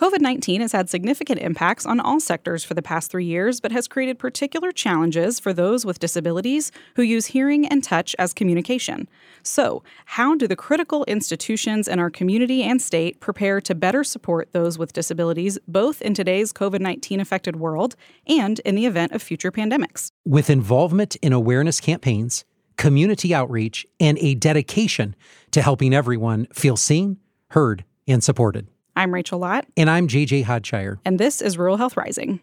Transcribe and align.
COVID 0.00 0.22
19 0.22 0.62
has 0.62 0.72
had 0.72 0.88
significant 0.88 1.40
impacts 1.40 1.84
on 1.84 2.00
all 2.00 2.20
sectors 2.20 2.64
for 2.64 2.72
the 2.72 2.80
past 2.80 3.10
three 3.10 3.26
years, 3.26 3.60
but 3.60 3.70
has 3.70 3.86
created 3.86 4.18
particular 4.18 4.72
challenges 4.72 5.38
for 5.38 5.52
those 5.52 5.84
with 5.84 5.98
disabilities 5.98 6.72
who 6.96 7.02
use 7.02 7.26
hearing 7.26 7.68
and 7.68 7.84
touch 7.84 8.16
as 8.18 8.32
communication. 8.32 9.06
So, 9.42 9.82
how 10.06 10.36
do 10.36 10.48
the 10.48 10.56
critical 10.56 11.04
institutions 11.04 11.86
in 11.86 11.98
our 11.98 12.08
community 12.08 12.62
and 12.62 12.80
state 12.80 13.20
prepare 13.20 13.60
to 13.60 13.74
better 13.74 14.02
support 14.02 14.54
those 14.54 14.78
with 14.78 14.94
disabilities, 14.94 15.58
both 15.68 16.00
in 16.00 16.14
today's 16.14 16.50
COVID 16.54 16.80
19 16.80 17.20
affected 17.20 17.56
world 17.56 17.94
and 18.26 18.58
in 18.60 18.76
the 18.76 18.86
event 18.86 19.12
of 19.12 19.20
future 19.20 19.52
pandemics? 19.52 20.12
With 20.24 20.48
involvement 20.48 21.16
in 21.16 21.34
awareness 21.34 21.78
campaigns, 21.78 22.46
community 22.78 23.34
outreach, 23.34 23.84
and 24.00 24.16
a 24.20 24.34
dedication 24.34 25.14
to 25.50 25.60
helping 25.60 25.92
everyone 25.92 26.46
feel 26.54 26.78
seen, 26.78 27.18
heard, 27.48 27.84
and 28.08 28.24
supported. 28.24 28.69
I'm 28.96 29.14
Rachel 29.14 29.38
Lott. 29.38 29.66
And 29.76 29.88
I'm 29.88 30.08
JJ 30.08 30.44
Hodshire. 30.44 30.98
And 31.04 31.18
this 31.18 31.40
is 31.40 31.56
Rural 31.56 31.76
Health 31.76 31.96
Rising. 31.96 32.40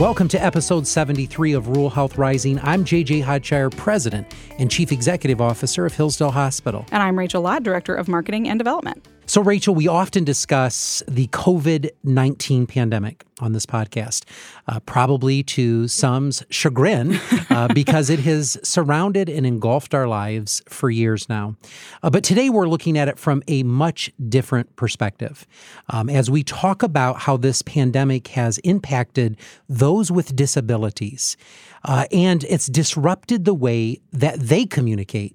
Welcome 0.00 0.26
to 0.28 0.42
episode 0.42 0.88
73 0.88 1.52
of 1.52 1.68
Rural 1.68 1.88
Health 1.88 2.18
Rising. 2.18 2.58
I'm 2.60 2.84
JJ 2.84 3.22
Hodshire, 3.22 3.70
President 3.70 4.26
and 4.58 4.68
Chief 4.68 4.90
Executive 4.90 5.40
Officer 5.40 5.86
of 5.86 5.94
Hillsdale 5.94 6.32
Hospital. 6.32 6.84
And 6.90 7.00
I'm 7.00 7.16
Rachel 7.16 7.42
Lott, 7.42 7.62
Director 7.62 7.94
of 7.94 8.08
Marketing 8.08 8.48
and 8.48 8.58
Development. 8.58 9.06
So, 9.26 9.40
Rachel, 9.40 9.74
we 9.74 9.88
often 9.88 10.22
discuss 10.24 11.02
the 11.08 11.28
COVID 11.28 11.90
19 12.02 12.66
pandemic 12.66 13.24
on 13.40 13.52
this 13.52 13.64
podcast, 13.64 14.24
uh, 14.68 14.80
probably 14.80 15.42
to 15.42 15.88
some's 15.88 16.44
chagrin, 16.50 17.18
uh, 17.48 17.68
because 17.74 18.10
it 18.10 18.20
has 18.20 18.58
surrounded 18.62 19.30
and 19.30 19.46
engulfed 19.46 19.94
our 19.94 20.06
lives 20.06 20.62
for 20.68 20.90
years 20.90 21.26
now. 21.26 21.56
Uh, 22.02 22.10
but 22.10 22.22
today 22.22 22.50
we're 22.50 22.68
looking 22.68 22.98
at 22.98 23.08
it 23.08 23.18
from 23.18 23.42
a 23.48 23.62
much 23.62 24.12
different 24.28 24.76
perspective. 24.76 25.46
Um, 25.88 26.10
as 26.10 26.30
we 26.30 26.44
talk 26.44 26.82
about 26.82 27.20
how 27.20 27.38
this 27.38 27.62
pandemic 27.62 28.28
has 28.28 28.58
impacted 28.58 29.38
those 29.70 30.12
with 30.12 30.36
disabilities, 30.36 31.38
uh, 31.84 32.04
and 32.12 32.44
it's 32.44 32.66
disrupted 32.66 33.46
the 33.46 33.54
way 33.54 34.00
that 34.12 34.38
they 34.38 34.66
communicate 34.66 35.34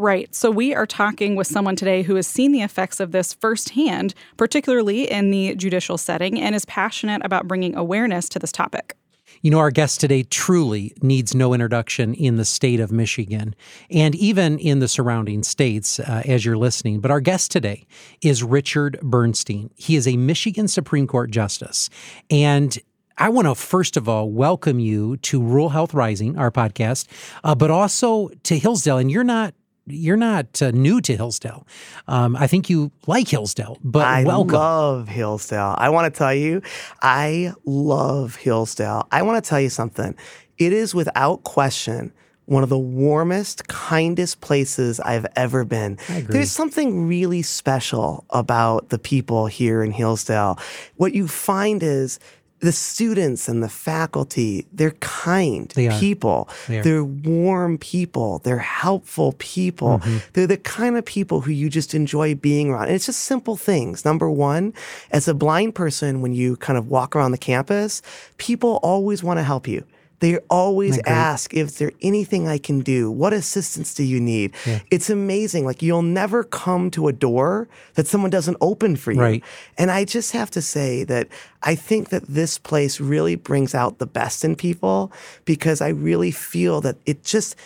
Right. 0.00 0.34
So 0.34 0.50
we 0.50 0.74
are 0.74 0.86
talking 0.86 1.36
with 1.36 1.46
someone 1.46 1.76
today 1.76 2.00
who 2.00 2.14
has 2.14 2.26
seen 2.26 2.52
the 2.52 2.62
effects 2.62 3.00
of 3.00 3.12
this 3.12 3.34
firsthand, 3.34 4.14
particularly 4.38 5.10
in 5.10 5.30
the 5.30 5.54
judicial 5.56 5.98
setting, 5.98 6.40
and 6.40 6.54
is 6.54 6.64
passionate 6.64 7.20
about 7.22 7.46
bringing 7.46 7.76
awareness 7.76 8.26
to 8.30 8.38
this 8.38 8.50
topic. 8.50 8.96
You 9.42 9.50
know, 9.50 9.58
our 9.58 9.70
guest 9.70 10.00
today 10.00 10.22
truly 10.22 10.94
needs 11.02 11.34
no 11.34 11.52
introduction 11.52 12.14
in 12.14 12.36
the 12.36 12.46
state 12.46 12.80
of 12.80 12.90
Michigan 12.90 13.54
and 13.90 14.14
even 14.14 14.58
in 14.58 14.78
the 14.78 14.88
surrounding 14.88 15.42
states 15.42 16.00
uh, 16.00 16.22
as 16.24 16.46
you're 16.46 16.56
listening. 16.56 17.00
But 17.00 17.10
our 17.10 17.20
guest 17.20 17.50
today 17.50 17.86
is 18.22 18.42
Richard 18.42 18.98
Bernstein. 19.02 19.70
He 19.76 19.96
is 19.96 20.08
a 20.08 20.16
Michigan 20.16 20.66
Supreme 20.66 21.08
Court 21.08 21.30
Justice. 21.30 21.90
And 22.30 22.78
I 23.18 23.28
want 23.28 23.48
to 23.48 23.54
first 23.54 23.98
of 23.98 24.08
all 24.08 24.30
welcome 24.30 24.78
you 24.78 25.18
to 25.18 25.42
Rural 25.42 25.68
Health 25.68 25.92
Rising, 25.92 26.38
our 26.38 26.50
podcast, 26.50 27.06
uh, 27.44 27.54
but 27.54 27.70
also 27.70 28.30
to 28.44 28.58
Hillsdale. 28.58 28.96
And 28.96 29.10
you're 29.10 29.24
not 29.24 29.52
you're 29.86 30.16
not 30.16 30.60
uh, 30.62 30.70
new 30.70 31.00
to 31.00 31.16
Hillsdale. 31.16 31.66
Um, 32.08 32.36
I 32.36 32.46
think 32.46 32.70
you 32.70 32.90
like 33.06 33.28
Hillsdale, 33.28 33.78
but 33.82 34.06
I 34.06 34.24
welcome. 34.24 34.54
love 34.54 35.08
Hillsdale. 35.08 35.74
I 35.78 35.88
want 35.90 36.12
to 36.12 36.16
tell 36.16 36.34
you, 36.34 36.62
I 37.02 37.52
love 37.64 38.36
Hillsdale. 38.36 39.06
I 39.10 39.22
want 39.22 39.42
to 39.42 39.48
tell 39.48 39.60
you 39.60 39.70
something. 39.70 40.14
It 40.58 40.72
is 40.72 40.94
without 40.94 41.42
question 41.44 42.12
one 42.50 42.64
of 42.64 42.68
the 42.68 42.78
warmest, 42.78 43.68
kindest 43.68 44.40
places 44.40 44.98
I've 44.98 45.26
ever 45.36 45.64
been. 45.64 45.98
There's 46.08 46.50
something 46.50 47.06
really 47.06 47.42
special 47.42 48.24
about 48.30 48.88
the 48.88 48.98
people 48.98 49.46
here 49.46 49.84
in 49.84 49.92
Hillsdale. 49.92 50.58
What 50.96 51.14
you 51.14 51.28
find 51.28 51.80
is 51.80 52.18
the 52.60 52.72
students 52.72 53.48
and 53.48 53.62
the 53.62 53.68
faculty, 53.68 54.66
they're 54.72 54.92
kind 55.00 55.70
they 55.70 55.88
people. 55.98 56.48
They 56.68 56.80
are 56.80 57.04
warm 57.04 57.78
people. 57.78 58.38
They're 58.40 58.58
helpful 58.58 59.34
people. 59.38 59.98
Mm-hmm. 59.98 60.18
They're 60.34 60.46
the 60.46 60.58
kind 60.58 60.96
of 60.96 61.04
people 61.04 61.40
who 61.40 61.52
you 61.52 61.70
just 61.70 61.94
enjoy 61.94 62.34
being 62.34 62.70
around. 62.70 62.84
And 62.84 62.92
it's 62.92 63.06
just 63.06 63.22
simple 63.22 63.56
things. 63.56 64.04
Number 64.04 64.30
one, 64.30 64.74
as 65.10 65.26
a 65.26 65.34
blind 65.34 65.74
person, 65.74 66.20
when 66.20 66.34
you 66.34 66.56
kind 66.56 66.78
of 66.78 66.88
walk 66.88 67.16
around 67.16 67.32
the 67.32 67.38
campus, 67.38 68.02
people 68.36 68.78
always 68.82 69.22
want 69.22 69.38
to 69.38 69.42
help 69.42 69.66
you. 69.66 69.84
They 70.20 70.36
always 70.48 70.98
ask 71.06 71.54
if 71.54 71.78
there 71.78 71.92
anything 72.02 72.46
I 72.46 72.58
can 72.58 72.80
do. 72.80 73.10
What 73.10 73.32
assistance 73.32 73.94
do 73.94 74.04
you 74.04 74.20
need? 74.20 74.54
Yeah. 74.66 74.80
It's 74.90 75.10
amazing. 75.10 75.64
Like 75.64 75.82
you'll 75.82 76.02
never 76.02 76.44
come 76.44 76.90
to 76.92 77.08
a 77.08 77.12
door 77.12 77.68
that 77.94 78.06
someone 78.06 78.30
doesn't 78.30 78.58
open 78.60 78.96
for 78.96 79.12
you. 79.12 79.20
Right. 79.20 79.44
And 79.78 79.90
I 79.90 80.04
just 80.04 80.32
have 80.32 80.50
to 80.52 80.62
say 80.62 81.04
that 81.04 81.28
I 81.62 81.74
think 81.74 82.10
that 82.10 82.26
this 82.26 82.58
place 82.58 83.00
really 83.00 83.34
brings 83.34 83.74
out 83.74 83.98
the 83.98 84.06
best 84.06 84.44
in 84.44 84.56
people 84.56 85.10
because 85.44 85.80
I 85.80 85.88
really 85.88 86.30
feel 86.30 86.80
that 86.82 86.96
it 87.06 87.24
just 87.24 87.56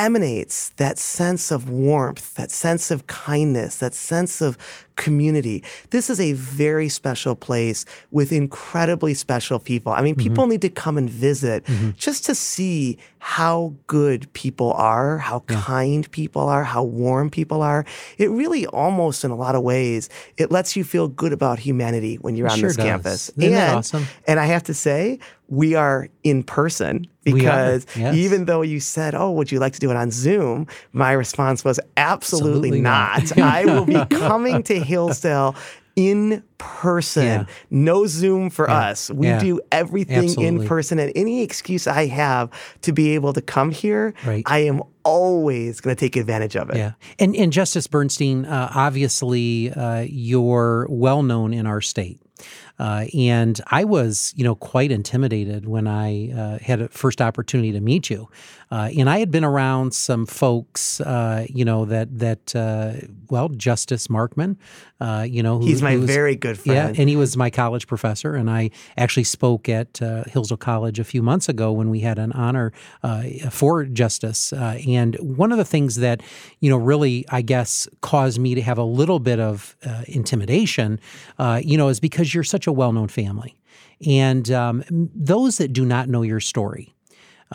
emanates 0.00 0.70
that 0.70 0.98
sense 0.98 1.50
of 1.50 1.68
warmth, 1.68 2.34
that 2.34 2.50
sense 2.50 2.90
of 2.90 3.06
kindness, 3.06 3.76
that 3.76 3.92
sense 3.92 4.40
of 4.40 4.56
community. 4.96 5.62
This 5.90 6.08
is 6.08 6.18
a 6.18 6.32
very 6.32 6.88
special 6.88 7.34
place 7.34 7.84
with 8.10 8.32
incredibly 8.32 9.12
special 9.12 9.58
people. 9.58 9.92
I 9.92 10.00
mean, 10.00 10.14
mm-hmm. 10.14 10.28
people 10.28 10.46
need 10.46 10.62
to 10.62 10.70
come 10.70 10.96
and 10.96 11.08
visit 11.08 11.64
mm-hmm. 11.64 11.90
just 11.96 12.24
to 12.26 12.34
see 12.34 12.98
how 13.18 13.74
good 13.86 14.30
people 14.32 14.72
are, 14.72 15.18
how 15.18 15.42
yeah. 15.50 15.60
kind 15.60 16.10
people 16.10 16.48
are, 16.48 16.64
how 16.64 16.82
warm 16.82 17.28
people 17.28 17.60
are. 17.60 17.84
It 18.16 18.30
really 18.30 18.66
almost 18.66 19.22
in 19.22 19.30
a 19.30 19.36
lot 19.36 19.54
of 19.54 19.62
ways, 19.62 20.08
it 20.38 20.50
lets 20.50 20.76
you 20.76 20.84
feel 20.84 21.08
good 21.08 21.32
about 21.34 21.58
humanity 21.58 22.16
when 22.16 22.36
you're 22.36 22.46
it 22.46 22.52
on 22.52 22.58
sure 22.58 22.68
this 22.70 22.76
does. 22.76 22.86
campus. 22.86 23.28
Isn't 23.36 23.54
and, 23.54 23.76
awesome? 23.76 24.06
And 24.26 24.40
I 24.40 24.46
have 24.46 24.64
to 24.64 24.74
say, 24.74 25.18
we 25.50 25.74
are 25.74 26.08
in 26.22 26.42
person 26.42 27.06
because 27.24 27.86
yes. 27.96 28.14
even 28.14 28.46
though 28.46 28.62
you 28.62 28.80
said, 28.80 29.14
"Oh, 29.14 29.30
would 29.32 29.52
you 29.52 29.58
like 29.58 29.74
to 29.74 29.80
do 29.80 29.90
it 29.90 29.96
on 29.96 30.10
Zoom?" 30.10 30.66
my 30.92 31.12
response 31.12 31.64
was 31.64 31.78
absolutely, 31.96 32.80
absolutely 32.80 32.80
not. 32.80 33.36
not. 33.36 33.54
I 33.54 33.64
will 33.66 33.84
be 33.84 34.04
coming 34.16 34.62
to 34.64 34.78
Hillsdale 34.78 35.56
in 35.96 36.42
person. 36.58 37.24
Yeah. 37.24 37.44
No 37.70 38.06
Zoom 38.06 38.48
for 38.50 38.68
yeah. 38.68 38.90
us. 38.90 39.10
We 39.10 39.26
yeah. 39.26 39.38
do 39.38 39.60
everything 39.72 40.24
Absolutely. 40.24 40.46
in 40.46 40.66
person. 40.66 40.98
And 40.98 41.12
any 41.14 41.42
excuse 41.42 41.86
I 41.86 42.06
have 42.06 42.50
to 42.82 42.92
be 42.92 43.14
able 43.14 43.32
to 43.32 43.42
come 43.42 43.70
here, 43.70 44.14
right. 44.24 44.42
I 44.46 44.60
am 44.60 44.82
always 45.04 45.80
going 45.80 45.94
to 45.94 46.00
take 46.00 46.16
advantage 46.16 46.56
of 46.56 46.70
it. 46.70 46.76
Yeah. 46.76 46.92
And, 47.18 47.34
and 47.36 47.52
Justice 47.52 47.86
Bernstein, 47.86 48.44
uh, 48.46 48.70
obviously, 48.74 49.72
uh, 49.72 50.06
you're 50.08 50.86
well 50.88 51.22
known 51.22 51.52
in 51.52 51.66
our 51.66 51.80
state. 51.80 52.18
Uh, 52.80 53.04
and 53.14 53.60
I 53.66 53.84
was, 53.84 54.32
you 54.36 54.42
know, 54.42 54.54
quite 54.54 54.90
intimidated 54.90 55.68
when 55.68 55.86
I 55.86 56.32
uh, 56.32 56.58
had 56.60 56.80
a 56.80 56.88
first 56.88 57.20
opportunity 57.20 57.72
to 57.72 57.80
meet 57.80 58.08
you. 58.08 58.30
Uh, 58.72 58.88
and 58.96 59.10
I 59.10 59.18
had 59.18 59.32
been 59.32 59.44
around 59.44 59.94
some 59.94 60.26
folks, 60.26 61.00
uh, 61.00 61.44
you 61.48 61.64
know, 61.64 61.86
that 61.86 62.18
that 62.20 62.54
uh, 62.54 62.92
well, 63.28 63.48
Justice 63.48 64.06
Markman, 64.06 64.56
uh, 65.00 65.26
you 65.28 65.42
know, 65.42 65.58
who, 65.58 65.66
he's 65.66 65.82
my 65.82 65.96
was, 65.96 66.06
very 66.06 66.36
good 66.36 66.56
friend. 66.56 66.94
Yeah, 66.94 67.00
and 67.00 67.08
he 67.08 67.16
was 67.16 67.36
my 67.36 67.50
college 67.50 67.88
professor, 67.88 68.36
and 68.36 68.48
I 68.48 68.70
actually 68.96 69.24
spoke 69.24 69.68
at 69.68 69.98
Hillsdale 69.98 70.56
College 70.56 71.00
a 71.00 71.04
few 71.04 71.20
months 71.20 71.48
ago 71.48 71.72
when 71.72 71.90
we 71.90 72.00
had 72.00 72.18
an 72.18 72.30
honor 72.32 72.72
for 73.50 73.84
Justice. 73.86 74.52
and 74.52 75.16
one 75.16 75.50
of 75.50 75.58
the 75.58 75.64
things 75.64 75.96
that 75.96 76.22
you 76.60 76.70
know 76.70 76.76
really, 76.76 77.24
I 77.28 77.42
guess, 77.42 77.88
caused 78.02 78.38
me 78.38 78.54
to 78.54 78.62
have 78.62 78.78
a 78.78 78.84
little 78.84 79.18
bit 79.18 79.40
of 79.40 79.76
intimidation, 80.06 81.00
you 81.60 81.76
know, 81.76 81.88
is 81.88 81.98
because 81.98 82.32
you're 82.32 82.44
such 82.44 82.68
a 82.68 82.72
well-known 82.72 83.08
family, 83.08 83.56
and 84.06 84.48
um, 84.52 84.84
those 84.90 85.58
that 85.58 85.72
do 85.72 85.84
not 85.84 86.08
know 86.08 86.22
your 86.22 86.40
story 86.40 86.94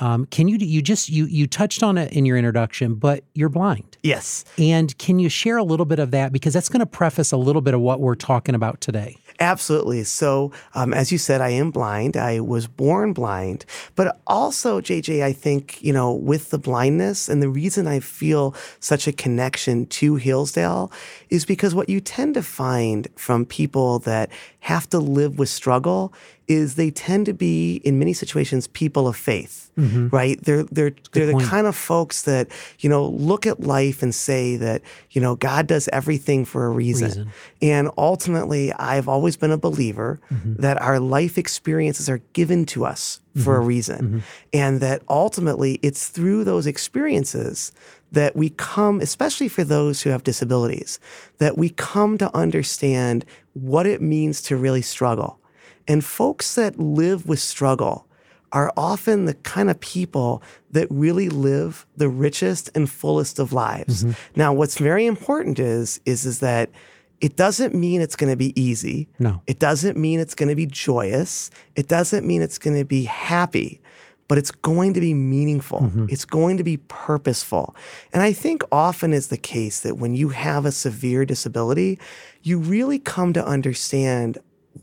um, 0.01 0.25
can 0.25 0.47
you 0.47 0.57
you 0.57 0.81
just 0.81 1.09
you 1.09 1.25
you 1.25 1.47
touched 1.47 1.83
on 1.83 1.97
it 1.97 2.11
in 2.11 2.25
your 2.25 2.37
introduction, 2.37 2.95
but 2.95 3.23
you're 3.33 3.49
blind. 3.49 3.97
Yes. 4.03 4.43
And 4.57 4.97
can 4.97 5.19
you 5.19 5.29
share 5.29 5.57
a 5.57 5.63
little 5.63 5.85
bit 5.85 5.99
of 5.99 6.11
that 6.11 6.31
because 6.31 6.53
that's 6.53 6.69
going 6.69 6.81
to 6.81 6.85
preface 6.85 7.31
a 7.31 7.37
little 7.37 7.61
bit 7.61 7.73
of 7.73 7.81
what 7.81 7.99
we're 7.99 8.15
talking 8.15 8.55
about 8.55 8.81
today. 8.81 9.17
Absolutely. 9.39 10.03
So, 10.05 10.51
um, 10.75 10.93
as 10.93 11.11
you 11.11 11.17
said, 11.17 11.41
I 11.41 11.49
am 11.49 11.69
blind. 11.69 12.15
I 12.15 12.39
was 12.39 12.67
born 12.67 13.11
blind, 13.11 13.65
but 13.95 14.21
also, 14.27 14.79
JJ, 14.79 15.23
I 15.23 15.33
think 15.33 15.81
you 15.83 15.91
know, 15.91 16.13
with 16.13 16.51
the 16.51 16.57
blindness, 16.57 17.27
and 17.27 17.41
the 17.41 17.49
reason 17.49 17.85
I 17.85 17.99
feel 17.99 18.55
such 18.79 19.07
a 19.07 19.11
connection 19.11 19.87
to 19.87 20.15
Hillsdale 20.15 20.91
is 21.29 21.45
because 21.45 21.75
what 21.75 21.89
you 21.89 21.99
tend 21.99 22.35
to 22.35 22.43
find 22.43 23.07
from 23.17 23.45
people 23.45 23.99
that 23.99 24.29
have 24.61 24.89
to 24.89 24.99
live 24.99 25.37
with 25.37 25.49
struggle 25.49 26.13
is 26.47 26.75
they 26.75 26.91
tend 26.91 27.25
to 27.25 27.33
be 27.33 27.77
in 27.77 27.97
many 27.99 28.13
situations 28.13 28.67
people 28.67 29.07
of 29.07 29.15
faith, 29.15 29.71
mm-hmm. 29.77 30.09
right? 30.09 30.41
They're 30.43 30.63
they're 30.63 30.91
Good 30.91 31.09
they're 31.13 31.31
point. 31.31 31.43
the 31.43 31.49
kind 31.49 31.67
of 31.67 31.75
folks 31.75 32.23
that 32.23 32.47
you 32.79 32.89
know 32.89 33.07
look 33.07 33.45
at 33.45 33.61
life 33.61 34.03
and 34.03 34.13
say 34.13 34.55
that 34.57 34.81
you 35.11 35.21
know 35.21 35.35
God 35.35 35.67
does 35.67 35.87
everything 35.89 36.45
for 36.45 36.65
a 36.65 36.69
reason. 36.69 37.07
reason. 37.07 37.31
And 37.61 37.89
ultimately, 37.97 38.73
I've 38.73 39.07
always 39.07 39.37
been 39.37 39.51
a 39.51 39.57
believer 39.57 40.19
mm-hmm. 40.31 40.61
that 40.61 40.81
our 40.81 40.99
life 40.99 41.37
experiences 41.37 42.09
are 42.09 42.19
given 42.33 42.65
to 42.67 42.85
us 42.85 43.21
for 43.35 43.39
mm-hmm. 43.39 43.49
a 43.51 43.59
reason, 43.59 43.97
mm-hmm. 43.97 44.19
and 44.53 44.79
that 44.81 45.01
ultimately 45.09 45.79
it's 45.81 46.09
through 46.09 46.43
those 46.43 46.67
experiences 46.67 47.71
that 48.11 48.35
we 48.35 48.49
come, 48.49 49.01
especially 49.01 49.49
for 49.49 49.63
those 49.63 50.01
who 50.01 50.09
have 50.09 50.23
disabilities, 50.23 50.99
that 51.37 51.57
we 51.57 51.69
come 51.69 52.17
to 52.17 52.35
understand 52.35 53.25
what 53.53 53.85
it 53.85 54.01
means 54.01 54.41
to 54.41 54.55
really 54.55 54.81
struggle. 54.81 55.39
And 55.87 56.03
folks 56.03 56.55
that 56.55 56.79
live 56.79 57.27
with 57.27 57.39
struggle 57.39 58.07
are 58.51 58.71
often 58.77 59.25
the 59.25 59.33
kind 59.33 59.69
of 59.69 59.79
people 59.79 60.41
that 60.71 60.87
really 60.89 61.29
live 61.29 61.85
the 61.97 62.07
richest 62.07 62.69
and 62.73 62.89
fullest 62.89 63.37
of 63.39 63.51
lives. 63.51 64.03
Mm-hmm. 64.03 64.39
Now, 64.39 64.53
what's 64.53 64.77
very 64.77 65.05
important 65.05 65.59
is, 65.59 65.99
is, 66.05 66.25
is 66.25 66.39
that 66.39 66.69
it 67.21 67.35
doesn't 67.35 67.73
mean 67.73 68.01
it's 68.01 68.15
going 68.15 68.31
to 68.31 68.37
be 68.37 68.59
easy. 68.59 69.09
No. 69.19 69.41
It 69.47 69.59
doesn't 69.59 69.97
mean 69.97 70.19
it's 70.19 70.35
going 70.35 70.49
to 70.49 70.55
be 70.55 70.65
joyous. 70.65 71.49
It 71.75 71.87
doesn't 71.87 72.25
mean 72.25 72.41
it's 72.41 72.57
going 72.57 72.77
to 72.77 72.85
be 72.85 73.03
happy 73.03 73.81
but 74.27 74.37
it's 74.37 74.51
going 74.51 74.93
to 74.93 74.99
be 74.99 75.13
meaningful. 75.13 75.81
Mm-hmm. 75.81 76.07
It's 76.09 76.25
going 76.25 76.57
to 76.57 76.63
be 76.63 76.77
purposeful. 76.77 77.75
And 78.13 78.23
I 78.23 78.33
think 78.33 78.63
often 78.71 79.13
is 79.13 79.27
the 79.27 79.37
case 79.37 79.81
that 79.81 79.97
when 79.97 80.15
you 80.15 80.29
have 80.29 80.65
a 80.65 80.71
severe 80.71 81.25
disability, 81.25 81.99
you 82.41 82.57
really 82.57 82.99
come 82.99 83.33
to 83.33 83.45
understand 83.45 84.39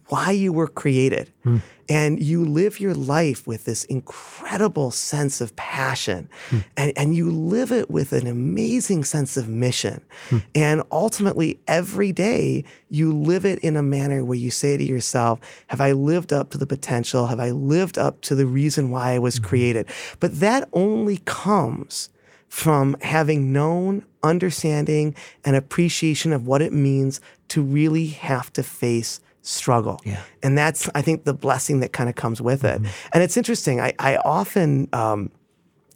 why 0.09 0.31
you 0.31 0.53
were 0.53 0.69
created. 0.69 1.33
Mm. 1.44 1.62
And 1.89 2.23
you 2.23 2.44
live 2.44 2.81
your 2.81 2.94
life 2.94 3.47
with 3.47 3.65
this 3.65 3.85
incredible 3.85 4.91
sense 4.91 5.41
of 5.41 5.55
passion. 5.56 6.29
Mm. 6.50 6.65
And, 6.77 6.93
and 6.97 7.17
you 7.17 7.31
live 7.31 7.73
it 7.73 7.91
with 7.91 8.12
an 8.12 8.27
amazing 8.27 9.05
sense 9.05 9.37
of 9.37 9.49
mission. 9.49 10.03
Mm. 10.31 10.43
And 10.55 10.83
ultimately, 10.91 11.61
every 11.67 12.12
day, 12.12 12.65
you 12.89 13.12
live 13.12 13.44
it 13.44 13.59
in 13.59 13.77
a 13.77 13.83
manner 13.83 14.25
where 14.25 14.39
you 14.39 14.50
say 14.50 14.77
to 14.77 14.85
yourself, 14.85 15.41
Have 15.69 15.81
I 15.81 15.93
lived 15.93 16.33
up 16.33 16.50
to 16.50 16.59
the 16.59 16.67
potential? 16.67 17.27
Have 17.27 17.41
I 17.41 17.50
lived 17.50 17.99
up 17.99 18.21
to 18.23 18.35
the 18.35 18.47
reason 18.47 18.91
why 18.91 19.12
I 19.12 19.19
was 19.19 19.37
mm-hmm. 19.37 19.49
created? 19.49 19.87
But 20.21 20.41
that 20.41 20.69
only 20.73 21.19
comes 21.25 22.09
from 22.49 22.94
having 23.00 23.50
known, 23.50 24.05
understanding, 24.23 25.15
and 25.43 25.56
appreciation 25.56 26.35
of 26.35 26.47
what 26.47 26.61
it 26.61 26.71
means 26.73 27.19
to 27.49 27.62
really 27.62 28.09
have 28.09 28.53
to 28.53 28.62
face 28.62 29.21
struggle. 29.43 30.00
Yeah. 30.05 30.23
And 30.43 30.56
that's, 30.56 30.89
I 30.94 31.03
think, 31.03 31.25
the 31.25 31.35
blessing 31.35 31.81
that 31.81 31.93
kind 31.93 32.09
of 32.09 32.15
comes 32.15 32.41
with 32.41 32.65
it. 32.65 32.81
Mm-hmm. 32.81 32.93
And 33.12 33.23
it's 33.23 33.37
interesting. 33.37 33.81
I, 33.81 33.93
I 33.99 34.17
often, 34.17 34.89
um, 34.93 35.31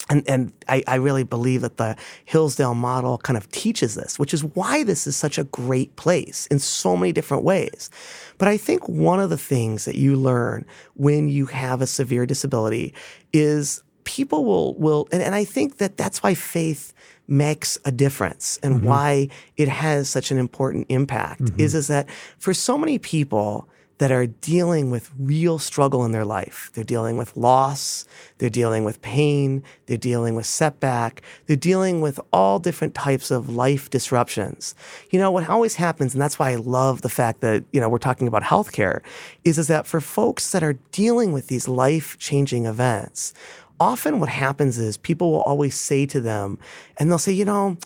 and, 0.08 0.28
and 0.28 0.52
I, 0.68 0.84
I, 0.86 0.96
really 0.96 1.24
believe 1.24 1.62
that 1.62 1.78
the 1.78 1.96
Hillsdale 2.26 2.74
model 2.74 3.18
kind 3.18 3.36
of 3.36 3.50
teaches 3.50 3.94
this, 3.96 4.18
which 4.18 4.32
is 4.32 4.44
why 4.44 4.84
this 4.84 5.06
is 5.06 5.16
such 5.16 5.36
a 5.36 5.44
great 5.44 5.96
place 5.96 6.46
in 6.46 6.60
so 6.60 6.96
many 6.96 7.12
different 7.12 7.42
ways. 7.42 7.90
But 8.38 8.46
I 8.46 8.56
think 8.56 8.88
one 8.88 9.18
of 9.18 9.30
the 9.30 9.38
things 9.38 9.84
that 9.84 9.96
you 9.96 10.14
learn 10.14 10.64
when 10.94 11.28
you 11.28 11.46
have 11.46 11.82
a 11.82 11.86
severe 11.86 12.24
disability 12.24 12.94
is 13.32 13.82
people 14.04 14.44
will, 14.44 14.74
will 14.74 15.08
and, 15.10 15.22
and 15.22 15.34
I 15.34 15.44
think 15.44 15.78
that 15.78 15.96
that's 15.96 16.22
why 16.22 16.34
faith 16.34 16.94
makes 17.28 17.78
a 17.84 17.92
difference 17.92 18.58
and 18.62 18.76
mm-hmm. 18.76 18.86
why 18.86 19.28
it 19.56 19.68
has 19.68 20.08
such 20.08 20.30
an 20.30 20.38
important 20.38 20.86
impact 20.88 21.42
mm-hmm. 21.42 21.60
is 21.60 21.74
is 21.74 21.88
that 21.88 22.08
for 22.38 22.54
so 22.54 22.78
many 22.78 22.98
people 22.98 23.68
that 23.98 24.12
are 24.12 24.26
dealing 24.26 24.90
with 24.90 25.10
real 25.18 25.58
struggle 25.58 26.04
in 26.04 26.12
their 26.12 26.24
life. 26.24 26.70
They're 26.74 26.84
dealing 26.84 27.16
with 27.16 27.36
loss, 27.36 28.04
they're 28.38 28.50
dealing 28.50 28.84
with 28.84 29.00
pain, 29.00 29.62
they're 29.86 29.96
dealing 29.96 30.34
with 30.34 30.44
setback, 30.44 31.22
they're 31.46 31.56
dealing 31.56 32.02
with 32.02 32.20
all 32.32 32.58
different 32.58 32.94
types 32.94 33.30
of 33.30 33.48
life 33.48 33.88
disruptions. 33.88 34.74
You 35.10 35.18
know, 35.18 35.30
what 35.30 35.48
always 35.48 35.76
happens, 35.76 36.14
and 36.14 36.20
that's 36.20 36.38
why 36.38 36.50
I 36.50 36.56
love 36.56 37.00
the 37.00 37.08
fact 37.08 37.40
that, 37.40 37.64
you 37.72 37.80
know, 37.80 37.88
we're 37.88 37.98
talking 37.98 38.28
about 38.28 38.42
healthcare, 38.42 39.00
is, 39.44 39.58
is 39.58 39.68
that 39.68 39.86
for 39.86 40.00
folks 40.00 40.52
that 40.52 40.62
are 40.62 40.74
dealing 40.92 41.32
with 41.32 41.46
these 41.46 41.66
life 41.66 42.18
changing 42.18 42.66
events, 42.66 43.32
often 43.80 44.20
what 44.20 44.28
happens 44.28 44.78
is 44.78 44.96
people 44.96 45.30
will 45.30 45.42
always 45.42 45.74
say 45.74 46.06
to 46.06 46.20
them, 46.20 46.58
and 46.98 47.10
they'll 47.10 47.18
say, 47.18 47.32
you 47.32 47.44
know, 47.44 47.76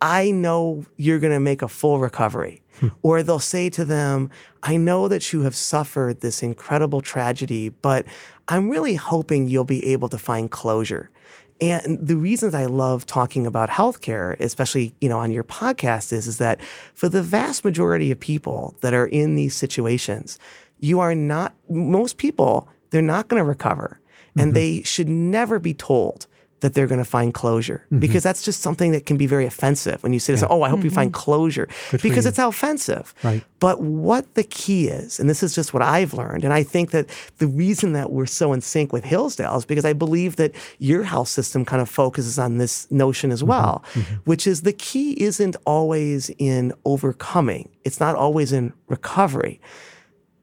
I 0.00 0.30
know 0.30 0.84
you're 0.96 1.18
going 1.18 1.32
to 1.32 1.40
make 1.40 1.62
a 1.62 1.68
full 1.68 1.98
recovery. 1.98 2.62
Hmm. 2.80 2.88
Or 3.02 3.22
they'll 3.22 3.38
say 3.38 3.70
to 3.70 3.84
them, 3.84 4.30
I 4.62 4.76
know 4.76 5.08
that 5.08 5.32
you 5.32 5.42
have 5.42 5.54
suffered 5.54 6.20
this 6.20 6.42
incredible 6.42 7.00
tragedy, 7.00 7.70
but 7.70 8.04
I'm 8.48 8.68
really 8.68 8.94
hoping 8.94 9.48
you'll 9.48 9.64
be 9.64 9.86
able 9.86 10.08
to 10.10 10.18
find 10.18 10.50
closure. 10.50 11.10
And 11.58 12.06
the 12.06 12.16
reasons 12.16 12.54
I 12.54 12.66
love 12.66 13.06
talking 13.06 13.46
about 13.46 13.70
healthcare, 13.70 14.38
especially, 14.40 14.94
you 15.00 15.08
know, 15.08 15.18
on 15.18 15.30
your 15.30 15.44
podcast 15.44 16.12
is, 16.12 16.26
is 16.26 16.36
that 16.36 16.60
for 16.92 17.08
the 17.08 17.22
vast 17.22 17.64
majority 17.64 18.10
of 18.10 18.20
people 18.20 18.76
that 18.82 18.92
are 18.92 19.06
in 19.06 19.36
these 19.36 19.54
situations, 19.54 20.38
you 20.80 21.00
are 21.00 21.14
not, 21.14 21.54
most 21.70 22.18
people, 22.18 22.68
they're 22.90 23.00
not 23.00 23.28
going 23.28 23.40
to 23.40 23.44
recover 23.44 23.98
and 24.36 24.48
mm-hmm. 24.48 24.54
they 24.54 24.82
should 24.82 25.08
never 25.08 25.58
be 25.58 25.74
told 25.74 26.26
that 26.60 26.74
they're 26.74 26.86
going 26.86 26.98
to 26.98 27.04
find 27.04 27.34
closure 27.34 27.84
mm-hmm. 27.86 27.98
because 27.98 28.22
that's 28.22 28.42
just 28.42 28.62
something 28.62 28.92
that 28.92 29.04
can 29.06 29.16
be 29.16 29.26
very 29.26 29.44
offensive 29.46 30.02
when 30.02 30.12
you 30.12 30.18
say, 30.18 30.34
yeah. 30.34 30.46
"Oh, 30.48 30.62
I 30.62 30.68
hope 30.68 30.78
mm-hmm. 30.78 30.86
you 30.86 30.90
find 30.90 31.12
mm-hmm. 31.12 31.22
closure," 31.22 31.68
Good 31.90 32.02
because 32.02 32.24
it's 32.26 32.38
offensive. 32.38 33.14
Right. 33.22 33.44
But 33.60 33.80
what 33.80 34.34
the 34.34 34.44
key 34.44 34.88
is, 34.88 35.20
and 35.20 35.28
this 35.28 35.42
is 35.42 35.54
just 35.54 35.74
what 35.74 35.82
I've 35.82 36.14
learned, 36.14 36.44
and 36.44 36.52
I 36.52 36.62
think 36.62 36.90
that 36.90 37.08
the 37.38 37.46
reason 37.46 37.92
that 37.92 38.10
we're 38.10 38.26
so 38.26 38.52
in 38.52 38.60
sync 38.60 38.92
with 38.92 39.04
Hillsdale 39.04 39.56
is 39.56 39.64
because 39.64 39.84
I 39.84 39.92
believe 39.92 40.36
that 40.36 40.54
your 40.78 41.04
health 41.04 41.28
system 41.28 41.64
kind 41.64 41.82
of 41.82 41.88
focuses 41.88 42.38
on 42.38 42.58
this 42.58 42.90
notion 42.90 43.30
as 43.30 43.40
mm-hmm. 43.40 43.50
well, 43.50 43.84
mm-hmm. 43.92 44.14
which 44.24 44.46
is 44.46 44.62
the 44.62 44.72
key 44.72 45.22
isn't 45.22 45.56
always 45.66 46.30
in 46.38 46.72
overcoming. 46.84 47.68
It's 47.84 48.00
not 48.00 48.16
always 48.16 48.52
in 48.52 48.72
recovery. 48.88 49.60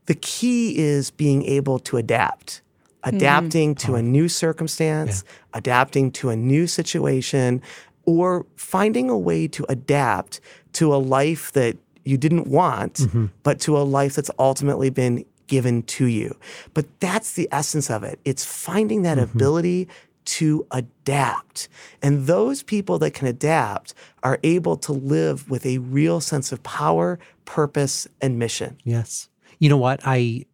The 0.05 0.15
key 0.15 0.77
is 0.77 1.11
being 1.11 1.43
able 1.45 1.79
to 1.79 1.97
adapt 1.97 2.61
adapting 3.03 3.75
mm. 3.75 3.79
to 3.79 3.95
a 3.95 4.01
new 4.01 4.27
circumstance, 4.27 5.23
yeah. 5.25 5.57
adapting 5.59 6.11
to 6.11 6.29
a 6.29 6.35
new 6.35 6.67
situation, 6.67 7.61
or 8.05 8.45
finding 8.55 9.09
a 9.09 9.17
way 9.17 9.47
to 9.47 9.65
adapt 9.69 10.39
to 10.73 10.93
a 10.93 10.97
life 10.97 11.51
that 11.53 11.77
you 12.03 12.17
didn't 12.17 12.47
want, 12.47 12.95
mm-hmm. 12.95 13.27
but 13.43 13.59
to 13.61 13.77
a 13.77 13.83
life 13.83 14.15
that's 14.15 14.31
ultimately 14.39 14.89
been 14.89 15.25
given 15.47 15.83
to 15.83 16.05
you. 16.05 16.35
But 16.73 16.85
that's 16.99 17.33
the 17.33 17.47
essence 17.51 17.89
of 17.89 18.03
it. 18.03 18.19
It's 18.25 18.43
finding 18.43 19.03
that 19.03 19.17
mm-hmm. 19.17 19.37
ability 19.37 19.87
to 20.25 20.65
adapt. 20.71 21.67
And 22.01 22.27
those 22.27 22.63
people 22.63 22.97
that 22.99 23.11
can 23.11 23.27
adapt 23.27 23.93
are 24.23 24.39
able 24.43 24.77
to 24.77 24.91
live 24.93 25.49
with 25.49 25.65
a 25.65 25.77
real 25.79 26.21
sense 26.21 26.51
of 26.51 26.63
power, 26.63 27.19
purpose, 27.45 28.07
and 28.21 28.39
mission. 28.39 28.77
Yes. 28.83 29.29
You 29.59 29.69
know 29.69 29.77
what? 29.77 29.99
I 30.03 30.45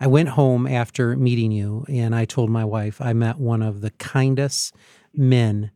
I 0.00 0.06
went 0.06 0.30
home 0.30 0.66
after 0.66 1.16
meeting 1.16 1.52
you 1.52 1.84
and 1.88 2.14
I 2.14 2.24
told 2.24 2.50
my 2.50 2.64
wife 2.64 3.00
I 3.00 3.12
met 3.12 3.38
one 3.38 3.62
of 3.62 3.80
the 3.80 3.90
kindest 3.92 4.74
men 5.14 5.70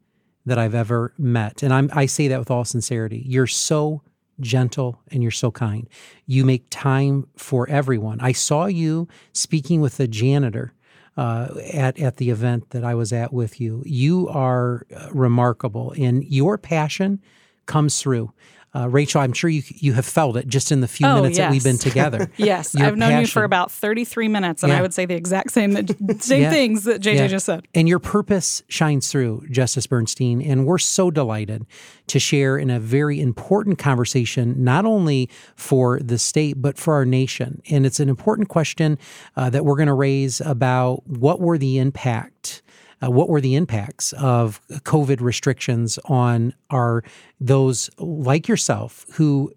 that 0.47 0.59
I've 0.59 0.75
ever 0.75 1.13
met. 1.19 1.63
And 1.63 1.73
I'm, 1.73 1.91
I 1.93 2.07
say 2.07 2.29
that 2.29 2.39
with 2.39 2.51
all 2.51 2.65
sincerity. 2.65 3.23
You're 3.27 3.47
so 3.47 4.03
gentle 4.41 5.01
and 5.11 5.23
you're 5.23 5.31
so 5.31 5.51
kind. 5.51 5.89
You 6.27 6.45
make 6.45 6.65
time 6.71 7.27
for 7.37 7.69
everyone. 7.69 8.21
I 8.21 8.33
saw 8.33 8.67
you 8.67 9.09
speaking 9.33 9.81
with 9.81 9.97
the 9.97 10.09
janitor 10.09 10.73
uh, 11.17 11.49
at 11.73 11.99
at 11.99 12.17
the 12.17 12.31
event 12.31 12.71
that 12.71 12.85
I 12.85 12.95
was 12.95 13.13
at 13.13 13.33
with 13.33 13.61
you. 13.61 13.83
You 13.85 14.29
are 14.29 14.87
uh, 14.97 15.09
remarkable, 15.13 15.93
and 15.99 16.25
your 16.25 16.57
passion 16.57 17.21
comes 17.67 18.01
through. 18.01 18.33
Uh, 18.75 18.89
Rachel, 18.89 19.21
I'm 19.21 19.33
sure 19.33 19.51
you 19.51 19.63
you 19.69 19.95
have 19.95 20.07
felt 20.07 20.37
it 20.37 20.47
just 20.47 20.71
in 20.71 20.81
the 20.81 20.89
few 20.89 21.07
oh, 21.07 21.17
minutes 21.17 21.39
yes. 21.39 21.47
that 21.47 21.53
we've 21.53 21.65
been 21.65 21.79
together. 21.91 22.31
yes, 22.37 22.75
Your 22.75 22.87
I've 22.87 22.97
known 22.97 23.21
you 23.21 23.27
for 23.27 23.45
about 23.45 23.73
33 23.73 24.29
minutes, 24.29 24.63
and 24.63 24.71
yeah. 24.71 24.79
I 24.79 24.83
would 24.83 24.95
say 24.95 25.07
the 25.07 25.15
exact 25.15 25.51
same 25.53 25.73
same 26.19 26.43
yeah. 26.43 26.51
things 26.51 26.85
that 26.85 27.01
JJ 27.01 27.15
yeah. 27.15 27.27
just 27.27 27.47
said. 27.47 27.67
And 27.75 27.89
your 27.89 27.99
purpose 27.99 28.63
shines 28.69 29.11
through, 29.11 29.45
Justice 29.51 29.87
Bernstein, 29.87 30.41
and 30.41 30.67
we're 30.67 30.79
so 30.79 31.11
delighted 31.11 31.67
to 32.09 32.19
share 32.19 32.59
in 32.59 32.71
a 32.71 32.79
very 32.79 33.21
important 33.21 33.79
conversation, 33.79 34.63
not 34.63 34.85
only 34.85 35.29
for 35.57 35.99
the 36.01 36.19
state 36.19 36.61
but 36.61 36.79
for 36.79 36.95
our 36.95 37.05
nation. 37.05 37.63
And 37.71 37.85
it's 37.85 38.01
an 38.01 38.09
important 38.09 38.49
question 38.49 38.99
uh, 39.37 39.51
that 39.51 39.65
we're 39.65 39.77
going 39.77 39.89
to 39.89 39.95
raise 39.95 40.41
about 40.41 41.07
what 41.07 41.41
were 41.41 41.59
the 41.59 41.79
impact 41.79 42.63
uh, 43.03 43.11
what 43.11 43.29
were 43.29 43.41
the 43.41 43.55
impacts 43.55 44.13
of 44.15 44.61
COVID 44.71 45.21
restrictions 45.21 45.99
on 46.05 46.55
our 46.71 47.03
those 47.41 47.91
like 47.99 48.49
yourself 48.49 49.07
who 49.15 49.53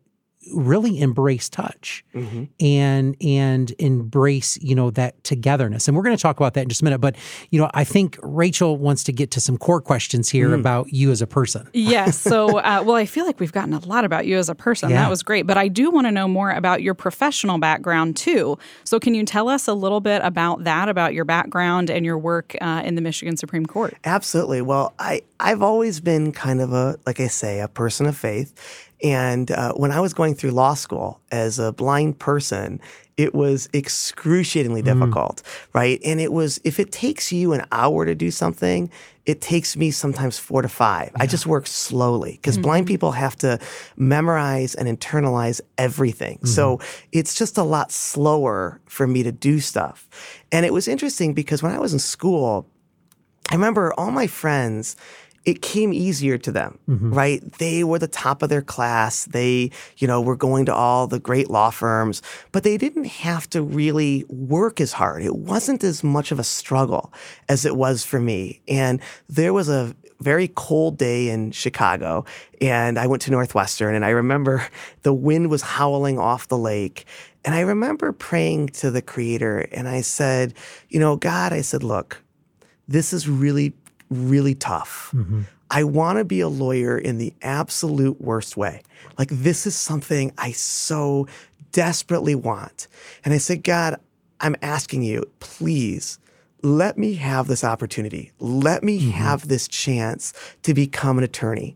really 0.53 0.99
embrace 0.99 1.49
touch 1.49 2.03
mm-hmm. 2.13 2.43
and 2.59 3.15
and 3.21 3.73
embrace 3.79 4.57
you 4.61 4.75
know 4.75 4.89
that 4.91 5.21
togetherness 5.23 5.87
and 5.87 5.95
we're 5.95 6.03
going 6.03 6.15
to 6.15 6.21
talk 6.21 6.37
about 6.37 6.53
that 6.53 6.61
in 6.61 6.69
just 6.69 6.81
a 6.81 6.85
minute 6.85 6.99
but 6.99 7.15
you 7.49 7.59
know 7.59 7.69
i 7.73 7.83
think 7.83 8.17
rachel 8.21 8.77
wants 8.77 9.03
to 9.03 9.11
get 9.11 9.31
to 9.31 9.39
some 9.39 9.57
core 9.57 9.81
questions 9.81 10.29
here 10.29 10.49
mm. 10.49 10.59
about 10.59 10.91
you 10.91 11.11
as 11.11 11.21
a 11.21 11.27
person 11.27 11.69
yes 11.73 12.17
so 12.17 12.59
uh, 12.59 12.83
well 12.85 12.95
i 12.95 13.05
feel 13.05 13.25
like 13.25 13.39
we've 13.39 13.51
gotten 13.51 13.73
a 13.73 13.79
lot 13.79 14.05
about 14.05 14.25
you 14.25 14.37
as 14.37 14.49
a 14.49 14.55
person 14.55 14.89
yeah. 14.89 14.97
that 14.97 15.09
was 15.09 15.23
great 15.23 15.47
but 15.47 15.57
i 15.57 15.67
do 15.67 15.89
want 15.89 16.05
to 16.05 16.11
know 16.11 16.27
more 16.27 16.51
about 16.51 16.81
your 16.81 16.93
professional 16.93 17.57
background 17.57 18.15
too 18.17 18.57
so 18.83 18.99
can 18.99 19.13
you 19.13 19.23
tell 19.25 19.47
us 19.49 19.67
a 19.67 19.73
little 19.73 20.01
bit 20.01 20.21
about 20.23 20.63
that 20.63 20.89
about 20.89 21.13
your 21.13 21.25
background 21.25 21.89
and 21.89 22.05
your 22.05 22.17
work 22.17 22.55
uh, 22.61 22.81
in 22.83 22.95
the 22.95 23.01
michigan 23.01 23.37
supreme 23.37 23.65
court 23.65 23.95
absolutely 24.03 24.61
well 24.61 24.93
i 24.99 25.21
i've 25.39 25.61
always 25.61 25.99
been 25.99 26.31
kind 26.31 26.61
of 26.61 26.73
a 26.73 26.97
like 27.05 27.19
i 27.19 27.27
say 27.27 27.59
a 27.59 27.67
person 27.67 28.05
of 28.05 28.17
faith 28.17 28.89
And 29.03 29.51
uh, 29.51 29.73
when 29.73 29.91
I 29.91 29.99
was 29.99 30.13
going 30.13 30.33
through 30.33 30.51
law 30.51 30.73
school 30.75 31.19
as 31.31 31.59
a 31.59 31.73
blind 31.73 32.19
person, 32.19 32.79
it 33.17 33.35
was 33.35 33.69
excruciatingly 33.73 34.81
Mm. 34.81 34.85
difficult, 34.85 35.43
right? 35.73 35.99
And 36.03 36.19
it 36.21 36.31
was, 36.31 36.59
if 36.63 36.79
it 36.79 36.91
takes 36.91 37.31
you 37.31 37.53
an 37.53 37.65
hour 37.71 38.05
to 38.05 38.15
do 38.15 38.31
something, 38.31 38.89
it 39.25 39.39
takes 39.39 39.77
me 39.77 39.91
sometimes 39.91 40.39
four 40.39 40.61
to 40.61 40.67
five. 40.69 41.11
I 41.15 41.27
just 41.27 41.45
work 41.45 41.67
slowly 41.67 42.33
because 42.41 42.57
blind 42.57 42.87
people 42.87 43.11
have 43.11 43.35
to 43.37 43.59
memorize 43.95 44.73
and 44.75 44.87
internalize 44.87 45.61
everything. 45.77 46.43
So 46.45 46.79
it's 47.11 47.33
just 47.35 47.57
a 47.57 47.63
lot 47.63 47.91
slower 47.91 48.81
for 48.85 49.05
me 49.07 49.23
to 49.23 49.31
do 49.31 49.59
stuff. 49.59 50.09
And 50.51 50.65
it 50.65 50.73
was 50.73 50.87
interesting 50.87 51.33
because 51.33 51.61
when 51.63 51.71
I 51.71 51.79
was 51.79 51.93
in 51.93 51.99
school, 51.99 52.67
I 53.49 53.55
remember 53.55 53.93
all 53.97 54.11
my 54.11 54.27
friends, 54.27 54.95
it 55.45 55.61
came 55.61 55.91
easier 55.91 56.37
to 56.37 56.51
them, 56.51 56.79
mm-hmm. 56.87 57.13
right? 57.13 57.51
They 57.57 57.83
were 57.83 57.99
the 57.99 58.07
top 58.07 58.41
of 58.41 58.49
their 58.49 58.61
class. 58.61 59.25
They, 59.25 59.71
you 59.97 60.07
know, 60.07 60.21
were 60.21 60.37
going 60.37 60.65
to 60.65 60.73
all 60.73 61.07
the 61.07 61.19
great 61.19 61.49
law 61.49 61.69
firms, 61.69 62.21
but 62.51 62.63
they 62.63 62.77
didn't 62.77 63.05
have 63.05 63.49
to 63.49 63.61
really 63.61 64.25
work 64.29 64.79
as 64.79 64.93
hard. 64.93 65.23
It 65.23 65.35
wasn't 65.35 65.83
as 65.83 66.03
much 66.03 66.31
of 66.31 66.39
a 66.39 66.43
struggle 66.43 67.13
as 67.49 67.65
it 67.65 67.75
was 67.75 68.05
for 68.05 68.19
me. 68.19 68.61
And 68.67 69.01
there 69.27 69.53
was 69.53 69.67
a 69.67 69.93
very 70.21 70.47
cold 70.47 70.97
day 70.97 71.29
in 71.29 71.51
Chicago, 71.51 72.23
and 72.61 72.97
I 72.97 73.07
went 73.07 73.21
to 73.23 73.31
Northwestern, 73.31 73.93
and 73.93 74.05
I 74.05 74.09
remember 74.09 74.65
the 75.03 75.13
wind 75.13 75.49
was 75.49 75.61
howling 75.61 76.17
off 76.17 76.47
the 76.47 76.57
lake. 76.57 77.05
And 77.45 77.53
I 77.53 77.59
remember 77.59 78.13
praying 78.13 78.69
to 78.69 78.89
the 78.89 79.01
Creator, 79.01 79.67
and 79.73 79.89
I 79.89 79.99
said, 79.99 80.53
You 80.87 81.01
know, 81.01 81.17
God, 81.17 81.51
I 81.51 81.59
said, 81.59 81.83
look, 81.83 82.23
this 82.87 83.11
is 83.11 83.27
really, 83.27 83.73
really 84.13 84.55
tough. 84.55 85.11
Mm-hmm. 85.13 85.41
I 85.69 85.83
want 85.83 86.19
to 86.19 86.25
be 86.25 86.39
a 86.39 86.47
lawyer 86.47 86.97
in 86.97 87.17
the 87.17 87.33
absolute 87.41 88.21
worst 88.21 88.55
way. 88.55 88.83
Like, 89.17 89.29
this 89.29 89.65
is 89.65 89.75
something 89.75 90.31
I 90.37 90.51
so 90.51 91.27
desperately 91.71 92.35
want. 92.35 92.87
And 93.25 93.33
I 93.33 93.37
said, 93.37 93.63
God, 93.63 93.99
I'm 94.39 94.55
asking 94.61 95.03
you, 95.03 95.23
please 95.39 96.19
let 96.61 96.97
me 96.97 97.15
have 97.15 97.47
this 97.47 97.63
opportunity. 97.63 98.31
Let 98.39 98.83
me 98.83 98.99
mm-hmm. 98.99 99.11
have 99.11 99.47
this 99.47 99.67
chance 99.67 100.33
to 100.63 100.73
become 100.73 101.17
an 101.17 101.23
attorney. 101.23 101.75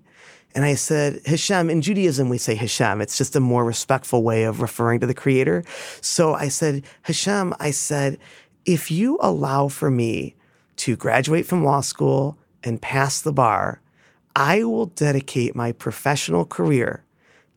And 0.56 0.64
I 0.64 0.76
said, 0.76 1.22
Hashem, 1.26 1.70
in 1.70 1.82
Judaism, 1.82 2.30
we 2.30 2.38
say 2.38 2.56
Hashem. 2.56 3.02
It's 3.02 3.18
just 3.18 3.36
a 3.36 3.40
more 3.40 3.66
respectful 3.66 4.24
way 4.24 4.44
of 4.44 4.62
referring 4.62 5.00
to 5.02 5.06
the 5.06 5.14
creator. 5.14 5.64
So 6.02 6.34
I 6.34 6.48
said, 6.48 6.84
Hashem, 7.04 7.54
I 7.60 7.72
said, 7.72 8.18
if 8.66 8.90
you 8.90 9.20
allow 9.22 9.68
for 9.68 9.92
me 9.92 10.36
to 10.78 10.96
graduate 10.96 11.46
from 11.46 11.64
law 11.64 11.82
school 11.82 12.38
and 12.64 12.82
pass 12.82 13.22
the 13.22 13.34
bar, 13.34 13.82
I 14.36 14.64
will 14.64 14.88
dedicate 14.88 15.56
my 15.56 15.72
professional 15.72 16.46
career 16.46 17.04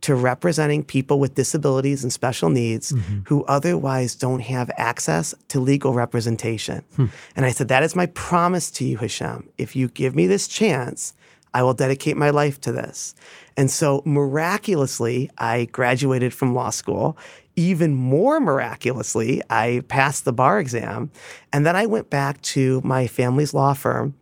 to 0.02 0.14
representing 0.14 0.82
people 0.82 1.20
with 1.20 1.34
disabilities 1.34 2.02
and 2.02 2.12
special 2.12 2.48
needs 2.48 2.92
mm-hmm. 2.92 3.20
who 3.26 3.44
otherwise 3.44 4.14
don't 4.14 4.40
have 4.40 4.70
access 4.76 5.34
to 5.48 5.60
legal 5.60 5.92
representation. 5.92 6.82
Hmm. 6.96 7.06
And 7.36 7.44
I 7.44 7.50
said, 7.50 7.68
That 7.68 7.82
is 7.82 7.94
my 7.94 8.06
promise 8.06 8.70
to 8.72 8.84
you, 8.84 8.96
Hashem. 8.96 9.50
If 9.58 9.76
you 9.76 9.88
give 9.88 10.14
me 10.14 10.26
this 10.26 10.48
chance, 10.48 11.12
I 11.54 11.62
will 11.62 11.74
dedicate 11.74 12.16
my 12.16 12.30
life 12.30 12.60
to 12.62 12.72
this. 12.72 13.14
And 13.56 13.70
so 13.70 14.02
miraculously, 14.04 15.30
I 15.38 15.66
graduated 15.66 16.32
from 16.32 16.54
law 16.54 16.70
school. 16.70 17.18
Even 17.56 17.94
more 17.94 18.40
miraculously, 18.40 19.42
I 19.50 19.82
passed 19.88 20.24
the 20.24 20.32
bar 20.32 20.60
exam. 20.60 21.10
And 21.52 21.66
then 21.66 21.76
I 21.76 21.86
went 21.86 22.10
back 22.10 22.40
to 22.42 22.80
my 22.84 23.06
family's 23.06 23.52
law 23.52 23.74
firm 23.74 24.14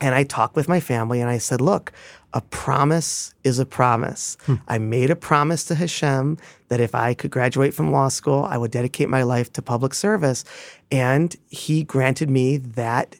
and 0.00 0.14
I 0.14 0.24
talked 0.24 0.56
with 0.56 0.68
my 0.68 0.80
family 0.80 1.20
and 1.20 1.30
I 1.30 1.38
said, 1.38 1.60
look, 1.60 1.92
a 2.32 2.40
promise 2.40 3.32
is 3.44 3.58
a 3.58 3.64
promise. 3.64 4.36
Hmm. 4.44 4.56
I 4.66 4.78
made 4.78 5.10
a 5.10 5.16
promise 5.16 5.64
to 5.66 5.76
Hashem 5.76 6.36
that 6.68 6.80
if 6.80 6.94
I 6.94 7.14
could 7.14 7.30
graduate 7.30 7.74
from 7.74 7.92
law 7.92 8.08
school, 8.08 8.44
I 8.44 8.58
would 8.58 8.72
dedicate 8.72 9.08
my 9.08 9.22
life 9.22 9.52
to 9.52 9.62
public 9.62 9.94
service. 9.94 10.44
And 10.90 11.34
he 11.48 11.84
granted 11.84 12.28
me 12.28 12.56
that 12.56 13.16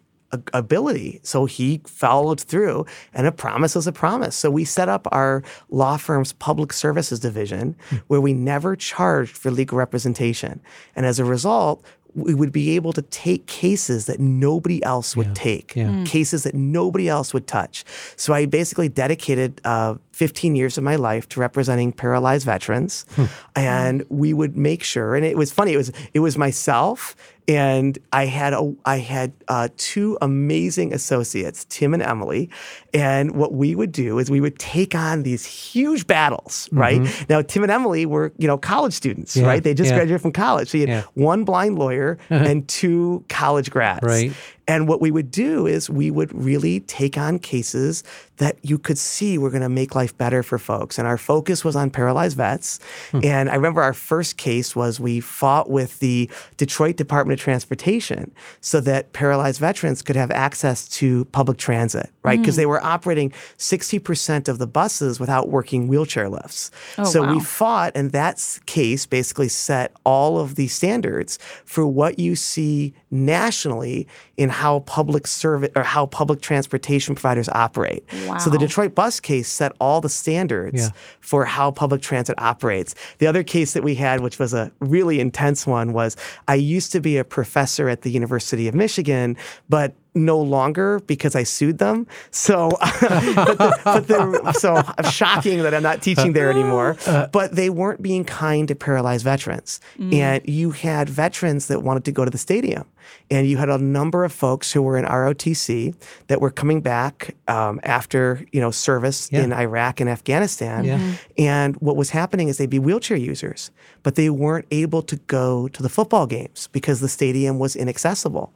ability. 0.53 1.21
So 1.23 1.47
he 1.47 1.81
followed 1.87 2.41
through, 2.41 2.87
and 3.13 3.27
a 3.27 3.33
promise 3.33 3.77
is 3.77 3.87
a 3.87 3.93
promise. 3.93 4.37
So 4.37 4.51
we 4.51 4.65
set 4.65 4.89
up 4.89 5.07
our 5.13 5.43
law 5.71 5.97
firm's 5.97 6.33
public 6.33 6.73
services 6.73 7.21
division 7.21 7.77
hmm. 7.89 7.97
where 8.07 8.21
we 8.21 8.33
never 8.33 8.77
charged 8.77 9.37
for 9.37 9.51
legal 9.51 9.79
representation. 9.79 10.61
And 10.97 11.07
as 11.07 11.19
a 11.19 11.25
result, 11.25 11.85
we 12.15 12.35
would 12.35 12.53
be 12.53 12.77
able 12.77 12.93
to 12.93 13.03
take 13.03 13.47
cases 13.47 14.07
that 14.07 14.21
nobody 14.21 14.83
else 14.85 15.17
would 15.17 15.35
take, 15.35 15.75
yeah. 15.75 15.89
Hmm. 15.89 16.05
cases 16.05 16.45
that 16.45 16.55
nobody 16.55 17.09
else 17.09 17.35
would 17.35 17.47
touch. 17.47 17.85
So 18.17 18.33
I 18.33 18.47
basically 18.47 18.89
dedicated 18.89 19.61
uh, 19.65 19.97
15 20.13 20.55
years 20.55 20.79
of 20.79 20.85
my 20.85 20.97
life 20.97 21.29
to 21.31 21.41
representing 21.41 21.93
paralyzed 21.93 22.47
veterans, 22.47 23.05
hmm. 23.17 23.25
and 23.57 24.05
we 24.09 24.33
would 24.33 24.57
make 24.57 24.85
sure. 24.85 25.17
And 25.17 25.25
it 25.27 25.37
was 25.37 25.53
funny. 25.53 25.73
It 25.73 25.77
was 25.77 25.93
it 26.13 26.21
was 26.21 26.39
myself 26.39 27.17
and 27.47 27.99
I 28.13 28.27
had 28.27 28.53
a 28.53 28.75
I 28.85 28.99
had 28.99 29.33
uh, 29.49 29.69
two 29.77 30.17
amazing 30.23 30.93
associates, 30.95 31.67
Tim 31.69 31.93
and 31.95 32.03
Emily. 32.03 32.49
And 32.93 33.33
what 33.37 33.53
we 33.53 33.75
would 33.75 33.93
do 33.93 34.19
is 34.19 34.31
we 34.31 34.41
would 34.41 34.59
take 34.59 34.95
on 34.95 35.25
these 35.25 35.45
huge 35.45 36.07
battles, 36.07 36.69
right? 36.73 37.03
Now 37.29 37.43
Tim 37.43 37.63
and 37.65 37.73
Emily 37.73 38.07
were 38.07 38.33
you 38.39 38.47
know 38.47 38.57
college 38.59 38.95
students, 38.95 39.37
Yeah, 39.37 39.47
right? 39.47 39.63
They 39.63 39.75
just 39.75 39.91
yeah. 39.91 39.97
graduated 39.97 40.23
from 40.23 40.33
college, 40.33 40.69
so 40.71 40.79
you 40.79 40.87
had 40.87 40.91
Yeah. 40.91 41.03
one 41.15 41.45
blind 41.45 41.79
lawyer 41.79 42.19
and 42.31 42.67
two 42.69 43.25
college 43.29 43.71
grads, 43.71 44.05
Right. 44.07 44.33
And 44.67 44.89
what 44.89 45.01
we 45.01 45.11
would 45.11 45.31
do 45.31 45.67
is 45.67 45.91
we 45.91 46.11
would 46.11 46.33
really 46.35 46.81
take 46.81 47.19
on 47.19 47.39
cases 47.39 48.03
that 48.39 48.57
you 48.63 48.79
could 48.79 48.99
see 48.99 49.39
were 49.39 49.51
going 49.51 49.63
to 49.63 49.69
make 49.69 49.95
life 49.95 50.17
better 50.17 50.43
for 50.43 50.59
folks. 50.59 50.99
And 50.99 51.07
our 51.07 51.19
focus 51.19 51.65
was 51.65 51.77
on 51.77 51.91
paralyzed 51.91 52.37
vets. 52.37 52.81
Hmm. 53.13 53.21
And 53.23 53.51
I 53.51 53.55
remember 53.55 53.83
our 53.83 53.93
first 53.93 54.37
case 54.37 54.75
was 54.75 54.99
we 54.99 55.21
fought 55.21 55.71
with 55.71 55.99
the 56.01 56.31
Detroit 56.57 56.97
Department 56.97 57.39
of 57.39 57.45
Transportation 57.45 58.33
so 58.61 58.81
that 58.81 59.13
paralyzed 59.13 59.61
veterans 59.61 60.03
could 60.03 60.17
have 60.17 60.31
access 60.31 60.89
to 60.89 61.27
public 61.27 61.59
transit, 61.59 62.11
right? 62.23 62.37
Hmm. 62.37 62.43
Because 62.43 62.57
they 62.57 62.67
were 62.67 62.83
operating 62.83 63.31
60% 63.59 64.49
of 64.49 64.59
the 64.59 64.67
buses 64.67 65.21
without 65.21 65.49
working 65.49 65.87
wheelchair 65.87 66.29
lifts. 66.29 66.71
Oh, 66.99 67.05
so 67.05 67.27
we 67.27 67.41
fought, 67.41 67.93
and 67.95 68.13
that 68.13 68.61
case 68.67 69.07
basically 69.07 69.49
set 69.49 69.93
all 70.05 70.39
of 70.39 70.57
the 70.57 70.69
standards 70.69 71.39
for 71.65 71.87
what 71.87 72.19
you 72.19 72.35
see 72.35 72.95
nationally 73.15 74.07
in 74.37 74.49
how 74.51 74.81
public 74.81 75.27
service 75.27 75.71
or 75.77 75.83
how 75.83 76.07
public 76.07 76.41
transportation 76.41 77.15
providers 77.15 77.49
operate. 77.51 78.05
So 78.41 78.51
the 78.51 78.59
Detroit 78.59 78.95
bus 78.95 79.21
case 79.21 79.49
set 79.49 79.73
all 79.81 80.01
the 80.01 80.09
standards 80.09 80.83
Yeah. 80.83 80.89
for 81.21 81.45
how 81.45 81.71
public 81.71 82.03
transit 82.03 82.35
operates. 82.39 82.95
The 83.19 83.27
other 83.27 83.43
case 83.43 83.73
that 83.75 83.85
we 83.85 83.95
had, 83.95 84.21
which 84.21 84.39
was 84.39 84.53
a 84.53 84.73
really 84.81 85.21
intense 85.21 85.67
one, 85.67 85.93
was 85.93 86.17
I 86.49 86.57
used 86.57 86.93
to 86.93 87.01
be 87.01 87.17
a 87.17 87.25
professor 87.25 87.89
at 87.89 88.03
the 88.03 88.11
University 88.11 88.67
of 88.69 88.75
Michigan, 88.75 89.37
but 89.69 89.95
no 90.15 90.39
longer 90.41 91.01
because 91.07 91.35
I 91.35 91.43
sued 91.43 91.79
them. 91.79 92.07
So, 92.31 92.71
but 92.81 93.01
the, 93.01 93.81
but 93.85 94.07
the, 94.07 94.53
so 94.53 94.83
shocking 95.11 95.63
that 95.63 95.75
I'm 95.75 95.83
not 95.83 96.03
teaching 96.03 96.33
there 96.33 96.51
anymore. 96.51 96.97
Uh. 97.07 97.27
But 97.27 97.55
they 97.55 97.69
weren't 97.71 98.01
being 98.01 98.25
kind 98.25 98.67
to 98.69 98.75
paralyzed 98.75 99.25
veterans, 99.25 99.79
mm. 99.99 100.13
and 100.15 100.41
you 100.49 100.71
had 100.71 101.09
veterans 101.09 101.67
that 101.67 101.83
wanted 101.83 102.05
to 102.07 102.13
go 102.13 102.25
to 102.25 102.31
the 102.31 102.39
stadium, 102.39 102.85
and 103.31 103.47
you 103.47 103.57
had 103.57 103.69
a 103.69 103.79
number 103.79 104.25
of 104.25 104.33
folks 104.33 104.73
who 104.73 104.83
were 104.83 104.97
in 104.99 105.05
ROTC 105.05 105.95
that 106.29 106.41
were 106.41 106.51
coming 106.51 106.81
back 106.81 107.35
um, 107.49 107.81
after 107.83 108.45
you 108.53 108.61
know 108.61 108.71
service 108.71 109.29
Yeah. 109.33 109.43
in 109.43 109.53
Iraq 109.53 110.01
and 110.01 110.09
Afghanistan. 110.11 110.85
Yeah. 110.85 111.15
And 111.39 111.77
what 111.77 111.97
was 111.97 112.11
happening 112.11 112.49
is 112.49 112.59
they'd 112.59 112.71
be 112.71 112.79
wheelchair 112.79 113.17
users, 113.17 113.71
but 114.03 114.15
they 114.15 114.31
weren't 114.31 114.67
able 114.71 115.03
to 115.03 115.17
go 115.27 115.69
to 115.69 115.83
the 115.83 115.89
football 115.89 116.27
games 116.27 116.69
because 116.73 117.01
the 117.01 117.09
stadium 117.09 117.59
was 117.59 117.77
inaccessible. 117.77 118.53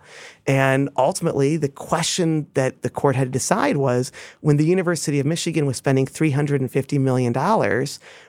And 0.47 0.89
ultimately, 0.97 1.57
the 1.57 1.69
question 1.69 2.47
that 2.55 2.83
the 2.83 2.91
court 2.91 3.17
had 3.17 3.25
to 3.29 3.31
decide 3.33 3.77
was 3.77 4.11
when 4.41 4.57
the 4.57 4.65
University 4.65 5.21
of 5.21 5.27
Michigan 5.27 5.67
was 5.67 5.77
spending 5.77 6.07
$350 6.07 6.99
million, 7.01 7.33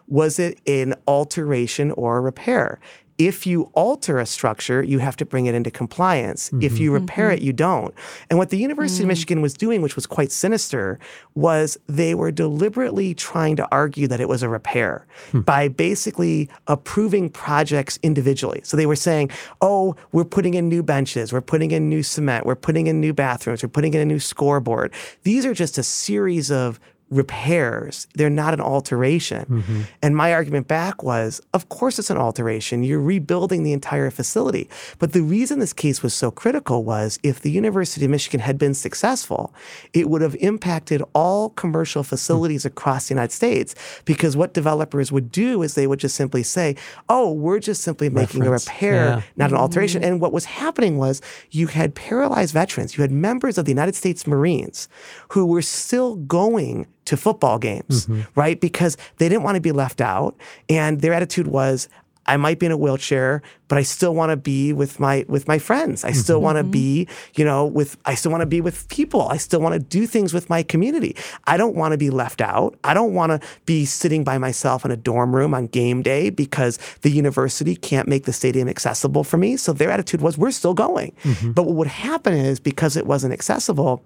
was 0.08 0.40
it 0.40 0.60
an 0.68 0.96
alteration 1.08 1.92
or 1.92 2.18
a 2.18 2.22
repair? 2.22 2.80
If 3.20 3.46
you 3.46 3.70
alter 3.74 4.18
a 4.18 4.26
structure, 4.26 4.82
you 4.82 5.00
have 5.00 5.18
to 5.18 5.26
bring 5.26 5.46
it 5.46 5.54
into 5.54 5.70
compliance. 5.70 6.50
If 6.62 6.80
you 6.80 6.90
mm-hmm. 6.90 7.02
repair 7.04 7.30
it, 7.30 7.40
mm-hmm. 7.40 7.46
you 7.46 7.54
don't. 7.54 7.94
And 8.30 8.40
what 8.40 8.50
the 8.50 8.58
University 8.58 9.04
of 9.04 9.08
mm. 9.08 9.10
Michigan 9.10 9.42
was 9.42 9.54
doing, 9.54 9.82
which 9.82 9.96
was 9.96 10.08
quite 10.08 10.32
sinister, 10.32 11.00
was 11.36 11.78
they 11.88 12.16
were 12.16 12.32
deliberately 12.32 13.14
trying 13.14 13.58
to 13.58 13.68
argue 13.72 14.08
that 14.08 14.22
it 14.22 14.30
was 14.30 14.42
a 14.42 14.48
repair 14.50 15.06
hmm. 15.32 15.42
by 15.42 15.68
basically 15.68 16.50
approving 16.68 17.30
projects 17.30 18.00
individually. 18.04 18.62
So 18.64 18.78
they 18.78 18.86
were 18.86 18.96
saying, 18.96 19.32
oh, 19.62 19.96
we're 20.14 20.24
putting 20.24 20.54
in 20.54 20.70
new 20.70 20.82
benches, 20.82 21.34
we're 21.34 21.42
putting 21.42 21.72
in 21.72 21.90
new 21.90 22.04
cement, 22.04 22.46
we're 22.46 22.56
putting 22.56 22.88
in 22.88 23.02
new 23.02 23.14
bathrooms, 23.14 23.62
we're 23.62 23.70
putting 23.70 23.94
in 23.94 24.02
a 24.02 24.06
new 24.06 24.20
scoreboard. 24.20 24.94
These 25.24 25.46
are 25.46 25.54
just 25.54 25.78
a 25.78 25.84
series 25.84 26.50
of 26.50 26.80
repairs. 27.10 28.08
They're 28.16 28.30
not 28.30 28.54
an 28.54 28.62
alteration. 28.62 29.46
Mm-hmm. 29.46 29.82
And 30.02 30.16
my 30.16 30.34
argument 30.34 30.68
back 30.68 31.04
was, 31.04 31.42
of 31.54 31.70
course 31.70 32.00
it's 32.00 32.10
an 32.10 32.18
alteration. 32.18 32.84
You're 32.84 33.02
rebuilding 33.02 33.64
the 33.64 33.74
entire 33.74 34.12
facility. 34.12 34.70
But 35.00 35.14
the 35.14 35.22
reason 35.22 35.60
this 35.60 35.74
case 35.74 36.04
was 36.04 36.14
so 36.14 36.32
critical 36.32 36.84
was 36.84 37.20
if 37.24 37.42
the 37.42 37.52
University 37.52 38.06
of 38.06 38.12
Michigan 38.12 38.40
had 38.40 38.58
been 38.58 38.74
successful, 38.74 39.54
it 39.94 40.10
would 40.10 40.22
have 40.22 40.36
impacted 40.40 41.02
all 41.14 41.50
commercial 41.52 42.04
facilities 42.04 42.66
across 42.66 43.08
the 43.08 43.14
United 43.14 43.34
States 43.34 43.76
because 44.06 44.38
what 44.38 44.54
developers 44.54 45.12
would 45.12 45.32
do 45.32 45.64
is 45.64 45.74
they 45.74 45.88
would 45.88 46.00
just 46.00 46.16
simply 46.16 46.44
say, 46.44 46.76
"Oh, 47.08 47.32
we're 47.32 47.60
just 47.60 47.82
simply 47.82 48.10
making 48.10 48.46
a 48.46 48.52
repair, 48.52 49.06
Yeah. 49.06 49.22
not 49.36 49.52
an 49.52 49.58
alteration." 49.58 50.04
And 50.04 50.22
what 50.22 50.34
was 50.34 50.46
happening 50.46 50.98
was 50.98 51.22
you 51.52 51.68
had 51.68 51.96
paralyzed 51.96 52.54
veterans, 52.54 52.98
you 52.98 53.02
had 53.02 53.12
members 53.12 53.58
of 53.58 53.66
the 53.66 53.72
United 53.72 53.96
States 53.96 54.28
Marines 54.28 54.88
who 55.30 55.46
were 55.46 55.62
still 55.62 56.16
going 56.16 56.86
to 57.10 57.18
football 57.18 57.58
games, 57.58 58.06
mm-hmm. 58.06 58.22
right? 58.40 58.62
Because 58.62 58.96
they 59.18 59.28
didn't 59.28 59.42
want 59.42 59.56
to 59.56 59.62
be 59.62 59.72
left 59.72 60.00
out. 60.00 60.36
And 60.70 61.02
their 61.02 61.12
attitude 61.12 61.48
was, 61.48 61.90
I 62.28 62.38
might 62.38 62.60
be 62.60 62.68
in 62.68 62.72
a 62.72 62.78
wheelchair, 62.78 63.42
but 63.68 63.80
I 63.80 63.82
still 63.82 64.14
want 64.14 64.30
to 64.30 64.38
be 64.38 64.72
with 64.74 65.00
my 65.00 65.26
with 65.28 65.48
my 65.48 65.58
friends. 65.58 66.06
I 66.06 66.12
still 66.12 66.38
mm-hmm. 66.38 66.44
want 66.44 66.58
to 66.58 66.62
mm-hmm. 66.62 66.72
be, 66.72 67.08
you 67.34 67.44
know, 67.44 67.66
with 67.66 67.98
I 68.06 68.14
still 68.14 68.30
want 68.30 68.42
to 68.44 68.46
be 68.46 68.62
with 68.62 68.88
people. 68.90 69.28
I 69.28 69.38
still 69.38 69.60
want 69.60 69.74
to 69.74 69.80
do 69.80 70.06
things 70.06 70.32
with 70.32 70.48
my 70.52 70.62
community. 70.62 71.16
I 71.46 71.58
don't 71.58 71.76
want 71.76 71.94
to 71.94 71.98
be 71.98 72.12
left 72.12 72.42
out. 72.42 72.78
I 72.84 72.94
don't 72.94 73.16
want 73.16 73.32
to 73.32 73.48
be 73.66 73.86
sitting 73.86 74.24
by 74.24 74.38
myself 74.38 74.86
in 74.86 74.92
a 74.92 74.98
dorm 74.98 75.36
room 75.36 75.56
on 75.56 75.66
game 75.66 76.04
day 76.04 76.30
because 76.30 76.78
the 77.02 77.10
university 77.10 77.76
can't 77.76 78.08
make 78.08 78.26
the 78.26 78.34
stadium 78.34 78.70
accessible 78.70 79.24
for 79.24 79.38
me. 79.38 79.58
So 79.58 79.74
their 79.74 79.90
attitude 79.90 80.22
was 80.22 80.38
we're 80.38 80.52
still 80.52 80.76
going. 80.76 81.16
But 81.54 81.64
what 81.64 81.76
would 81.78 81.88
happen 81.88 82.36
is 82.36 82.60
because 82.60 82.96
it 82.96 83.08
wasn't 83.08 83.34
accessible, 83.34 84.04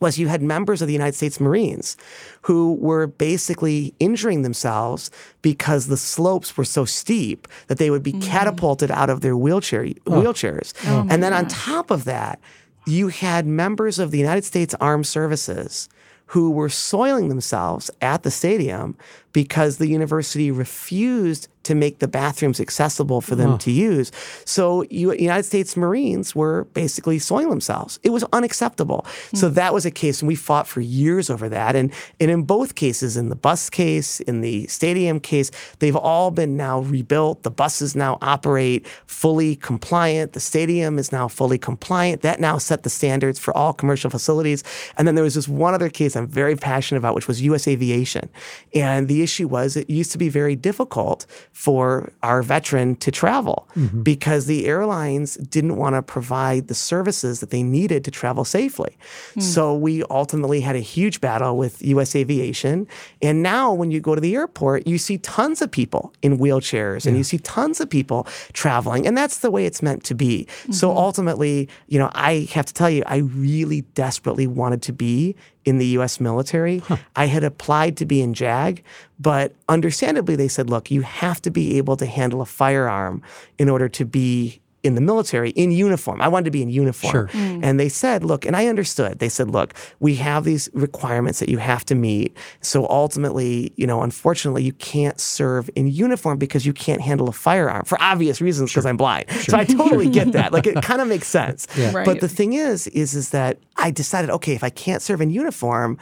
was 0.00 0.18
you 0.18 0.28
had 0.28 0.42
members 0.42 0.82
of 0.82 0.88
the 0.88 0.92
United 0.92 1.14
States 1.14 1.40
Marines 1.40 1.96
who 2.42 2.74
were 2.74 3.06
basically 3.06 3.94
injuring 3.98 4.42
themselves 4.42 5.10
because 5.42 5.86
the 5.86 5.96
slopes 5.96 6.56
were 6.56 6.64
so 6.64 6.84
steep 6.84 7.48
that 7.68 7.78
they 7.78 7.90
would 7.90 8.02
be 8.02 8.12
mm. 8.12 8.22
catapulted 8.22 8.90
out 8.90 9.10
of 9.10 9.20
their 9.20 9.36
wheelchair 9.36 9.84
wheelchairs. 10.06 10.72
Oh, 10.86 11.06
and 11.08 11.22
then 11.22 11.32
on 11.32 11.46
top 11.46 11.90
of 11.90 12.04
that, 12.04 12.40
you 12.86 13.08
had 13.08 13.46
members 13.46 13.98
of 13.98 14.10
the 14.10 14.18
United 14.18 14.44
States 14.44 14.74
Armed 14.80 15.06
Services 15.06 15.88
who 16.26 16.50
were 16.50 16.68
soiling 16.68 17.28
themselves 17.28 17.90
at 18.00 18.22
the 18.22 18.30
stadium 18.30 18.96
because 19.36 19.76
the 19.76 19.86
university 19.86 20.50
refused 20.50 21.46
to 21.66 21.74
make 21.74 21.98
the 21.98 22.06
bathrooms 22.06 22.60
accessible 22.60 23.20
for 23.20 23.34
them 23.34 23.58
to 23.58 23.72
use. 23.72 24.12
So 24.44 24.82
you, 24.88 25.12
United 25.12 25.42
States 25.42 25.76
Marines 25.76 26.32
were 26.32 26.64
basically 26.74 27.18
soiling 27.18 27.50
themselves. 27.50 27.98
It 28.04 28.10
was 28.10 28.24
unacceptable. 28.32 29.04
So 29.34 29.48
hmm. 29.48 29.54
that 29.54 29.74
was 29.74 29.84
a 29.84 29.90
case, 29.90 30.22
and 30.22 30.28
we 30.28 30.36
fought 30.36 30.68
for 30.68 30.80
years 30.80 31.28
over 31.28 31.48
that. 31.48 31.74
And, 31.74 31.92
and 32.20 32.30
in 32.30 32.44
both 32.44 32.76
cases, 32.76 33.16
in 33.16 33.28
the 33.28 33.34
bus 33.34 33.68
case, 33.68 34.20
in 34.20 34.42
the 34.42 34.68
stadium 34.68 35.18
case, 35.18 35.50
they've 35.80 35.96
all 35.96 36.30
been 36.30 36.56
now 36.56 36.80
rebuilt. 36.80 37.42
The 37.42 37.50
buses 37.50 37.96
now 37.96 38.16
operate 38.22 38.86
fully 39.06 39.56
compliant. 39.56 40.34
The 40.34 40.40
stadium 40.40 41.00
is 41.00 41.10
now 41.10 41.26
fully 41.26 41.58
compliant. 41.58 42.22
That 42.22 42.38
now 42.38 42.58
set 42.58 42.84
the 42.84 42.90
standards 42.90 43.40
for 43.40 43.54
all 43.56 43.72
commercial 43.72 44.08
facilities. 44.08 44.62
And 44.96 45.06
then 45.06 45.16
there 45.16 45.24
was 45.24 45.34
this 45.34 45.48
one 45.48 45.74
other 45.74 45.90
case 45.90 46.14
I'm 46.14 46.28
very 46.28 46.54
passionate 46.54 47.00
about, 47.00 47.16
which 47.16 47.26
was 47.26 47.42
U.S. 47.42 47.66
Aviation. 47.66 48.30
And 48.72 49.08
the 49.08 49.25
issue 49.26 49.48
was 49.56 49.68
it 49.76 49.88
used 50.00 50.12
to 50.12 50.18
be 50.18 50.30
very 50.40 50.56
difficult 50.70 51.26
for 51.52 51.84
our 52.22 52.40
veteran 52.54 52.88
to 53.04 53.10
travel 53.22 53.58
mm-hmm. 53.74 54.02
because 54.12 54.42
the 54.46 54.60
airlines 54.72 55.36
didn't 55.56 55.76
want 55.82 55.94
to 55.96 56.02
provide 56.16 56.62
the 56.68 56.78
services 56.92 57.34
that 57.40 57.50
they 57.54 57.64
needed 57.78 58.00
to 58.04 58.10
travel 58.20 58.44
safely. 58.44 58.92
Hmm. 59.34 59.40
So 59.54 59.62
we 59.86 59.94
ultimately 60.22 60.60
had 60.68 60.76
a 60.76 60.84
huge 60.94 61.20
battle 61.20 61.56
with 61.62 61.82
US 61.94 62.14
Aviation. 62.22 62.86
And 63.20 63.42
now 63.42 63.64
when 63.80 63.90
you 63.90 64.00
go 64.00 64.14
to 64.14 64.20
the 64.20 64.34
airport, 64.40 64.86
you 64.86 64.98
see 64.98 65.18
tons 65.18 65.58
of 65.64 65.68
people 65.80 66.02
in 66.22 66.38
wheelchairs 66.38 67.06
and 67.06 67.16
you 67.16 67.24
see 67.24 67.38
tons 67.38 67.80
of 67.80 67.90
people 67.98 68.20
traveling. 68.52 69.06
And 69.06 69.16
that's 69.20 69.38
the 69.44 69.50
way 69.50 69.66
it's 69.66 69.82
meant 69.82 70.04
to 70.04 70.14
be. 70.14 70.46
So 70.70 70.88
mm-hmm. 70.88 70.98
ultimately, 71.06 71.68
you 71.88 71.98
know, 71.98 72.10
I 72.14 72.48
have 72.56 72.66
to 72.66 72.74
tell 72.74 72.90
you, 72.90 73.02
I 73.06 73.18
really 73.18 73.80
desperately 74.04 74.46
wanted 74.46 74.82
to 74.82 74.92
be 74.92 75.34
in 75.66 75.78
the 75.78 75.86
US 75.98 76.20
military. 76.20 76.80
I 77.16 77.26
had 77.26 77.44
applied 77.44 77.96
to 77.98 78.06
be 78.06 78.22
in 78.22 78.32
JAG, 78.32 78.82
but 79.18 79.52
understandably, 79.68 80.36
they 80.36 80.48
said, 80.48 80.70
look, 80.70 80.90
you 80.90 81.02
have 81.02 81.42
to 81.42 81.50
be 81.50 81.76
able 81.76 81.96
to 81.98 82.06
handle 82.06 82.40
a 82.40 82.46
firearm 82.46 83.20
in 83.58 83.68
order 83.68 83.88
to 83.90 84.04
be 84.06 84.60
in 84.86 84.94
the 84.94 85.00
military 85.00 85.50
in 85.50 85.70
uniform. 85.70 86.20
I 86.20 86.28
wanted 86.28 86.44
to 86.44 86.50
be 86.50 86.62
in 86.62 86.70
uniform. 86.70 87.10
Sure. 87.10 87.28
Mm. 87.28 87.60
And 87.62 87.80
they 87.80 87.88
said, 87.88 88.24
look, 88.24 88.46
and 88.46 88.56
I 88.56 88.66
understood. 88.66 89.18
They 89.18 89.28
said, 89.28 89.50
look, 89.50 89.74
we 90.00 90.14
have 90.16 90.44
these 90.44 90.68
requirements 90.72 91.40
that 91.40 91.48
you 91.48 91.58
have 91.58 91.84
to 91.86 91.94
meet. 91.94 92.36
So 92.60 92.86
ultimately, 92.88 93.72
you 93.76 93.86
know, 93.86 94.02
unfortunately, 94.02 94.62
you 94.62 94.72
can't 94.74 95.20
serve 95.20 95.68
in 95.74 95.88
uniform 95.88 96.38
because 96.38 96.64
you 96.64 96.72
can't 96.72 97.00
handle 97.00 97.28
a 97.28 97.32
firearm 97.32 97.84
for 97.84 98.00
obvious 98.00 98.40
reasons 98.40 98.70
because 98.70 98.86
I'm 98.86 98.96
blind. 98.96 99.30
So 99.30 99.56
I 99.56 99.64
totally 99.64 100.08
get 100.08 100.32
that. 100.38 100.52
Like 100.52 100.66
it 100.66 100.82
kind 100.82 101.00
of 101.00 101.08
makes 101.08 101.26
sense. 101.26 101.66
Yeah. 101.76 101.92
Right. 101.92 102.04
But 102.04 102.20
the 102.20 102.28
thing 102.28 102.54
is, 102.54 102.86
is 102.88 103.14
is 103.14 103.30
that 103.30 103.58
I 103.76 103.90
decided, 103.90 104.30
okay, 104.30 104.54
if 104.54 104.64
I 104.64 104.70
can't 104.70 105.02
serve 105.02 105.20
in 105.20 105.30
uniform, 105.30 105.98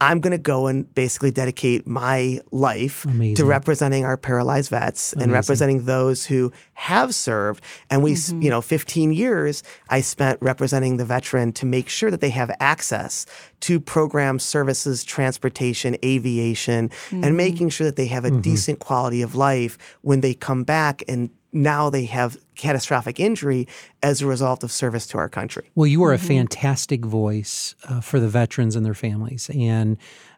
I'm 0.00 0.20
going 0.20 0.32
to 0.32 0.38
go 0.38 0.66
and 0.66 0.92
basically 0.94 1.30
dedicate 1.30 1.86
my 1.86 2.40
life 2.50 3.06
to 3.34 3.44
representing 3.44 4.04
our 4.04 4.16
paralyzed 4.16 4.70
vets 4.70 5.12
and 5.12 5.30
representing 5.30 5.84
those 5.84 6.24
who 6.24 6.52
have 6.72 7.14
served. 7.14 7.62
And 7.90 8.02
we, 8.02 8.12
s 8.12 8.30
mm-hmm. 8.30 8.42
you 8.42 8.50
know, 8.50 8.62
15 8.62 9.12
years 9.12 9.62
I 9.90 10.00
spent 10.00 10.38
representing 10.40 10.96
the 10.96 11.04
veteran 11.04 11.52
to 11.54 11.66
make 11.66 11.88
sure 11.88 12.10
that 12.10 12.20
they 12.20 12.30
have 12.30 12.50
access 12.60 13.26
to 13.60 13.78
programs, 13.78 14.42
services, 14.42 15.04
transportation, 15.04 15.96
aviation, 16.02 16.90
and 17.10 17.24
mm-hmm. 17.24 17.36
making 17.36 17.68
sure 17.68 17.84
that 17.84 17.96
they 17.96 18.06
have 18.06 18.24
a 18.24 18.30
mm-hmm. 18.30 18.40
decent 18.40 18.78
quality 18.78 19.20
of 19.20 19.34
life 19.34 19.76
when 20.00 20.22
they 20.22 20.32
come 20.32 20.64
back 20.64 21.02
and 21.08 21.30
now 21.52 21.90
they 21.90 22.04
have 22.06 22.36
catastrophic 22.54 23.18
injury 23.18 23.66
as 24.02 24.20
a 24.20 24.26
result 24.26 24.62
of 24.62 24.70
service 24.70 25.06
to 25.08 25.18
our 25.18 25.28
country. 25.28 25.70
Well, 25.74 25.86
you 25.86 26.02
are 26.04 26.12
a 26.12 26.18
fantastic 26.18 27.04
voice 27.04 27.74
uh, 27.88 28.00
for 28.00 28.20
the 28.20 28.28
veterans 28.28 28.76
and 28.76 28.84
their 28.84 28.94
families, 28.94 29.50
and 29.54 29.96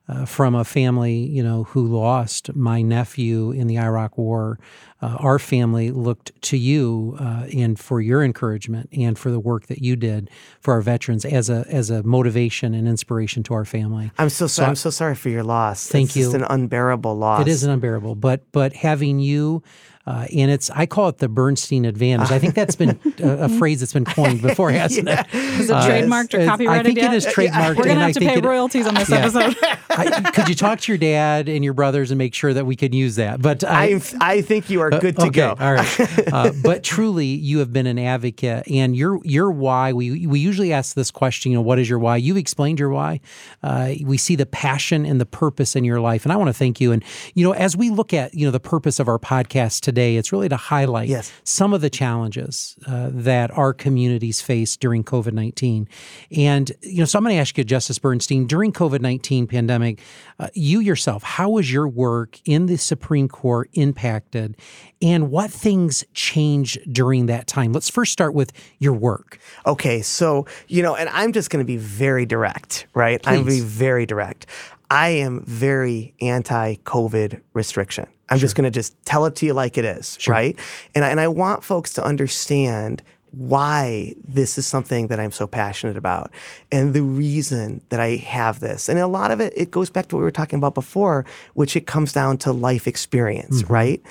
uh, 0.09 0.25
from 0.25 0.55
a 0.55 0.65
family, 0.65 1.15
you 1.15 1.43
know, 1.43 1.65
who 1.65 1.87
lost 1.87 2.55
my 2.57 2.83
nephew 2.83 3.53
in 3.53 3.67
the 3.69 3.79
Iraq 3.79 4.19
War. 4.19 4.59
Uh, 5.01 5.17
our 5.19 5.39
family 5.39 5.91
looked 5.91 6.41
to 6.43 6.57
you 6.57 7.17
uh, 7.21 7.47
and 7.53 7.79
for 7.79 8.01
your 8.01 8.23
encouragement 8.23 8.89
and 8.93 9.19
for 9.19 9.31
the 9.31 9.41
work 9.41 9.67
that 9.67 9.81
you 9.81 9.97
did 9.97 10.29
for 10.61 10.75
our 10.75 10.81
veterans 10.81 11.25
as 11.25 11.49
a 11.49 11.65
as 11.69 11.91
a 11.91 12.03
motivation 12.03 12.75
and 12.75 12.89
inspiration 12.89 13.43
to 13.45 13.55
our 13.55 13.65
family. 13.65 14.11
I'm 14.19 14.29
so 14.29 14.47
sorry. 14.47 14.69
I'm 14.69 14.77
so 14.77 14.91
sorry 14.91 15.15
for 15.15 15.29
your 15.29 15.45
loss. 15.45 15.89
Thank 15.89 16.07
it's 16.07 16.15
just 16.15 16.31
you. 16.33 16.37
an 16.37 16.47
unbearable 16.51 17.17
loss. 17.17 17.43
It 17.43 17.49
is 17.49 17.65
an 17.65 17.71
unbearable, 17.71 18.17
but 18.17 18.51
but 18.53 18.73
having 18.73 19.19
you. 19.19 19.63
Uh, 20.05 20.27
and 20.37 20.51
it's 20.51 20.69
I 20.71 20.87
call 20.87 21.09
it 21.09 21.19
the 21.19 21.29
Bernstein 21.29 21.85
advantage. 21.85 22.33
I 22.33 22.39
think 22.41 22.55
that's 22.57 22.75
been 22.75 22.99
a, 23.23 23.45
a 23.45 23.49
phrase 23.49 23.81
that's 23.81 23.93
been 23.93 24.05
coined 24.05 24.43
before, 24.49 24.71
hasn't 24.73 25.09
it? 25.09 25.27
Is 25.33 25.71
it 25.71 25.77
Uh, 25.77 25.87
trademarked 25.89 26.35
or 26.35 26.39
it's- 26.39 26.49
copyrighted 26.49 26.81
I 26.81 26.83
think 26.89 26.99
yet? 26.99 27.13
it 27.13 27.17
is 27.17 27.27
trademarked. 27.27 27.77
We're 27.77 27.83
and 27.83 27.95
gonna 27.95 28.01
I 28.01 28.07
have 28.07 28.15
to 28.15 28.21
pay 28.21 28.39
it- 28.39 28.45
royalties 28.45 28.87
on 28.89 28.95
this 28.95 29.09
Yeah. 29.11 29.17
episode. 29.19 29.57
I, 29.91 30.31
could 30.33 30.49
you 30.49 30.55
talk 30.55 30.81
to 30.81 30.93
your 30.93 30.99
dad 30.99 31.49
and 31.49 31.63
your 31.63 31.75
brothers 31.75 32.11
and 32.11 32.19
make 32.19 32.35
sure 32.35 32.53
that 32.55 32.65
we 32.67 32.75
could 32.77 32.95
use 32.95 33.17
that? 33.17 33.41
But 33.43 33.63
I, 33.63 33.95
I, 33.95 34.01
I 34.21 34.41
think 34.43 34.71
you 34.71 34.81
are 34.81 34.91
good 34.91 35.17
to 35.17 35.27
okay, 35.27 35.31
go. 35.31 35.55
all 35.61 35.75
right. 35.75 36.33
Uh, 36.33 36.51
but 36.63 36.83
truly, 36.83 37.27
you 37.27 37.59
have 37.59 37.73
been 37.73 37.87
an 37.87 37.99
advocate, 37.99 38.67
and 38.71 38.97
your 38.97 39.21
your 39.25 39.51
why. 39.51 39.93
We 39.93 40.27
we 40.27 40.41
usually 40.41 40.73
ask 40.73 40.95
this 40.97 41.11
question. 41.11 41.53
You 41.53 41.59
know, 41.59 41.63
what 41.63 41.79
is 41.79 41.89
your 41.89 41.99
why? 41.99 42.17
You've 42.17 42.39
explained 42.39 42.81
your 42.81 42.89
why. 42.89 43.21
Uh, 43.63 43.93
we 44.03 44.17
see 44.17 44.35
the 44.35 44.47
passion 44.47 45.05
and 45.05 45.21
the 45.21 45.27
purpose 45.27 45.77
in 45.77 45.85
your 45.85 46.01
life, 46.01 46.25
and 46.25 46.33
I 46.33 46.37
want 46.37 46.49
to 46.49 46.55
thank 46.55 46.81
you. 46.81 46.91
And 46.91 47.05
you 47.35 47.45
know, 47.47 47.53
as 47.53 47.77
we 47.77 47.91
look 47.91 48.13
at 48.15 48.35
you 48.35 48.47
know 48.47 48.51
the 48.51 48.59
purpose 48.61 48.99
of 48.99 49.09
our 49.09 49.19
podcast 49.19 49.81
today, 49.83 49.92
it's 49.99 50.33
really 50.33 50.49
to 50.49 50.57
highlight 50.57 51.09
Yes. 51.09 51.33
some 51.45 51.73
of 51.73 51.81
the 51.81 51.91
challenges 51.91 52.77
uh, 52.87 53.11
that 53.13 53.51
our 53.57 53.73
communities 53.73 54.41
face 54.41 54.77
during 54.77 55.05
COVID 55.05 55.33
nineteen. 55.33 55.89
And 56.37 56.73
you 56.83 56.99
know, 56.99 57.05
so 57.05 57.19
I'm 57.19 57.25
going 57.25 57.35
to 57.35 57.41
ask 57.41 57.57
you, 57.59 57.65
Justice 57.65 57.99
Bernstein, 57.99 58.47
during 58.47 58.73
COVID 58.73 59.01
nineteen 59.01 59.47
pandemic, 59.47 60.01
uh, 60.39 60.49
you 60.55 60.81
yourself, 60.81 61.23
how 61.23 61.51
was 61.51 61.73
your 61.73 61.87
work 61.89 62.39
in 62.45 62.67
the 62.67 62.77
Supreme 62.77 63.29
Court 63.29 63.71
impacted, 63.75 64.57
and 65.01 65.31
what 65.31 65.51
things 65.51 66.05
changed 66.15 66.79
during 66.93 67.27
that 67.27 67.47
time? 67.47 67.73
Let's 67.73 67.89
first 67.89 68.13
start 68.13 68.35
with 68.35 68.53
your 68.79 68.95
work. 68.95 69.39
Okay, 69.67 70.03
so 70.03 70.47
you 70.69 70.83
know, 70.83 70.97
and 70.97 71.09
I'm 71.11 71.33
just 71.33 71.51
going 71.51 71.65
to 71.65 71.67
be 71.67 71.77
very 71.77 72.27
direct, 72.27 72.87
right? 72.95 73.21
I'm 73.27 73.35
going 73.43 73.47
to 73.47 73.51
be 73.51 73.61
very 73.61 74.07
direct. 74.07 74.47
I 74.91 75.09
am 75.11 75.43
very 75.47 76.13
anti-COVID 76.21 77.41
restriction. 77.55 78.07
I'm 78.33 78.39
just 78.39 78.57
going 78.57 78.65
to 78.65 78.71
just 78.71 78.97
tell 79.05 79.27
it 79.27 79.37
to 79.37 79.47
you 79.47 79.53
like 79.53 79.77
it 79.77 79.85
is, 79.85 80.17
right? 80.27 80.59
And 80.95 81.05
I, 81.05 81.11
and 81.11 81.21
I 81.21 81.29
want 81.29 81.63
folks 81.63 81.93
to 81.95 82.03
understand 82.03 83.03
why 83.33 84.15
this 84.27 84.57
is 84.57 84.67
something 84.67 85.09
that 85.09 85.21
I'm 85.21 85.33
so 85.33 85.47
passionate 85.47 85.99
about 85.99 86.31
and 86.71 86.95
the 86.95 87.03
reason 87.03 87.83
that 87.91 88.01
I 88.01 88.17
have 88.17 88.61
this. 88.61 88.89
And 88.89 88.99
a 88.99 89.07
lot 89.07 89.31
of 89.33 89.41
it 89.41 89.53
it 89.55 89.71
goes 89.71 89.91
back 89.91 90.09
to 90.09 90.17
what 90.17 90.21
we 90.21 90.25
were 90.25 90.31
talking 90.31 90.57
about 90.57 90.73
before, 90.73 91.27
which 91.53 91.77
it 91.77 91.87
comes 91.87 92.15
down 92.15 92.39
to 92.39 92.53
life 92.53 92.87
experience, 92.87 93.63
mm-hmm. 93.63 93.73
right? 93.73 94.03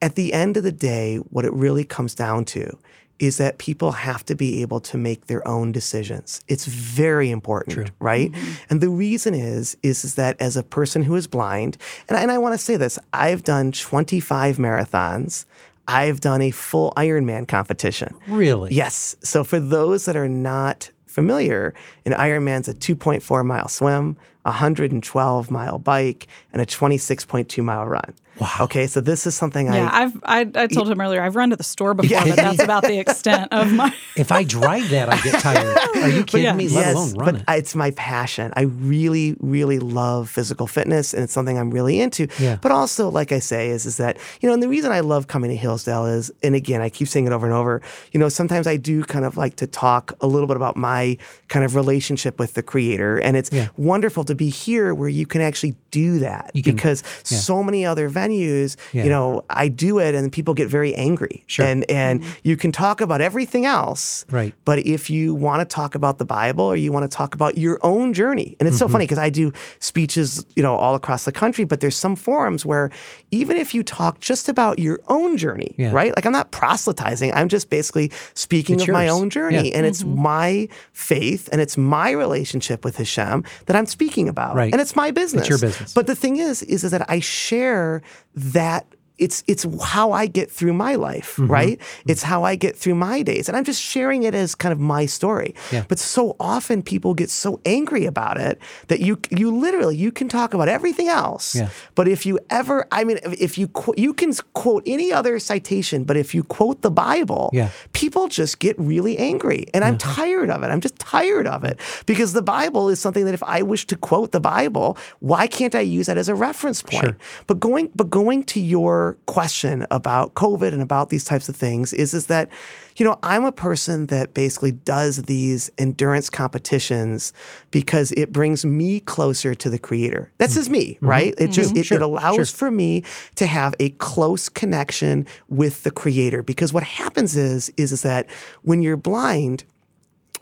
At 0.00 0.14
the 0.14 0.32
end 0.32 0.56
of 0.56 0.62
the 0.62 0.70
day, 0.70 1.16
what 1.16 1.44
it 1.44 1.52
really 1.52 1.84
comes 1.84 2.14
down 2.14 2.44
to 2.46 2.78
is 3.18 3.36
that 3.38 3.58
people 3.58 3.92
have 3.92 4.24
to 4.26 4.34
be 4.34 4.62
able 4.62 4.80
to 4.80 4.96
make 4.96 5.26
their 5.26 5.46
own 5.46 5.72
decisions. 5.72 6.40
It's 6.48 6.66
very 6.66 7.30
important, 7.30 7.74
True. 7.74 7.86
right? 7.98 8.30
Mm-hmm. 8.30 8.52
And 8.70 8.80
the 8.80 8.88
reason 8.88 9.34
is, 9.34 9.76
is 9.82 10.04
is 10.04 10.14
that 10.14 10.40
as 10.40 10.56
a 10.56 10.62
person 10.62 11.02
who 11.02 11.14
is 11.16 11.26
blind, 11.26 11.76
and 12.08 12.16
I, 12.16 12.22
and 12.22 12.30
I 12.30 12.38
want 12.38 12.54
to 12.54 12.58
say 12.58 12.76
this, 12.76 12.98
I've 13.12 13.42
done 13.42 13.72
25 13.72 14.56
marathons. 14.56 15.44
I've 15.88 16.20
done 16.20 16.42
a 16.42 16.50
full 16.50 16.92
Ironman 16.96 17.48
competition. 17.48 18.14
Really? 18.28 18.74
Yes. 18.74 19.16
So 19.22 19.42
for 19.42 19.58
those 19.58 20.04
that 20.04 20.16
are 20.16 20.28
not 20.28 20.90
familiar, 21.06 21.74
an 22.04 22.12
Ironman's 22.12 22.68
a 22.68 22.74
2.4 22.74 23.44
mile 23.44 23.68
swim, 23.68 24.16
112 24.42 25.50
mile 25.50 25.78
bike, 25.78 26.26
and 26.52 26.62
a 26.62 26.66
26.2 26.66 27.64
mile 27.64 27.86
run. 27.86 28.14
Wow. 28.40 28.50
Okay, 28.62 28.86
so 28.86 29.00
this 29.00 29.26
is 29.26 29.34
something 29.34 29.66
Yeah, 29.66 29.88
I 29.92 30.02
I've 30.02 30.16
I, 30.56 30.62
I 30.62 30.66
told 30.66 30.88
him 30.90 31.00
earlier. 31.00 31.22
I've 31.22 31.36
run 31.36 31.50
to 31.50 31.56
the 31.56 31.62
store 31.64 31.94
before, 31.94 32.10
Yeah, 32.16 32.24
but 32.24 32.36
that's 32.44 32.62
about 32.62 32.82
the 32.84 32.98
extent 32.98 33.52
of 33.52 33.72
my. 33.72 33.94
If 34.16 34.32
I 34.32 34.42
drive 34.44 34.88
that, 34.90 35.08
I 35.12 35.20
get 35.20 35.40
tired. 35.40 35.76
Are 35.96 36.08
you 36.08 36.24
kidding 36.24 36.44
yeah. 36.44 36.52
me? 36.52 36.68
Let 36.68 36.86
yes, 36.86 36.94
alone 36.94 37.12
run 37.14 37.24
but 37.44 37.56
it. 37.56 37.58
It's 37.60 37.74
my 37.76 37.92
passion. 37.92 38.52
I 38.56 38.62
really, 38.62 39.36
really 39.40 39.78
love 39.78 40.28
physical 40.28 40.66
fitness, 40.66 41.14
and 41.14 41.22
it's 41.22 41.32
something 41.32 41.56
I'm 41.56 41.70
really 41.70 42.00
into. 42.00 42.26
Yeah. 42.40 42.56
But 42.60 42.72
also, 42.72 43.08
like 43.10 43.30
I 43.32 43.38
say, 43.38 43.68
is 43.70 43.86
is 43.86 43.96
that 43.98 44.18
you 44.40 44.48
know, 44.48 44.54
and 44.54 44.62
the 44.62 44.68
reason 44.68 44.90
I 44.90 45.00
love 45.00 45.28
coming 45.28 45.50
to 45.50 45.56
Hillsdale 45.56 46.06
is, 46.06 46.32
and 46.42 46.54
again, 46.56 46.80
I 46.80 46.88
keep 46.90 47.06
saying 47.08 47.26
it 47.26 47.32
over 47.32 47.46
and 47.46 47.54
over. 47.54 47.80
You 48.12 48.18
know, 48.20 48.28
sometimes 48.28 48.66
I 48.66 48.76
do 48.76 49.04
kind 49.04 49.24
of 49.24 49.36
like 49.36 49.56
to 49.56 49.66
talk 49.66 50.12
a 50.20 50.26
little 50.26 50.46
bit 50.48 50.56
about 50.56 50.76
my 50.76 51.16
kind 51.48 51.64
of 51.64 51.74
relationship 51.76 52.38
with 52.40 52.54
the 52.54 52.62
Creator, 52.62 53.18
and 53.18 53.36
it's 53.36 53.50
Yeah. 53.52 53.68
wonderful 53.76 54.24
to 54.24 54.34
be 54.34 54.48
here 54.50 54.94
where 54.94 55.08
you 55.08 55.26
can 55.26 55.40
actually 55.40 55.76
do 55.90 56.18
that 56.20 56.50
You 56.54 56.62
can- 56.62 56.74
because 56.74 57.02
yeah. 57.30 57.38
so 57.38 57.62
many 57.62 57.86
other 57.86 58.08
venues, 58.28 58.76
Yeah. 58.92 59.04
you 59.04 59.10
know, 59.10 59.42
I 59.50 59.68
do 59.68 59.98
it, 59.98 60.14
and 60.14 60.30
people 60.32 60.54
get 60.54 60.68
very 60.68 60.94
angry. 60.94 61.44
Sure. 61.46 61.64
And 61.66 61.88
and 61.90 62.22
you 62.42 62.56
can 62.56 62.72
talk 62.72 63.00
about 63.00 63.20
everything 63.20 63.64
else, 63.66 64.24
Right. 64.30 64.54
but 64.64 64.78
if 64.80 65.10
you 65.10 65.34
want 65.34 65.60
to 65.68 65.74
talk 65.74 65.94
about 65.94 66.18
the 66.18 66.24
Bible 66.24 66.64
or 66.64 66.76
you 66.76 66.92
want 66.92 67.10
to 67.10 67.16
talk 67.16 67.34
about 67.34 67.56
your 67.58 67.78
own 67.82 68.12
journey, 68.12 68.56
and 68.60 68.68
it's 68.68 68.78
so 68.78 68.84
Mm-hmm. 68.86 68.92
funny 68.92 69.04
because 69.04 69.18
I 69.18 69.30
do 69.30 69.52
speeches, 69.80 70.44
you 70.56 70.62
know, 70.62 70.74
all 70.76 70.94
across 70.94 71.24
the 71.24 71.32
country, 71.32 71.64
but 71.64 71.80
there's 71.80 71.96
some 71.96 72.16
forums 72.16 72.64
where 72.64 72.90
even 73.30 73.56
if 73.56 73.74
you 73.74 73.82
talk 73.82 74.20
just 74.20 74.48
about 74.48 74.78
your 74.78 74.98
own 75.08 75.36
journey, 75.36 75.74
Yeah. 75.76 75.92
right? 75.92 76.14
Like 76.16 76.24
I'm 76.26 76.32
not 76.32 76.50
proselytizing, 76.50 77.32
I'm 77.34 77.48
just 77.48 77.68
basically 77.70 78.10
speaking 78.34 78.76
It's 78.76 78.84
of 78.88 78.94
my 78.94 79.08
own 79.08 79.30
journey, 79.30 79.68
Yeah. 79.70 79.76
and 79.78 79.86
it's 79.86 80.04
my 80.04 80.68
faith 80.92 81.48
and 81.52 81.60
it's 81.60 81.76
my 81.76 82.10
relationship 82.10 82.84
with 82.84 82.96
Hashem 82.96 83.44
that 83.66 83.76
I'm 83.76 83.86
speaking 83.86 84.28
about, 84.28 84.54
Right. 84.56 84.72
and 84.72 84.80
it's 84.80 84.96
my 84.96 85.10
business. 85.10 85.48
your 85.48 85.58
business. 85.58 85.92
But 85.94 86.06
the 86.06 86.14
thing 86.14 86.36
is, 86.36 86.62
is, 86.62 86.84
is 86.84 86.90
that 86.90 87.04
I 87.08 87.20
share 87.20 88.02
that 88.34 88.86
it's 89.18 89.42
it's 89.46 89.66
how 89.82 90.12
I 90.12 90.26
get 90.26 90.50
through 90.50 90.74
my 90.74 90.94
life, 90.94 91.36
Mm-hmm. 91.36 91.50
right? 91.50 91.80
It's 92.06 92.22
how 92.22 92.44
I 92.44 92.54
get 92.56 92.76
through 92.76 92.94
my 92.94 93.22
days, 93.22 93.48
and 93.48 93.56
I'm 93.56 93.64
just 93.64 93.80
sharing 93.82 94.22
it 94.22 94.34
as 94.34 94.54
kind 94.54 94.72
of 94.72 94.78
my 94.80 95.06
story. 95.06 95.54
Yeah. 95.72 95.84
But 95.88 95.98
so 95.98 96.36
often 96.40 96.82
people 96.82 97.14
get 97.14 97.30
so 97.30 97.60
angry 97.66 98.06
about 98.06 98.38
it 98.40 98.58
that 98.88 99.00
you 99.00 99.18
you 99.30 99.50
literally 99.54 99.96
you 99.96 100.12
can 100.12 100.28
talk 100.28 100.54
about 100.54 100.68
everything 100.68 101.08
else, 101.08 101.54
Yeah. 101.56 101.68
but 101.94 102.06
if 102.08 102.24
you 102.26 102.38
ever, 102.50 102.86
I 102.92 103.04
mean, 103.04 103.18
if- 103.38 103.58
you 103.58 103.68
qu- 103.68 103.94
you 103.96 104.12
can 104.14 104.32
quote 104.52 104.82
any 104.86 105.12
other 105.12 105.38
citation, 105.40 106.04
but 106.04 106.16
if 106.16 106.34
you 106.34 106.42
quote 106.44 106.82
the 106.82 106.90
Bible, 106.90 107.50
Yeah. 107.52 107.70
people 107.92 108.28
just 108.28 108.58
get 108.60 108.78
really 108.78 109.18
angry, 109.18 109.66
and 109.74 109.82
I'm 109.84 109.98
tired 109.98 110.50
of 110.50 110.62
it. 110.62 110.68
I'm 110.68 110.80
just 110.80 110.96
tired 110.98 111.46
of 111.46 111.64
it 111.64 111.80
because 112.06 112.32
the 112.34 112.42
Bible 112.42 112.88
is 112.88 113.00
something 113.00 113.24
that 113.24 113.34
if 113.34 113.42
I 113.42 113.62
wish 113.62 113.86
to 113.88 113.96
quote 113.96 114.30
the 114.32 114.40
Bible, 114.40 114.96
why 115.20 115.46
can't 115.48 115.74
I 115.74 115.80
use 115.80 116.06
that 116.06 116.18
as 116.18 116.28
a 116.28 116.34
reference 116.34 116.82
point? 116.82 117.04
Sure. 117.04 117.16
But 117.48 117.58
going 117.58 117.90
but 117.96 118.10
going 118.10 118.44
to 118.52 118.60
your 118.60 119.07
question 119.26 119.86
about 119.90 120.34
COVID 120.34 120.72
and 120.72 120.82
about 120.82 121.10
these 121.10 121.24
types 121.24 121.48
of 121.48 121.56
things 121.56 121.92
is 121.92 122.14
is 122.14 122.26
that 122.26 122.48
you 122.96 123.04
know 123.04 123.18
I'm 123.22 123.44
a 123.44 123.52
person 123.52 124.06
that 124.06 124.34
basically 124.34 124.72
does 124.72 125.22
these 125.22 125.70
endurance 125.78 126.30
competitions 126.30 127.32
because 127.70 128.12
it 128.12 128.32
brings 128.32 128.64
me 128.64 129.00
closer 129.00 129.54
to 129.54 129.70
the 129.70 129.78
creator. 129.78 130.32
That's 130.38 130.54
just 130.54 130.70
me, 130.70 130.94
mm-hmm. 130.94 131.06
right? 131.06 131.34
It 131.38 131.48
just 131.48 131.74
mm-hmm. 131.74 131.94
it, 131.94 131.96
it 131.96 132.02
allows 132.02 132.50
for 132.50 132.70
me 132.70 133.04
to 133.36 133.46
have 133.46 133.74
a 133.80 133.90
close 133.90 134.48
connection 134.48 135.26
with 135.48 135.82
the 135.82 135.90
creator. 135.90 136.42
Because 136.42 136.72
what 136.72 136.82
happens 136.82 137.36
is 137.36 137.70
is 137.76 137.92
is 137.92 138.02
that 138.02 138.28
when 138.62 138.82
you're 138.82 138.96
blind 138.96 139.64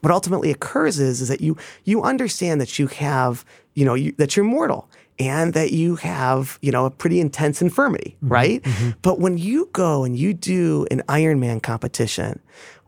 what 0.00 0.12
ultimately 0.12 0.50
occurs 0.50 0.98
is 0.98 1.20
is 1.20 1.28
that 1.28 1.40
you 1.40 1.56
you 1.84 2.02
understand 2.02 2.60
that 2.60 2.78
you 2.78 2.86
have 2.86 3.44
you 3.74 3.84
know 3.84 3.94
you, 3.94 4.12
that 4.12 4.36
you're 4.36 4.44
mortal 4.44 4.88
and 5.18 5.54
that 5.54 5.72
you 5.72 5.96
have 5.96 6.58
you 6.62 6.70
know 6.70 6.86
a 6.86 6.90
pretty 6.90 7.20
intense 7.20 7.62
infirmity 7.62 8.16
mm-hmm. 8.16 8.32
right 8.32 8.62
mm-hmm. 8.62 8.90
but 9.02 9.18
when 9.18 9.38
you 9.38 9.68
go 9.72 10.04
and 10.04 10.18
you 10.18 10.32
do 10.34 10.86
an 10.90 11.02
ironman 11.08 11.62
competition 11.62 12.40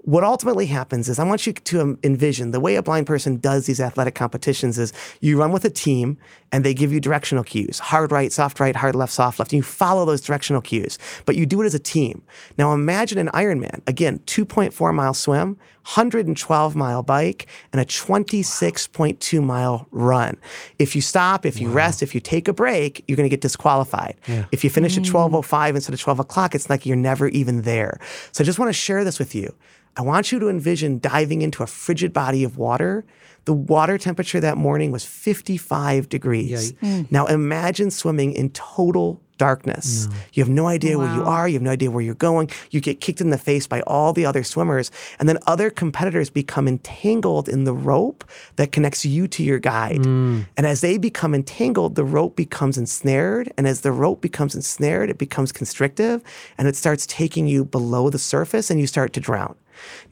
what 0.09 0.25
ultimately 0.25 0.65
happens 0.65 1.11
is 1.11 1.19
I 1.19 1.25
want 1.25 1.47
you 1.47 1.53
to 1.53 1.99
envision 2.03 2.51
the 2.53 2.61
way 2.61 2.77
a 2.77 2.83
blind 2.83 3.07
person 3.07 3.37
does 3.37 3.67
these 3.67 3.79
athletic 3.79 4.15
competitions 4.15 4.79
is 4.79 4.91
you 5.21 5.39
run 5.39 5.53
with 5.53 5.67
a 5.67 5.71
team 5.71 6.17
and 6.51 6.65
they 6.65 6.73
give 6.73 6.91
you 6.91 6.99
directional 6.99 7.45
cues 7.45 7.79
hard 7.79 8.11
right, 8.11 8.33
soft 8.33 8.59
right, 8.59 8.75
hard 8.75 8.95
left, 8.95 9.13
soft 9.13 9.39
left. 9.39 9.53
And 9.53 9.59
you 9.59 9.63
follow 9.63 10.07
those 10.07 10.23
directional 10.23 10.63
cues, 10.63 10.99
but 11.27 11.37
you 11.37 11.45
do 11.45 11.61
it 11.61 11.67
as 11.67 11.75
a 11.75 11.79
team. 11.79 12.23
Now 12.57 12.73
imagine 12.73 13.19
an 13.19 13.29
Ironman 13.35 13.83
again, 13.87 14.21
2.4 14.21 14.95
mile 14.95 15.13
swim, 15.13 15.59
112 15.89 16.77
mile 16.77 17.03
bike, 17.03 17.47
and 17.73 17.81
a 17.81 17.85
26.2 17.85 19.43
mile 19.43 19.89
run. 19.91 20.37
If 20.79 20.95
you 20.95 21.01
stop, 21.01 21.47
if 21.47 21.59
you 21.59 21.71
rest, 21.71 22.03
if 22.03 22.15
you 22.15 22.21
take 22.21 22.47
a 22.47 22.53
break, 22.53 23.03
you're 23.09 23.17
going 23.17 23.29
to 23.29 23.35
get 23.35 23.41
disqualified. 23.41 24.17
If 24.53 24.65
you 24.65 24.71
finish 24.71 24.99
at 24.99 25.05
mm. 25.05 25.11
12:05 25.11 25.75
instead 25.75 25.95
of 25.95 26.01
12 26.01 26.21
o'clock, 26.21 26.55
it's 26.55 26.69
like 26.69 26.85
you're 26.85 26.97
never 26.97 27.29
even 27.29 27.63
there. 27.63 27.99
So 28.33 28.45
I 28.45 28.45
just 28.45 28.59
want 28.59 28.69
to 28.69 28.75
share 28.75 29.03
this 29.03 29.19
with 29.19 29.35
you. 29.35 29.55
I 29.97 30.03
want 30.03 30.31
you 30.31 30.39
to 30.41 30.49
envision 30.49 30.99
diving 30.99 31.41
into 31.41 31.63
a 31.63 31.67
frigid 31.67 32.13
body 32.13 32.45
of 32.45 32.59
water. 32.59 33.07
The 33.47 33.55
water 33.55 33.97
temperature 33.97 34.41
that 34.41 34.59
morning 34.59 34.93
was 34.93 35.07
55 35.07 36.11
degrees. 36.11 36.73
Mm. 36.75 37.11
Now 37.11 37.25
imagine 37.27 37.91
swimming 37.91 38.35
in 38.35 38.51
total 38.51 39.23
darkness. 39.39 40.09
You 40.33 40.43
have 40.43 40.51
no 40.51 40.67
idea 40.67 40.99
where 40.99 41.15
you 41.15 41.23
are, 41.23 41.49
you 41.49 41.55
have 41.55 41.63
no 41.63 41.71
idea 41.71 41.91
where 41.91 42.03
you're 42.03 42.15
going. 42.15 42.51
You 42.71 42.81
get 42.81 43.01
kicked 43.01 43.21
in 43.21 43.31
the 43.31 43.39
face 43.39 43.67
by 43.67 43.81
all 43.83 44.13
the 44.13 44.27
other 44.27 44.43
swimmers, 44.43 44.91
and 45.19 45.29
then 45.29 45.39
other 45.47 45.71
competitors 45.71 46.29
become 46.31 46.69
entangled 46.69 47.49
in 47.49 47.65
the 47.65 47.73
rope 47.73 48.25
that 48.57 48.73
connects 48.73 49.05
you 49.05 49.29
to 49.29 49.43
your 49.43 49.59
guide. 49.59 50.01
Mm. 50.01 50.47
And 50.57 50.67
as 50.67 50.81
they 50.81 50.99
become 50.99 51.35
entangled, 51.35 51.95
the 51.95 52.05
rope 52.05 52.37
becomes 52.37 52.77
ensnared, 52.77 53.53
and 53.57 53.67
as 53.67 53.81
the 53.81 53.93
rope 53.93 54.21
becomes 54.21 54.55
ensnared, 54.55 55.11
it 55.11 55.19
becomes 55.19 55.53
constrictive 55.53 56.23
and 56.57 56.69
it 56.69 56.77
starts 56.77 57.07
taking 57.07 57.47
you 57.47 57.65
below 57.65 58.11
the 58.11 58.19
surface 58.19 58.71
and 58.71 58.81
you 58.81 58.87
start 58.87 59.13
to 59.15 59.21
drown. 59.21 59.55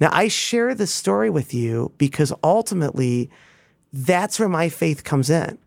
Now, 0.01 0.11
I 0.13 0.29
share 0.29 0.75
this 0.75 0.93
story 0.93 1.31
with 1.31 1.53
you 1.53 1.93
because 1.99 2.33
ultimately 2.43 3.31
that's 3.93 4.39
where 4.39 4.49
my 4.49 4.69
faith 4.69 5.05
comes 5.05 5.31
in. 5.31 5.59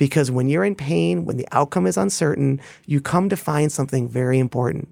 Because 0.00 0.30
when 0.30 0.48
you're 0.48 0.64
in 0.64 0.76
pain, 0.76 1.26
when 1.26 1.36
the 1.36 1.46
outcome 1.52 1.86
is 1.86 1.98
uncertain, 1.98 2.58
you 2.86 3.02
come 3.02 3.28
to 3.28 3.36
find 3.36 3.70
something 3.70 4.08
very 4.08 4.38
important. 4.38 4.88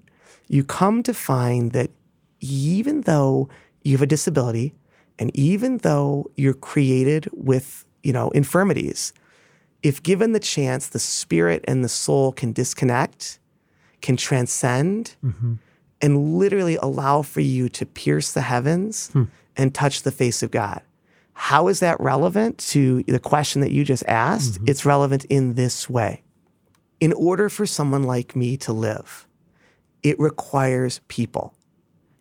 You 0.49 0.63
come 0.63 1.01
to 1.01 1.15
find 1.15 1.71
that 1.71 1.89
even 2.41 3.01
though 3.01 3.49
you 3.81 3.93
have 3.93 4.03
a 4.03 4.05
disability 4.05 4.75
and 5.17 5.35
even 5.35 5.79
though 5.79 6.29
you're 6.35 6.53
created 6.53 7.27
with, 7.33 7.85
you 8.03 8.13
know, 8.13 8.29
infirmities, 8.29 9.11
if 9.81 10.03
given 10.03 10.33
the 10.33 10.39
chance, 10.39 10.87
the 10.87 10.99
spirit 10.99 11.65
and 11.67 11.83
the 11.83 11.89
soul 11.89 12.31
can 12.31 12.53
disconnect, 12.53 13.39
can 14.01 14.15
transcend, 14.15 15.15
mm-hmm. 15.25 15.55
and 16.03 16.37
literally 16.37 16.75
allow 16.83 17.23
for 17.23 17.41
you 17.41 17.67
to 17.69 17.83
pierce 17.83 18.31
the 18.31 18.41
heavens 18.41 19.09
hmm. 19.13 19.23
and 19.57 19.73
touch 19.73 20.03
the 20.03 20.11
face 20.11 20.43
of 20.43 20.51
God. 20.51 20.83
How 21.39 21.69
is 21.69 21.79
that 21.79 21.97
relevant 22.01 22.57
to 22.57 23.01
the 23.03 23.17
question 23.17 23.61
that 23.61 23.71
you 23.71 23.85
just 23.85 24.03
asked? 24.07 24.55
Mm-hmm. 24.55 24.65
It's 24.67 24.85
relevant 24.85 25.23
in 25.29 25.53
this 25.53 25.89
way. 25.89 26.21
In 26.99 27.13
order 27.13 27.47
for 27.47 27.65
someone 27.65 28.03
like 28.03 28.35
me 28.35 28.57
to 28.57 28.73
live, 28.73 29.25
it 30.03 30.19
requires 30.19 30.99
people. 31.07 31.55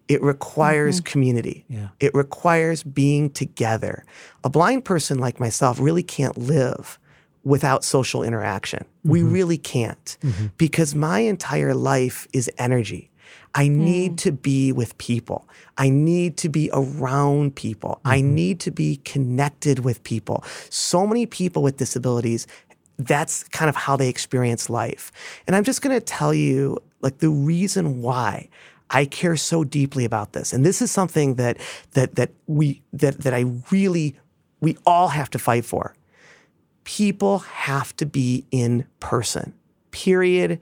It 0.06 0.22
requires 0.22 1.00
community. 1.00 1.64
Yeah. 1.68 1.88
It 1.98 2.14
requires 2.14 2.84
being 2.84 3.28
together. 3.30 4.04
A 4.44 4.48
blind 4.48 4.84
person 4.84 5.18
like 5.18 5.40
myself 5.40 5.80
really 5.80 6.04
can't 6.04 6.38
live 6.38 7.00
without 7.42 7.82
social 7.82 8.22
interaction. 8.22 8.84
We 9.02 9.20
mm-hmm. 9.20 9.32
really 9.32 9.58
can't 9.58 10.16
mm-hmm. 10.22 10.46
because 10.58 10.94
my 10.94 11.18
entire 11.18 11.74
life 11.74 12.28
is 12.32 12.48
energy. 12.56 13.10
I 13.58 13.66
hmm. 13.66 13.84
need 13.84 14.18
to 14.18 14.30
be 14.30 14.70
with 14.70 14.96
people. 14.98 15.48
I 15.76 15.90
need 15.90 16.36
to 16.38 16.48
be 16.48 16.70
around 16.72 17.56
people. 17.56 18.00
I 18.04 18.20
mm-hmm. 18.20 18.34
need 18.34 18.60
to 18.60 18.70
be 18.70 18.98
connected 18.98 19.80
with 19.80 20.04
people. 20.04 20.44
So 20.70 21.04
many 21.06 21.26
people 21.26 21.62
with 21.64 21.76
disabilities, 21.76 22.46
that's 22.98 23.42
kind 23.48 23.68
of 23.68 23.74
how 23.74 23.96
they 23.96 24.08
experience 24.08 24.70
life. 24.70 25.10
And 25.46 25.56
I'm 25.56 25.64
just 25.64 25.82
going 25.82 25.94
to 25.94 26.04
tell 26.04 26.32
you 26.32 26.78
like 27.00 27.18
the 27.18 27.30
reason 27.30 28.00
why 28.00 28.48
I 28.90 29.06
care 29.06 29.36
so 29.36 29.64
deeply 29.64 30.04
about 30.04 30.34
this. 30.34 30.52
And 30.52 30.64
this 30.64 30.80
is 30.80 30.92
something 30.92 31.34
that 31.34 31.58
that 31.92 32.14
that 32.14 32.30
we 32.46 32.82
that 32.92 33.18
that 33.22 33.34
I 33.34 33.44
really 33.72 34.16
we 34.60 34.76
all 34.86 35.08
have 35.08 35.30
to 35.30 35.38
fight 35.38 35.64
for. 35.64 35.94
People 36.84 37.40
have 37.40 37.94
to 37.96 38.06
be 38.06 38.46
in 38.52 38.86
person. 39.00 39.52
Period. 39.90 40.60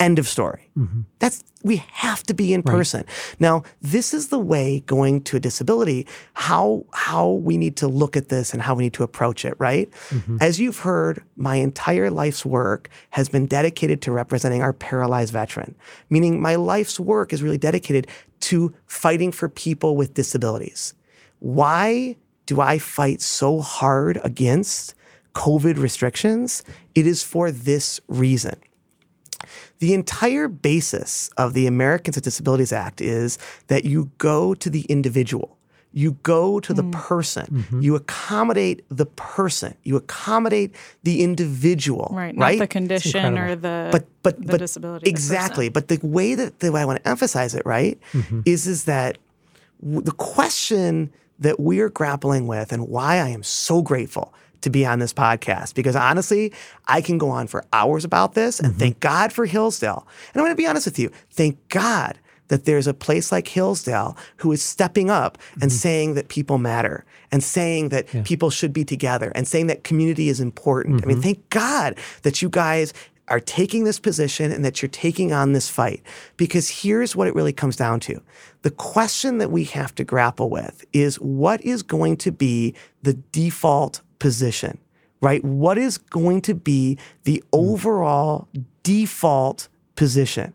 End 0.00 0.18
of 0.18 0.28
story. 0.28 0.70
Mm-hmm. 0.76 1.00
That's 1.18 1.42
we 1.64 1.76
have 1.90 2.22
to 2.24 2.34
be 2.34 2.54
in 2.54 2.62
person. 2.62 3.04
Now, 3.40 3.64
this 3.82 4.14
is 4.14 4.28
the 4.28 4.38
way 4.38 4.80
going 4.86 5.22
to 5.22 5.36
a 5.36 5.40
disability, 5.40 6.06
how 6.34 6.84
how 6.92 7.30
we 7.30 7.56
need 7.56 7.76
to 7.78 7.88
look 7.88 8.16
at 8.16 8.28
this 8.28 8.52
and 8.52 8.62
how 8.62 8.74
we 8.76 8.84
need 8.84 8.94
to 8.94 9.02
approach 9.02 9.44
it, 9.44 9.54
right? 9.58 9.90
Mm-hmm. 10.10 10.36
As 10.40 10.60
you've 10.60 10.78
heard, 10.78 11.22
my 11.36 11.56
entire 11.56 12.10
life's 12.10 12.46
work 12.46 12.88
has 13.10 13.28
been 13.28 13.46
dedicated 13.46 14.00
to 14.02 14.12
representing 14.12 14.62
our 14.62 14.72
paralyzed 14.72 15.32
veteran, 15.32 15.74
meaning 16.10 16.40
my 16.40 16.54
life's 16.54 17.00
work 17.00 17.32
is 17.32 17.42
really 17.42 17.58
dedicated 17.58 18.06
to 18.40 18.72
fighting 18.86 19.32
for 19.32 19.48
people 19.48 19.96
with 19.96 20.14
disabilities. 20.14 20.94
Why 21.40 22.16
do 22.46 22.60
I 22.60 22.78
fight 22.78 23.20
so 23.20 23.60
hard 23.60 24.20
against 24.22 24.94
COVID 25.34 25.76
restrictions? 25.76 26.62
It 26.94 27.06
is 27.06 27.22
for 27.22 27.50
this 27.50 28.00
reason. 28.06 28.56
The 29.78 29.94
entire 29.94 30.48
basis 30.48 31.30
of 31.36 31.54
the 31.54 31.66
Americans 31.66 32.16
with 32.16 32.24
Disabilities 32.24 32.72
Act 32.72 33.00
is 33.00 33.38
that 33.68 33.84
you 33.84 34.10
go 34.18 34.54
to 34.54 34.70
the 34.70 34.82
individual. 34.82 35.56
You 35.92 36.12
go 36.22 36.60
to 36.60 36.74
the 36.74 36.82
mm. 36.82 36.92
person. 36.92 37.46
Mm-hmm. 37.46 37.80
You 37.80 37.96
accommodate 37.96 38.84
the 38.90 39.06
person. 39.06 39.74
You 39.84 39.96
accommodate 39.96 40.74
the 41.02 41.22
individual. 41.22 42.10
Right, 42.12 42.36
not 42.36 42.44
Right. 42.44 42.58
the 42.58 42.66
condition 42.66 43.38
or 43.38 43.56
the 43.56 43.88
but 43.90 44.06
but 44.22 44.38
the 44.38 44.52
but 44.52 44.58
disability. 44.58 45.04
the 45.04 45.10
exactly. 45.10 45.70
But 45.70 45.88
the 45.88 45.98
way 46.02 46.34
that 46.34 46.60
the 46.60 46.70
way 46.70 46.82
I 46.82 46.84
want 46.84 47.02
to 47.02 47.08
emphasize 47.08 47.54
it, 47.54 47.62
right, 47.64 47.98
mm-hmm. 48.12 48.42
is 48.44 48.66
is 48.66 48.84
that 48.84 49.16
w- 49.80 50.02
the 50.02 50.12
question 50.12 51.10
that 51.38 51.58
we 51.58 51.80
are 51.80 51.88
grappling 51.88 52.46
with, 52.46 52.70
and 52.72 52.88
why 52.88 53.16
I 53.16 53.28
am 53.28 53.42
so 53.42 53.80
grateful 53.80 54.34
to 54.62 54.70
be 54.70 54.84
on 54.84 54.98
this 54.98 55.12
podcast, 55.12 55.74
because 55.74 55.96
honestly, 55.96 56.52
I 56.86 57.00
can 57.00 57.18
go 57.18 57.30
on 57.30 57.46
for 57.46 57.64
hours 57.72 58.04
about 58.04 58.34
this, 58.34 58.60
and 58.60 58.70
mm-hmm. 58.70 58.78
thank 58.78 59.00
God 59.00 59.32
for 59.32 59.46
Hillsdale. 59.46 60.06
And 60.32 60.40
I'm 60.40 60.46
going 60.46 60.56
to 60.56 60.62
be 60.62 60.66
honest 60.66 60.86
with 60.86 60.98
you, 60.98 61.10
thank 61.30 61.56
God 61.68 62.18
that 62.48 62.64
there's 62.64 62.86
a 62.86 62.94
place 62.94 63.30
like 63.30 63.46
Hillsdale 63.48 64.16
who 64.38 64.50
is 64.52 64.62
stepping 64.62 65.10
up 65.10 65.38
and 65.54 65.64
mm-hmm. 65.64 65.68
saying 65.68 66.14
that 66.14 66.28
people 66.28 66.58
matter 66.58 67.04
and 67.30 67.44
saying 67.44 67.90
that 67.90 68.06
people 68.24 68.50
should 68.50 68.72
be 68.72 68.84
together 68.84 69.30
and 69.34 69.46
saying 69.46 69.66
that 69.66 69.84
community 69.84 70.28
is 70.28 70.40
important. 70.40 71.04
I 71.04 71.06
mean, 71.06 71.16
mm-hmm. 71.16 71.22
thank 71.22 71.50
God 71.50 71.98
that 72.22 72.42
you 72.42 72.48
guys 72.48 72.92
are 73.28 73.40
taking 73.40 73.84
this 73.84 74.00
position 74.00 74.50
and 74.50 74.64
that 74.64 74.80
you're 74.80 74.88
taking 74.88 75.32
on 75.32 75.52
this 75.52 75.68
fight. 75.68 76.02
Because 76.36 76.68
here's 76.70 77.14
what 77.14 77.28
it 77.28 77.34
really 77.34 77.52
comes 77.52 77.76
down 77.76 78.00
to 78.00 78.20
the 78.62 78.70
question 78.70 79.38
that 79.38 79.50
we 79.50 79.64
have 79.64 79.94
to 79.96 80.04
grapple 80.04 80.50
with 80.50 80.84
is 80.92 81.16
what 81.16 81.60
is 81.62 81.82
going 81.82 82.16
to 82.16 82.32
be 82.32 82.74
the 83.02 83.14
default 83.14 84.00
position, 84.18 84.78
right? 85.20 85.44
What 85.44 85.78
is 85.78 85.98
going 85.98 86.42
to 86.42 86.54
be 86.54 86.98
the 87.24 87.42
hmm. 87.52 87.58
overall 87.58 88.48
default 88.82 89.68
position? 89.96 90.52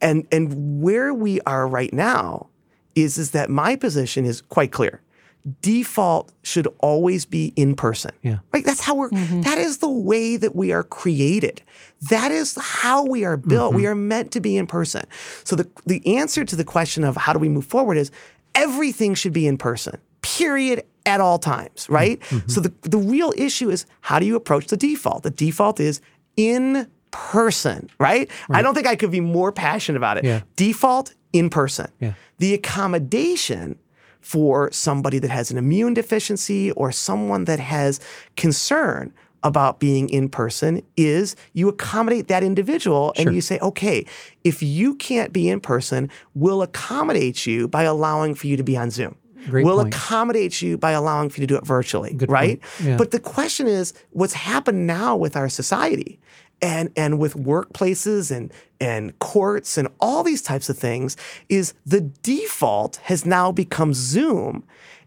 And, 0.00 0.26
and 0.30 0.82
where 0.82 1.14
we 1.14 1.40
are 1.42 1.66
right 1.66 1.92
now 1.92 2.48
is, 2.94 3.18
is 3.18 3.30
that 3.30 3.50
my 3.50 3.76
position 3.76 4.24
is 4.24 4.42
quite 4.42 4.70
clear. 4.70 5.00
Default 5.60 6.32
should 6.42 6.66
always 6.78 7.26
be 7.26 7.52
in 7.56 7.74
person. 7.74 8.10
Yeah. 8.22 8.38
Right? 8.52 8.64
That's 8.64 8.80
how 8.80 8.94
we're, 8.94 9.10
mm-hmm. 9.10 9.42
that 9.42 9.58
is 9.58 9.78
the 9.78 9.90
way 9.90 10.36
that 10.36 10.56
we 10.56 10.72
are 10.72 10.82
created. 10.82 11.62
That 12.08 12.30
is 12.30 12.56
how 12.60 13.04
we 13.04 13.24
are 13.24 13.36
built. 13.36 13.70
Mm-hmm. 13.70 13.76
We 13.76 13.86
are 13.86 13.94
meant 13.94 14.32
to 14.32 14.40
be 14.40 14.56
in 14.56 14.66
person. 14.66 15.04
So 15.44 15.54
the, 15.56 15.68
the 15.84 16.16
answer 16.16 16.44
to 16.44 16.56
the 16.56 16.64
question 16.64 17.04
of 17.04 17.16
how 17.16 17.32
do 17.34 17.38
we 17.38 17.50
move 17.50 17.66
forward 17.66 17.98
is 17.98 18.10
everything 18.54 19.14
should 19.14 19.34
be 19.34 19.46
in 19.46 19.58
person, 19.58 20.00
period, 20.22 20.84
at 21.06 21.20
all 21.20 21.38
times, 21.38 21.84
mm-hmm. 21.84 21.94
right? 21.94 22.20
Mm-hmm. 22.20 22.48
So 22.48 22.60
the, 22.60 22.72
the 22.82 22.98
real 22.98 23.32
issue 23.36 23.70
is 23.70 23.86
how 24.00 24.18
do 24.18 24.26
you 24.26 24.36
approach 24.36 24.66
the 24.66 24.76
default? 24.76 25.22
The 25.22 25.30
default 25.30 25.80
is 25.80 26.00
in 26.36 26.88
person, 27.10 27.88
right? 27.98 28.28
I 28.50 28.60
don't 28.60 28.74
think 28.74 28.86
I 28.86 28.96
could 28.96 29.12
be 29.12 29.20
more 29.20 29.52
passionate 29.52 29.96
about 29.96 30.18
it. 30.18 30.24
Yeah. 30.24 30.40
Default 30.56 31.14
in 31.32 31.48
person. 31.48 31.90
Yeah. 32.00 32.14
The 32.38 32.54
accommodation 32.54 33.78
for 34.20 34.72
somebody 34.72 35.18
that 35.18 35.30
has 35.30 35.50
an 35.50 35.58
immune 35.58 35.94
deficiency 35.94 36.72
or 36.72 36.90
someone 36.90 37.44
that 37.44 37.60
has 37.60 38.00
concern 38.36 39.12
about 39.44 39.78
being 39.78 40.08
in 40.08 40.28
person 40.28 40.82
is 40.96 41.36
you 41.52 41.68
accommodate 41.68 42.28
that 42.28 42.42
individual 42.42 43.12
and 43.16 43.34
you 43.34 43.42
say, 43.42 43.58
okay, 43.60 44.06
if 44.42 44.62
you 44.62 44.94
can't 44.94 45.32
be 45.32 45.50
in 45.50 45.60
person, 45.60 46.10
we'll 46.34 46.62
accommodate 46.62 47.46
you 47.46 47.68
by 47.68 47.82
allowing 47.82 48.34
for 48.34 48.46
you 48.46 48.56
to 48.56 48.64
be 48.64 48.76
on 48.76 48.90
Zoom. 48.90 49.14
Great 49.48 49.64
we'll 49.64 49.82
point. 49.82 49.94
accommodate 49.94 50.62
you 50.62 50.78
by 50.78 50.92
allowing 50.92 51.28
for 51.28 51.40
you 51.40 51.46
to 51.46 51.54
do 51.54 51.58
it 51.58 51.66
virtually, 51.66 52.16
right? 52.28 52.60
Yeah. 52.82 52.96
But 52.96 53.10
the 53.10 53.20
question 53.20 53.66
is, 53.66 53.92
what's 54.10 54.34
happened 54.34 54.86
now 54.86 55.16
with 55.16 55.36
our 55.36 55.48
society 55.48 56.18
and 56.62 56.90
and 56.96 57.18
with 57.18 57.34
workplaces 57.34 58.34
and 58.34 58.52
and 58.80 59.18
courts 59.18 59.76
and 59.76 59.88
all 60.00 60.22
these 60.22 60.42
types 60.42 60.68
of 60.68 60.78
things 60.78 61.16
is 61.48 61.74
the 61.84 62.00
default 62.00 62.96
has 63.04 63.26
now 63.26 63.52
become 63.52 63.92
Zoom, 63.94 64.64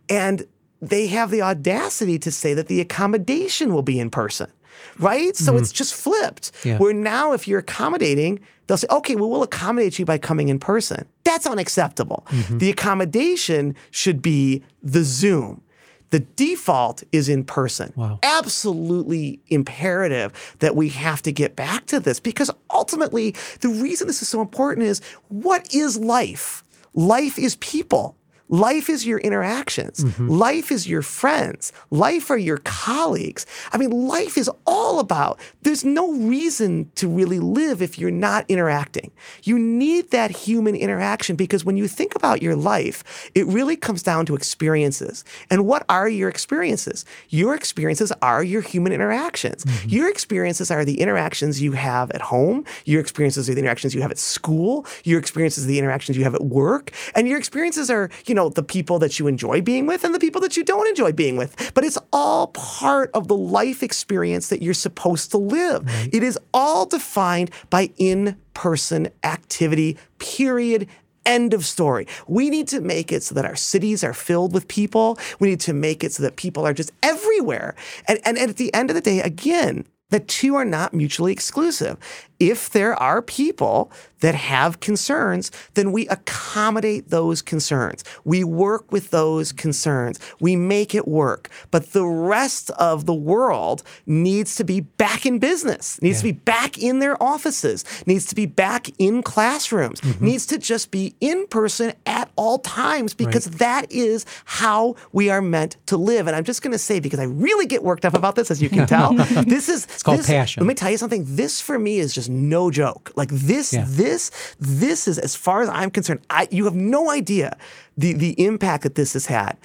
and 0.09 0.45
they 0.81 1.07
have 1.07 1.31
the 1.31 1.41
audacity 1.41 2.19
to 2.19 2.31
say 2.31 2.53
that 2.53 2.67
the 2.67 2.79
accommodation 2.79 3.73
will 3.73 3.81
be 3.81 3.99
in 3.99 4.09
person. 4.09 4.51
Right? 4.99 5.35
So 5.35 5.57
it's 5.57 5.69
mm-hmm. 5.69 5.75
just 5.75 5.93
flipped. 5.93 6.51
Yeah. 6.63 6.77
Where 6.77 6.93
now, 6.93 7.33
if 7.33 7.47
you're 7.47 7.59
accommodating, 7.59 8.39
they'll 8.67 8.77
say, 8.77 8.87
okay, 8.89 9.15
well, 9.15 9.29
we'll 9.29 9.43
accommodate 9.43 9.99
you 9.99 10.05
by 10.05 10.17
coming 10.17 10.49
in 10.49 10.59
person. 10.59 11.07
That's 11.23 11.45
unacceptable. 11.45 12.25
Mm-hmm. 12.29 12.57
The 12.59 12.69
accommodation 12.69 13.75
should 13.91 14.21
be 14.21 14.63
the 14.83 15.03
Zoom. 15.03 15.61
The 16.09 16.19
default 16.19 17.03
is 17.11 17.27
in 17.27 17.43
person. 17.43 17.91
Wow. 17.95 18.19
Absolutely 18.23 19.41
imperative 19.47 20.55
that 20.59 20.75
we 20.75 20.89
have 20.89 21.21
to 21.23 21.31
get 21.31 21.55
back 21.55 21.85
to 21.87 21.99
this 21.99 22.19
because 22.19 22.49
ultimately, 22.69 23.35
the 23.59 23.69
reason 23.69 24.07
this 24.07 24.21
is 24.21 24.29
so 24.29 24.39
important 24.39 24.87
is 24.87 25.01
what 25.27 25.73
is 25.73 25.97
life? 25.97 26.63
Life 26.93 27.37
is 27.37 27.57
people. 27.57 28.15
Life 28.49 28.89
is 28.89 29.05
your 29.05 29.19
interactions. 29.19 30.03
Mm-hmm. 30.03 30.29
Life 30.29 30.71
is 30.71 30.87
your 30.87 31.01
friends. 31.01 31.73
Life 31.91 32.29
are 32.29 32.37
your 32.37 32.59
colleagues. 32.63 33.45
I 33.71 33.77
mean, 33.77 33.89
life 33.89 34.37
is 34.37 34.49
all 34.65 34.99
about, 34.99 35.39
there's 35.63 35.83
no 35.83 36.13
reason 36.13 36.89
to 36.95 37.09
really 37.09 37.39
live 37.39 37.81
if 37.81 37.99
you're 37.99 38.11
not 38.11 38.45
interacting. 38.47 39.11
You 39.43 39.59
need 39.59 40.11
that 40.11 40.31
human 40.31 40.75
interaction 40.75 41.35
because 41.35 41.65
when 41.65 41.77
you 41.77 41.87
think 41.87 42.15
about 42.15 42.41
your 42.41 42.55
life, 42.55 43.29
it 43.35 43.45
really 43.47 43.75
comes 43.75 44.01
down 44.01 44.25
to 44.27 44.35
experiences. 44.35 45.25
And 45.49 45.65
what 45.65 45.85
are 45.89 46.07
your 46.07 46.29
experiences? 46.29 47.03
Your 47.29 47.53
experiences 47.53 48.13
are 48.21 48.43
your 48.43 48.61
human 48.61 48.93
interactions. 48.93 49.65
Mm-hmm. 49.65 49.89
Your 49.89 50.09
experiences 50.09 50.71
are 50.71 50.85
the 50.85 51.01
interactions 51.01 51.61
you 51.61 51.73
have 51.73 52.11
at 52.11 52.21
home. 52.21 52.63
Your 52.85 53.01
experiences 53.01 53.49
are 53.49 53.53
the 53.53 53.59
interactions 53.59 53.93
you 53.93 54.01
have 54.01 54.11
at 54.11 54.17
school. 54.17 54.85
Your 55.03 55.19
experiences 55.19 55.65
are 55.65 55.67
the 55.67 55.79
interactions 55.79 56.17
you 56.17 56.23
have 56.23 56.35
at 56.35 56.45
work. 56.45 56.91
And 57.13 57.27
your 57.27 57.37
experiences 57.37 57.89
are, 57.89 58.09
you 58.25 58.35
know, 58.35 58.36
the 58.37 58.63
people 58.63 58.99
that 58.99 59.19
you 59.19 59.27
enjoy 59.27 59.61
being 59.61 59.85
with 59.85 60.03
and 60.03 60.13
the 60.13 60.19
people 60.19 60.39
that 60.41 60.55
you 60.55 60.63
don't 60.63 60.87
enjoy 60.87 61.11
being 61.11 61.35
with. 61.37 61.71
But 61.73 61.83
it's 61.83 61.97
all 62.13 62.47
part 62.47 63.09
of 63.13 63.27
the 63.27 63.35
life 63.35 63.83
experience 63.83 64.49
that 64.49 64.61
you're 64.61 64.73
supposed 64.73 65.31
to 65.31 65.37
live. 65.37 65.83
It 66.13 66.23
is 66.23 66.39
all 66.53 66.85
defined 66.85 67.51
by 67.69 67.89
in 67.97 68.37
person 68.53 69.09
activity, 69.23 69.97
period. 70.19 70.87
End 71.25 71.53
of 71.53 71.65
story. 71.65 72.07
We 72.27 72.49
need 72.49 72.69
to 72.69 72.79
make 72.79 73.11
it 73.11 73.21
so 73.21 73.35
that 73.35 73.43
our 73.43 73.55
cities 73.57 74.03
are 74.03 74.13
filled 74.13 74.53
with 74.53 74.67
people. 74.69 75.19
We 75.39 75.49
need 75.49 75.59
to 75.61 75.73
make 75.73 76.03
it 76.03 76.13
so 76.13 76.23
that 76.23 76.37
people 76.37 76.65
are 76.65 76.73
just 76.73 76.91
everywhere. 77.03 77.75
And, 78.07 78.19
and, 78.23 78.37
and 78.37 78.49
at 78.49 78.55
the 78.55 78.73
end 78.73 78.89
of 78.89 78.95
the 78.95 79.01
day, 79.01 79.19
again, 79.19 79.85
the 80.09 80.19
two 80.19 80.55
are 80.55 80.65
not 80.65 80.93
mutually 80.93 81.33
exclusive. 81.33 81.97
If 82.39 82.69
there 82.69 82.95
are 82.95 83.21
people 83.21 83.91
that 84.19 84.35
have 84.35 84.79
concerns, 84.79 85.51
then 85.73 85.91
we 85.91 86.07
accommodate 86.07 87.09
those 87.09 87.41
concerns. 87.41 88.03
We 88.23 88.43
work 88.43 88.91
with 88.91 89.11
those 89.11 89.51
concerns. 89.51 90.19
We 90.39 90.55
make 90.55 90.95
it 90.95 91.07
work. 91.07 91.49
But 91.71 91.93
the 91.93 92.05
rest 92.05 92.69
of 92.71 93.05
the 93.05 93.13
world 93.13 93.83
needs 94.05 94.55
to 94.55 94.63
be 94.63 94.81
back 94.81 95.25
in 95.25 95.39
business, 95.39 96.01
needs 96.01 96.19
to 96.19 96.23
be 96.25 96.31
back 96.31 96.77
in 96.77 96.99
their 96.99 97.21
offices, 97.21 97.83
needs 98.05 98.25
to 98.27 98.35
be 98.35 98.45
back 98.45 98.89
in 98.97 99.21
classrooms, 99.23 100.01
mm-hmm. 100.01 100.25
needs 100.25 100.45
to 100.47 100.57
just 100.57 100.89
be 100.89 101.15
in 101.19 101.47
person 101.47 101.93
at 102.05 102.31
all 102.35 102.59
times 102.59 103.13
because 103.13 103.45
that 103.45 103.91
is 103.91 104.25
how 104.45 104.95
we 105.11 105.29
are 105.29 105.41
meant 105.41 105.77
to 105.87 105.97
live. 105.97 106.27
And 106.27 106.35
I'm 106.35 106.43
just 106.43 106.61
going 106.61 106.71
to 106.71 106.79
say, 106.79 106.99
because 106.99 107.19
I 107.19 107.25
really 107.25 107.65
get 107.65 107.83
worked 107.83 108.05
up 108.05 108.13
about 108.13 108.35
this, 108.35 108.49
as 108.49 108.61
you 108.61 108.69
can 108.69 108.87
tell, 108.87 109.13
this 109.43 109.69
is 109.69 109.85
it's 109.97 110.03
called 110.03 110.23
passion. 110.23 110.61
Let 110.61 110.67
me 110.67 110.75
tell 110.75 110.91
you 110.91 110.97
something. 110.97 111.25
This 111.27 111.59
for 111.59 111.79
me 111.79 111.97
is 111.99 112.13
just 112.13 112.29
no 112.29 112.69
joke. 112.69 113.11
Like 113.15 113.29
this, 113.29 113.73
Yeah. 113.73 113.85
this, 113.87 114.31
this 114.59 115.07
is 115.07 115.17
as 115.17 115.35
far 115.35 115.61
as 115.63 115.69
I'm 115.69 115.89
concerned. 115.89 116.21
I 116.29 116.47
you 116.51 116.65
have 116.65 116.75
no 116.75 117.09
idea 117.09 117.57
the 117.97 118.13
the 118.13 118.39
impact 118.43 118.83
that 118.83 118.93
this 118.95 119.13
has 119.13 119.25
had. 119.25 119.57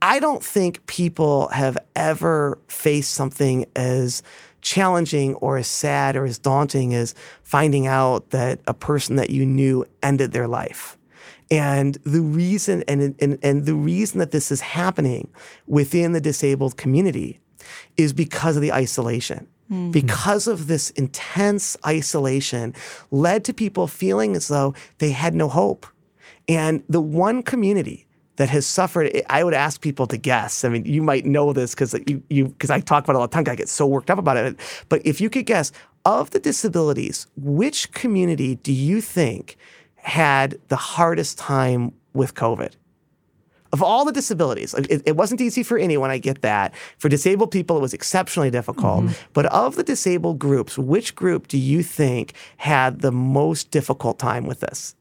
I 0.00 0.20
don't 0.20 0.42
think 0.42 0.84
people 0.86 1.48
have 1.48 1.76
ever 1.96 2.58
faced 2.68 3.14
something 3.14 3.66
as 3.76 4.22
challenging 4.60 5.34
or 5.36 5.58
as 5.58 5.66
sad 5.66 6.14
or 6.16 6.24
as 6.24 6.38
daunting 6.38 6.94
as 6.94 7.14
finding 7.42 7.88
out 7.88 8.30
that 8.30 8.60
a 8.68 8.74
person 8.74 9.16
that 9.16 9.30
you 9.30 9.44
knew 9.44 9.84
ended 10.02 10.30
their 10.32 10.46
life. 10.46 10.96
And 11.50 11.98
the 12.04 12.20
reason 12.22 12.82
and, 12.88 13.14
and, 13.20 13.38
and 13.42 13.66
the 13.66 13.74
reason 13.74 14.20
that 14.20 14.30
this 14.30 14.50
is 14.52 14.60
happening 14.60 15.28
within 15.66 16.12
the 16.12 16.20
disabled 16.20 16.76
community 16.76 17.40
is 17.96 18.12
because 18.12 18.56
of 18.56 18.62
the 18.62 18.72
isolation. 18.72 19.46
Mm. 19.72 19.90
because 19.90 20.46
of 20.46 20.66
this 20.66 20.90
intense 20.90 21.78
isolation 21.86 22.74
led 23.10 23.42
to 23.46 23.54
people 23.54 23.86
feeling 23.86 24.36
as 24.36 24.48
though 24.48 24.74
they 24.98 25.12
had 25.12 25.34
no 25.34 25.48
hope. 25.48 25.86
And 26.46 26.82
the 26.90 27.00
one 27.00 27.42
community 27.42 28.06
that 28.36 28.50
has 28.50 28.66
suffered, 28.66 29.10
I 29.30 29.42
would 29.42 29.54
ask 29.54 29.80
people 29.80 30.06
to 30.08 30.18
guess. 30.18 30.62
I 30.64 30.68
mean, 30.68 30.84
you 30.84 31.00
might 31.00 31.24
know 31.24 31.54
this 31.54 31.74
because 31.74 31.94
you, 32.06 32.22
you, 32.28 32.48
because 32.48 32.68
I 32.68 32.80
talk 32.80 33.04
about 33.04 33.14
it 33.14 33.16
all 33.16 33.26
the 33.26 33.32
time. 33.32 33.44
I 33.48 33.54
get 33.54 33.70
so 33.70 33.86
worked 33.86 34.10
up 34.10 34.18
about 34.18 34.36
it. 34.36 34.60
But 34.90 35.00
if 35.06 35.22
you 35.22 35.30
could 35.30 35.46
guess, 35.46 35.72
of 36.04 36.30
the 36.30 36.40
disabilities, 36.40 37.26
which 37.36 37.92
community 37.92 38.56
do 38.56 38.72
you 38.74 39.00
think 39.00 39.56
had 39.96 40.58
the 40.68 40.76
hardest 40.76 41.38
time 41.38 41.94
with 42.12 42.34
COVID? 42.34 42.72
Of 43.72 43.82
all 43.82 44.04
the 44.04 44.12
disabilities, 44.12 44.74
it, 44.74 45.02
it 45.06 45.16
wasn't 45.16 45.40
easy 45.40 45.62
for 45.62 45.78
anyone, 45.78 46.10
I 46.10 46.18
get 46.18 46.42
that. 46.42 46.74
For 46.98 47.08
disabled 47.08 47.50
people, 47.50 47.78
it 47.78 47.80
was 47.80 47.94
exceptionally 47.94 48.50
difficult. 48.50 49.04
Mm-hmm. 49.04 49.30
But 49.32 49.46
of 49.46 49.76
the 49.76 49.82
disabled 49.82 50.38
groups, 50.38 50.76
which 50.76 51.14
group 51.14 51.48
do 51.48 51.56
you 51.56 51.82
think 51.82 52.34
had 52.58 53.00
the 53.00 53.12
most 53.12 53.70
difficult 53.70 54.18
time 54.18 54.46
with 54.46 54.60
this? 54.60 54.94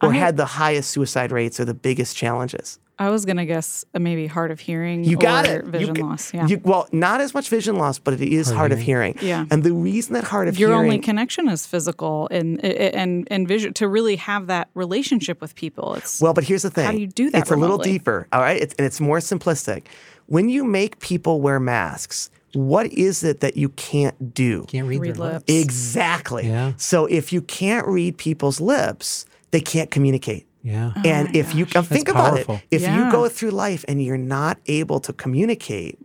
Or 0.00 0.12
had 0.12 0.36
the 0.36 0.44
highest 0.46 0.92
suicide 0.92 1.32
rates 1.32 1.58
or 1.58 1.64
the 1.64 1.74
biggest 1.74 2.16
challenges? 2.16 2.78
I 2.98 3.10
was 3.10 3.24
gonna 3.24 3.46
guess 3.46 3.84
uh, 3.94 3.98
maybe 3.98 4.26
hard 4.26 4.50
of 4.50 4.58
hearing. 4.60 5.04
You 5.04 5.16
got 5.16 5.46
or 5.46 5.60
it. 5.60 5.64
Vision 5.66 5.94
You- 5.96 6.02
loss. 6.04 6.34
Yeah. 6.34 6.46
you- 6.46 6.60
well, 6.64 6.88
not 6.92 7.20
as 7.20 7.32
much 7.34 7.48
vision 7.48 7.76
loss, 7.76 7.98
but 7.98 8.14
it 8.14 8.20
is 8.22 8.50
hard, 8.50 8.72
of 8.72 8.78
hearing. 8.80 9.16
Yeah. 9.22 9.44
And 9.50 9.62
the 9.62 9.72
reason 9.72 10.14
that 10.14 10.24
hard 10.24 10.48
of 10.48 10.56
hearing 10.56 10.70
Your 10.70 10.78
hearing 10.78 10.90
only 10.92 10.98
connection 10.98 11.48
is 11.48 11.64
physical 11.66 12.28
and 12.30 12.62
and 12.64 13.28
and 13.30 13.46
vision 13.46 13.72
to 13.74 13.88
really 13.88 14.16
have 14.16 14.48
that 14.48 14.68
relationship 14.74 15.40
with 15.40 15.54
people. 15.54 15.94
It's 15.94 16.20
Well, 16.20 16.34
but 16.34 16.44
here's 16.44 16.62
the 16.62 16.70
thing. 16.70 16.86
How 16.86 16.92
do 16.92 16.98
you 17.00 17.06
do 17.06 17.30
that 17.30 17.42
It's 17.42 17.50
a 17.50 17.56
little 17.56 17.78
deeper, 17.78 18.26
all 18.32 18.40
right? 18.40 18.60
It's, 18.60 18.74
and 18.74 18.86
it's 18.86 19.00
more 19.00 19.18
simplistic. 19.18 19.84
When 20.26 20.48
you 20.48 20.64
make 20.64 20.98
people 20.98 21.40
wear 21.40 21.60
masks, 21.60 22.30
what 22.52 22.86
is 22.92 23.22
it 23.22 23.40
that 23.40 23.56
you 23.56 23.68
can't 23.70 24.34
do? 24.34 24.64
Can't 24.64 24.88
read, 24.88 25.00
read 25.00 25.14
their 25.14 25.24
lips. 25.32 25.48
lips. 25.48 25.62
Exactly. 25.64 26.48
Yeah. 26.48 26.72
So 26.76 27.06
if 27.06 27.32
you 27.32 27.42
can't 27.42 27.86
read 27.86 28.18
people's 28.18 28.60
lips, 28.60 29.24
they 29.52 29.60
can't 29.60 29.90
communicate. 29.90 30.46
Yeah. 30.68 30.92
and 31.04 31.34
if 31.34 31.54
you 31.54 31.66
um, 31.74 31.84
think 31.84 32.08
about 32.08 32.34
powerful. 32.34 32.56
it, 32.56 32.76
if 32.76 32.82
you 32.82 33.10
go 33.10 33.28
through 33.28 33.52
life 33.52 33.84
and 33.88 34.02
you're 34.02 34.18
not 34.38 34.58
able 34.66 35.00
to 35.00 35.12
communicate, 35.12 35.98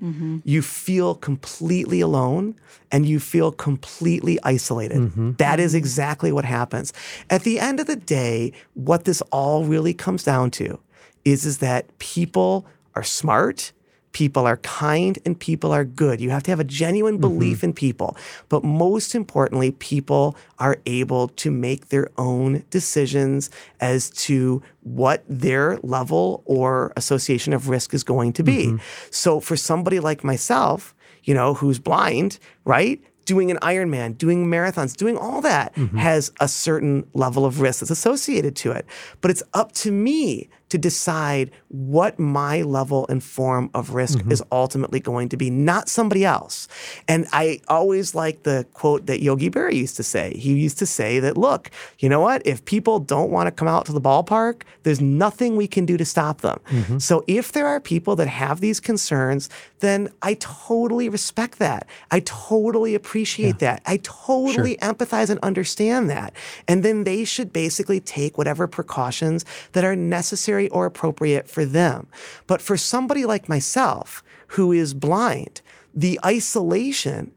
you 0.43 0.61
feel 0.61 1.15
completely 1.15 1.99
alone 2.01 2.55
and 2.91 3.05
you 3.05 3.19
feel 3.19 3.51
completely 3.51 4.39
isolated. 4.43 5.37
That 5.37 5.59
is 5.59 5.73
exactly 5.75 6.31
what 6.31 6.45
happens. 6.45 6.93
At 7.29 7.43
the 7.43 7.59
end 7.59 7.79
of 7.79 7.87
the 7.87 7.95
day, 7.97 8.53
what 8.73 9.03
this 9.03 9.21
all 9.31 9.65
really 9.65 9.93
comes 9.93 10.23
down 10.23 10.51
to 10.51 10.79
is, 11.25 11.45
is 11.45 11.57
that 11.59 11.85
people 11.99 12.65
are 12.95 13.03
smart. 13.03 13.73
People 14.13 14.45
are 14.45 14.57
kind 14.57 15.19
and 15.25 15.37
people 15.37 15.71
are 15.71 15.83
good. 15.83 16.21
You 16.21 16.29
have 16.29 16.43
to 16.43 16.51
have 16.51 16.59
a 16.59 16.63
genuine 16.63 17.15
mm-hmm. 17.15 17.21
belief 17.21 17.63
in 17.63 17.73
people. 17.73 18.15
But 18.47 18.63
most 18.63 19.15
importantly, 19.15 19.71
people 19.71 20.37
are 20.59 20.77
able 20.85 21.27
to 21.29 21.51
make 21.51 21.89
their 21.89 22.09
own 22.17 22.63
decisions 22.69 23.49
as 23.79 24.09
to 24.11 24.63
what 24.81 25.23
their 25.27 25.77
level 25.83 26.43
or 26.45 26.93
association 26.95 27.53
of 27.53 27.69
risk 27.69 27.93
is 27.93 28.03
going 28.03 28.33
to 28.33 28.43
be. 28.43 28.67
Mm-hmm. 28.67 28.77
So 29.09 29.39
for 29.39 29.57
somebody 29.57 29.99
like 29.99 30.23
myself, 30.23 30.95
you 31.23 31.33
know, 31.33 31.53
who's 31.53 31.79
blind, 31.79 32.39
right? 32.65 33.01
Doing 33.25 33.51
an 33.51 33.57
Ironman, 33.57 34.17
doing 34.17 34.47
marathons, 34.47 34.95
doing 34.95 35.17
all 35.17 35.41
that 35.41 35.73
mm-hmm. 35.75 35.97
has 35.97 36.31
a 36.39 36.47
certain 36.47 37.07
level 37.13 37.45
of 37.45 37.61
risk 37.61 37.79
that's 37.79 37.91
associated 37.91 38.55
to 38.57 38.71
it. 38.71 38.85
But 39.21 39.31
it's 39.31 39.43
up 39.53 39.71
to 39.73 39.91
me 39.91 40.49
to 40.73 40.79
decide 40.79 41.51
what 41.67 42.17
my 42.17 42.63
level 42.63 43.05
and 43.07 43.23
form 43.23 43.69
of 43.75 43.91
risk 43.91 44.17
mm-hmm. 44.17 44.31
is 44.31 44.41
ultimately 44.51 44.99
going 44.99 45.29
to 45.29 45.37
be, 45.37 45.51
not 45.51 45.87
somebody 45.87 46.25
else. 46.25 46.67
And 47.07 47.27
I 47.31 47.61
always 47.67 48.15
like 48.15 48.41
the 48.41 48.65
quote 48.73 49.05
that 49.05 49.21
Yogi 49.21 49.51
Berra 49.51 49.71
used 49.71 49.95
to 49.97 50.03
say. 50.03 50.33
He 50.35 50.55
used 50.55 50.79
to 50.79 50.87
say 50.87 51.19
that, 51.19 51.37
look, 51.37 51.69
you 51.99 52.09
know 52.09 52.19
what? 52.19 52.41
If 52.43 52.65
people 52.65 52.97
don't 52.97 53.29
want 53.29 53.45
to 53.45 53.51
come 53.51 53.67
out 53.67 53.85
to 53.85 53.91
the 53.91 54.01
ballpark, 54.01 54.63
there's 54.81 54.99
nothing 54.99 55.57
we 55.57 55.67
can 55.67 55.85
do 55.85 55.95
to 55.95 56.05
stop 56.05 56.41
them. 56.41 56.59
Mm-hmm. 56.71 56.97
So 56.97 57.23
if 57.27 57.51
there 57.51 57.67
are 57.67 57.79
people 57.79 58.15
that 58.15 58.27
have 58.27 58.59
these 58.59 58.79
concerns, 58.79 59.49
then 59.83 60.09
I 60.21 60.35
totally 60.35 61.09
respect 61.09 61.59
that. 61.59 61.87
I 62.09 62.21
totally 62.21 62.95
appreciate 62.95 63.59
that. 63.59 63.81
I 63.85 63.99
totally 64.01 64.77
empathize 64.77 65.29
and 65.29 65.39
understand 65.41 66.09
that. 66.09 66.33
And 66.67 66.83
then 66.83 67.03
they 67.03 67.25
should 67.25 67.51
basically 67.51 67.99
take 67.99 68.37
whatever 68.37 68.67
precautions 68.67 69.43
that 69.73 69.83
are 69.83 69.95
necessary 69.95 70.69
or 70.69 70.85
appropriate 70.85 71.49
for 71.49 71.65
them. 71.65 72.07
But 72.47 72.61
for 72.61 72.77
somebody 72.77 73.25
like 73.25 73.49
myself 73.49 74.23
who 74.47 74.71
is 74.71 74.93
blind, 74.93 75.61
the 75.93 76.19
isolation 76.25 77.33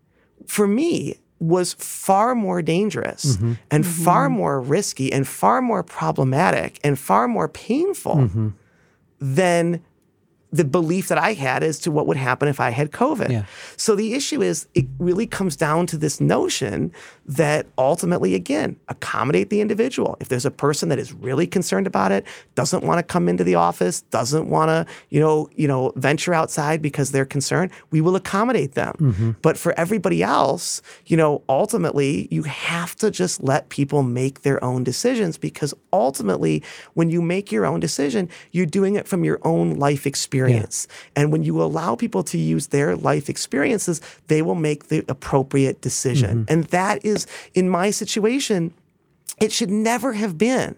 for 0.46 0.66
me 0.66 1.16
was 1.38 1.74
far 1.74 2.34
more 2.34 2.62
dangerous 2.62 3.36
mm-hmm. 3.36 3.54
and 3.70 3.84
mm-hmm. 3.84 4.04
far 4.04 4.30
more 4.30 4.60
risky 4.60 5.12
and 5.12 5.28
far 5.28 5.60
more 5.60 5.82
problematic 5.82 6.78
and 6.82 6.98
far 6.98 7.28
more 7.28 7.48
painful 7.48 8.16
mm-hmm. 8.16 8.48
than 9.20 9.82
the 10.52 10.64
belief 10.64 11.08
that 11.08 11.18
I 11.18 11.32
had 11.32 11.62
as 11.62 11.78
to 11.80 11.90
what 11.90 12.06
would 12.06 12.16
happen 12.16 12.48
if 12.48 12.60
I 12.60 12.70
had 12.70 12.92
COVID. 12.92 13.30
Yeah. 13.30 13.44
So 13.76 13.94
the 13.94 14.14
issue 14.14 14.42
is, 14.42 14.66
it 14.74 14.86
really 14.98 15.26
comes 15.26 15.56
down 15.56 15.86
to 15.88 15.96
this 15.96 16.20
notion 16.20 16.92
that 17.26 17.66
ultimately, 17.76 18.34
again, 18.34 18.76
accommodate 18.88 19.50
the 19.50 19.60
individual. 19.60 20.16
If 20.20 20.28
there's 20.28 20.46
a 20.46 20.50
person 20.50 20.88
that 20.90 20.98
is 20.98 21.12
really 21.12 21.46
concerned 21.46 21.86
about 21.86 22.12
it, 22.12 22.24
doesn't 22.54 22.84
want 22.84 22.98
to 22.98 23.02
come 23.02 23.28
into 23.28 23.42
the 23.42 23.56
office, 23.56 24.02
doesn't 24.02 24.48
want 24.48 24.68
to, 24.68 24.86
you 25.10 25.18
know, 25.18 25.48
you 25.56 25.66
know, 25.66 25.92
venture 25.96 26.32
outside 26.32 26.80
because 26.80 27.10
they're 27.10 27.24
concerned, 27.24 27.72
we 27.90 28.00
will 28.00 28.14
accommodate 28.14 28.72
them. 28.72 28.94
Mm-hmm. 28.98 29.30
But 29.42 29.58
for 29.58 29.78
everybody 29.78 30.22
else, 30.22 30.82
you 31.06 31.16
know, 31.16 31.42
ultimately, 31.48 32.28
you 32.30 32.44
have 32.44 32.94
to 32.96 33.10
just 33.10 33.42
let 33.42 33.70
people 33.70 34.02
make 34.02 34.42
their 34.42 34.62
own 34.62 34.84
decisions 34.84 35.36
because 35.36 35.74
ultimately, 35.92 36.62
when 36.94 37.10
you 37.10 37.20
make 37.20 37.50
your 37.50 37.66
own 37.66 37.80
decision, 37.80 38.28
you're 38.52 38.66
doing 38.66 38.94
it 38.94 39.08
from 39.08 39.24
your 39.24 39.40
own 39.42 39.74
life 39.74 40.06
experience. 40.06 40.86
And 41.16 41.32
when 41.32 41.42
you 41.42 41.60
allow 41.60 41.96
people 41.96 42.22
to 42.24 42.38
use 42.38 42.68
their 42.68 42.94
life 42.94 43.28
experiences, 43.28 44.00
they 44.28 44.42
will 44.42 44.54
make 44.54 44.88
the 44.88 45.04
appropriate 45.08 45.80
decision. 45.80 46.44
Mm-hmm. 46.44 46.52
And 46.52 46.64
that 46.66 47.04
is, 47.04 47.15
in 47.54 47.70
my 47.70 47.90
situation, 47.90 48.74
it 49.40 49.52
should 49.52 49.70
never 49.70 50.12
have 50.14 50.36
been 50.36 50.76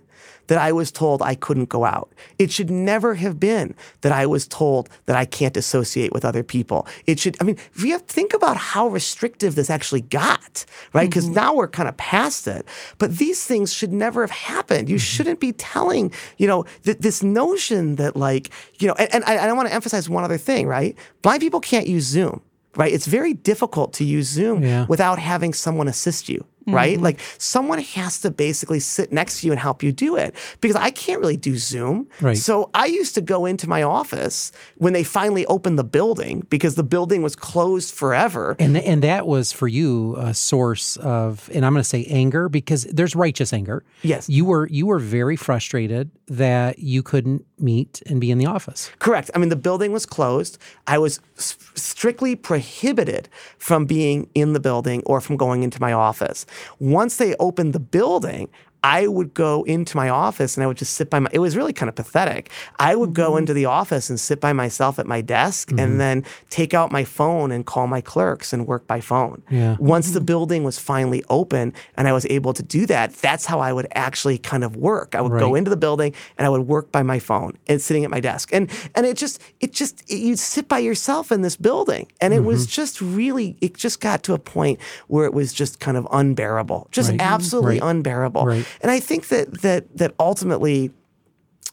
that 0.48 0.58
I 0.58 0.72
was 0.72 0.90
told 0.90 1.22
I 1.22 1.34
couldn't 1.34 1.68
go 1.68 1.84
out. 1.84 2.12
It 2.38 2.50
should 2.50 2.70
never 2.70 3.14
have 3.14 3.38
been 3.38 3.74
that 4.00 4.12
I 4.12 4.26
was 4.26 4.48
told 4.48 4.88
that 5.06 5.16
I 5.16 5.24
can't 5.24 5.56
associate 5.56 6.12
with 6.12 6.24
other 6.24 6.42
people. 6.42 6.86
It 7.06 7.20
should, 7.20 7.36
I 7.40 7.44
mean, 7.44 7.58
we 7.82 7.90
have 7.90 8.06
to 8.06 8.12
think 8.12 8.34
about 8.34 8.56
how 8.56 8.88
restrictive 8.88 9.54
this 9.54 9.70
actually 9.70 10.00
got, 10.00 10.64
right? 10.92 11.08
Because 11.08 11.26
mm-hmm. 11.26 11.34
now 11.34 11.54
we're 11.54 11.68
kind 11.68 11.88
of 11.88 11.96
past 11.96 12.48
it. 12.48 12.66
But 12.96 13.18
these 13.18 13.44
things 13.44 13.72
should 13.72 13.92
never 13.92 14.22
have 14.22 14.30
happened. 14.30 14.88
You 14.88 14.96
mm-hmm. 14.96 15.00
shouldn't 15.00 15.40
be 15.40 15.52
telling, 15.52 16.12
you 16.38 16.46
know, 16.46 16.64
th- 16.82 16.98
this 16.98 17.22
notion 17.22 17.96
that, 17.96 18.16
like, 18.16 18.50
you 18.78 18.88
know, 18.88 18.94
and, 18.94 19.12
and 19.14 19.24
I, 19.24 19.34
and 19.34 19.50
I 19.50 19.52
want 19.52 19.68
to 19.68 19.74
emphasize 19.74 20.08
one 20.08 20.24
other 20.24 20.38
thing, 20.38 20.66
right? 20.66 20.96
Blind 21.22 21.40
people 21.40 21.60
can't 21.60 21.86
use 21.86 22.04
Zoom. 22.04 22.40
Right? 22.76 22.92
It's 22.92 23.06
very 23.06 23.34
difficult 23.34 23.92
to 23.94 24.04
use 24.04 24.28
Zoom 24.28 24.62
Yeah. 24.62 24.86
without 24.88 25.18
having 25.18 25.52
someone 25.54 25.88
assist 25.88 26.28
you 26.28 26.44
right? 26.72 26.94
Mm-hmm. 26.94 27.04
Like 27.04 27.20
someone 27.38 27.80
has 27.80 28.20
to 28.20 28.30
basically 28.30 28.80
sit 28.80 29.12
next 29.12 29.40
to 29.40 29.46
you 29.46 29.52
and 29.52 29.60
help 29.60 29.82
you 29.82 29.92
do 29.92 30.16
it 30.16 30.34
because 30.60 30.76
I 30.76 30.90
can't 30.90 31.20
really 31.20 31.36
do 31.36 31.56
Zoom. 31.56 32.08
Right. 32.20 32.36
So 32.36 32.70
I 32.74 32.86
used 32.86 33.14
to 33.14 33.20
go 33.20 33.46
into 33.46 33.68
my 33.68 33.82
office 33.82 34.52
when 34.76 34.92
they 34.92 35.04
finally 35.04 35.46
opened 35.46 35.78
the 35.78 35.84
building 35.84 36.46
because 36.50 36.74
the 36.74 36.82
building 36.82 37.22
was 37.22 37.34
closed 37.36 37.94
forever. 37.94 38.56
And 38.58 38.76
and 38.76 39.02
that 39.02 39.26
was 39.26 39.52
for 39.52 39.68
you 39.68 40.16
a 40.16 40.34
source 40.34 40.96
of, 40.98 41.50
and 41.54 41.64
I'm 41.64 41.72
going 41.72 41.82
to 41.82 41.88
say 41.88 42.04
anger 42.06 42.48
because 42.48 42.84
there's 42.84 43.14
righteous 43.16 43.52
anger. 43.52 43.84
Yes. 44.02 44.28
you 44.28 44.44
were 44.44 44.66
you 44.68 44.86
were 44.86 44.98
very 44.98 45.36
frustrated 45.36 46.10
that 46.28 46.78
you 46.78 47.02
couldn't 47.02 47.44
meet 47.58 48.02
and 48.06 48.20
be 48.20 48.30
in 48.30 48.38
the 48.38 48.46
office. 48.46 48.90
Correct. 48.98 49.30
I 49.34 49.38
mean, 49.38 49.48
the 49.48 49.56
building 49.56 49.92
was 49.92 50.06
closed. 50.06 50.58
I 50.86 50.98
was 50.98 51.20
s- 51.36 51.56
strictly 51.74 52.36
prohibited 52.36 53.28
from 53.58 53.86
being 53.86 54.28
in 54.34 54.52
the 54.52 54.60
building 54.60 55.02
or 55.06 55.20
from 55.20 55.36
going 55.36 55.62
into 55.62 55.80
my 55.80 55.92
office. 55.92 56.46
Once 56.78 57.16
they 57.16 57.34
opened 57.36 57.72
the 57.72 57.80
building, 57.80 58.48
I 58.82 59.06
would 59.06 59.34
go 59.34 59.64
into 59.64 59.96
my 59.96 60.08
office 60.08 60.56
and 60.56 60.64
I 60.64 60.66
would 60.66 60.76
just 60.76 60.94
sit 60.94 61.10
by 61.10 61.18
my 61.18 61.30
it 61.32 61.40
was 61.40 61.56
really 61.56 61.72
kind 61.72 61.88
of 61.88 61.94
pathetic. 61.94 62.50
I 62.78 62.94
would 62.94 63.12
go 63.12 63.30
mm-hmm. 63.30 63.38
into 63.38 63.54
the 63.54 63.64
office 63.64 64.08
and 64.08 64.18
sit 64.18 64.40
by 64.40 64.52
myself 64.52 64.98
at 64.98 65.06
my 65.06 65.20
desk 65.20 65.70
and 65.70 65.80
mm-hmm. 65.80 65.98
then 65.98 66.24
take 66.50 66.74
out 66.74 66.92
my 66.92 67.04
phone 67.04 67.50
and 67.50 67.66
call 67.66 67.86
my 67.86 68.00
clerks 68.00 68.52
and 68.52 68.66
work 68.66 68.86
by 68.86 69.00
phone. 69.00 69.42
Yeah. 69.50 69.76
Once 69.78 70.10
the 70.10 70.20
mm-hmm. 70.20 70.26
building 70.26 70.64
was 70.64 70.78
finally 70.78 71.24
open 71.28 71.74
and 71.96 72.06
I 72.06 72.12
was 72.12 72.26
able 72.26 72.52
to 72.54 72.62
do 72.62 72.86
that, 72.86 73.14
that's 73.14 73.46
how 73.46 73.60
I 73.60 73.72
would 73.72 73.88
actually 73.94 74.38
kind 74.38 74.62
of 74.62 74.76
work. 74.76 75.14
I 75.14 75.20
would 75.20 75.38
go 75.38 75.54
into 75.54 75.70
the 75.70 75.76
building 75.76 76.14
and 76.36 76.46
I 76.46 76.48
would 76.48 76.66
work 76.66 76.92
by 76.92 77.02
my 77.02 77.18
phone 77.18 77.58
and 77.66 77.80
sitting 77.80 78.04
at 78.04 78.10
my 78.10 78.20
desk. 78.20 78.50
And 78.52 78.70
and 78.94 79.06
it 79.06 79.16
just 79.16 79.40
it 79.60 79.72
just 79.72 80.02
it, 80.08 80.18
you'd 80.18 80.38
sit 80.38 80.68
by 80.68 80.78
yourself 80.78 81.32
in 81.32 81.42
this 81.42 81.56
building. 81.56 82.06
And 82.20 82.32
it 82.32 82.44
was 82.44 82.66
just 82.66 83.00
really 83.00 83.56
it 83.60 83.76
just 83.76 84.00
got 84.00 84.22
to 84.24 84.34
a 84.34 84.38
point 84.38 84.78
where 85.08 85.24
it 85.24 85.34
was 85.34 85.52
just 85.52 85.80
kind 85.80 85.96
of 85.96 86.06
unbearable. 86.12 86.88
Just 86.92 87.10
Right. 87.10 87.20
absolutely 87.20 87.80
Right. 87.80 87.90
unbearable. 87.90 88.44
Right. 88.44 88.66
And 88.80 88.90
I 88.90 89.00
think 89.00 89.28
that 89.28 89.62
that 89.62 89.96
that 89.96 90.14
ultimately 90.18 90.90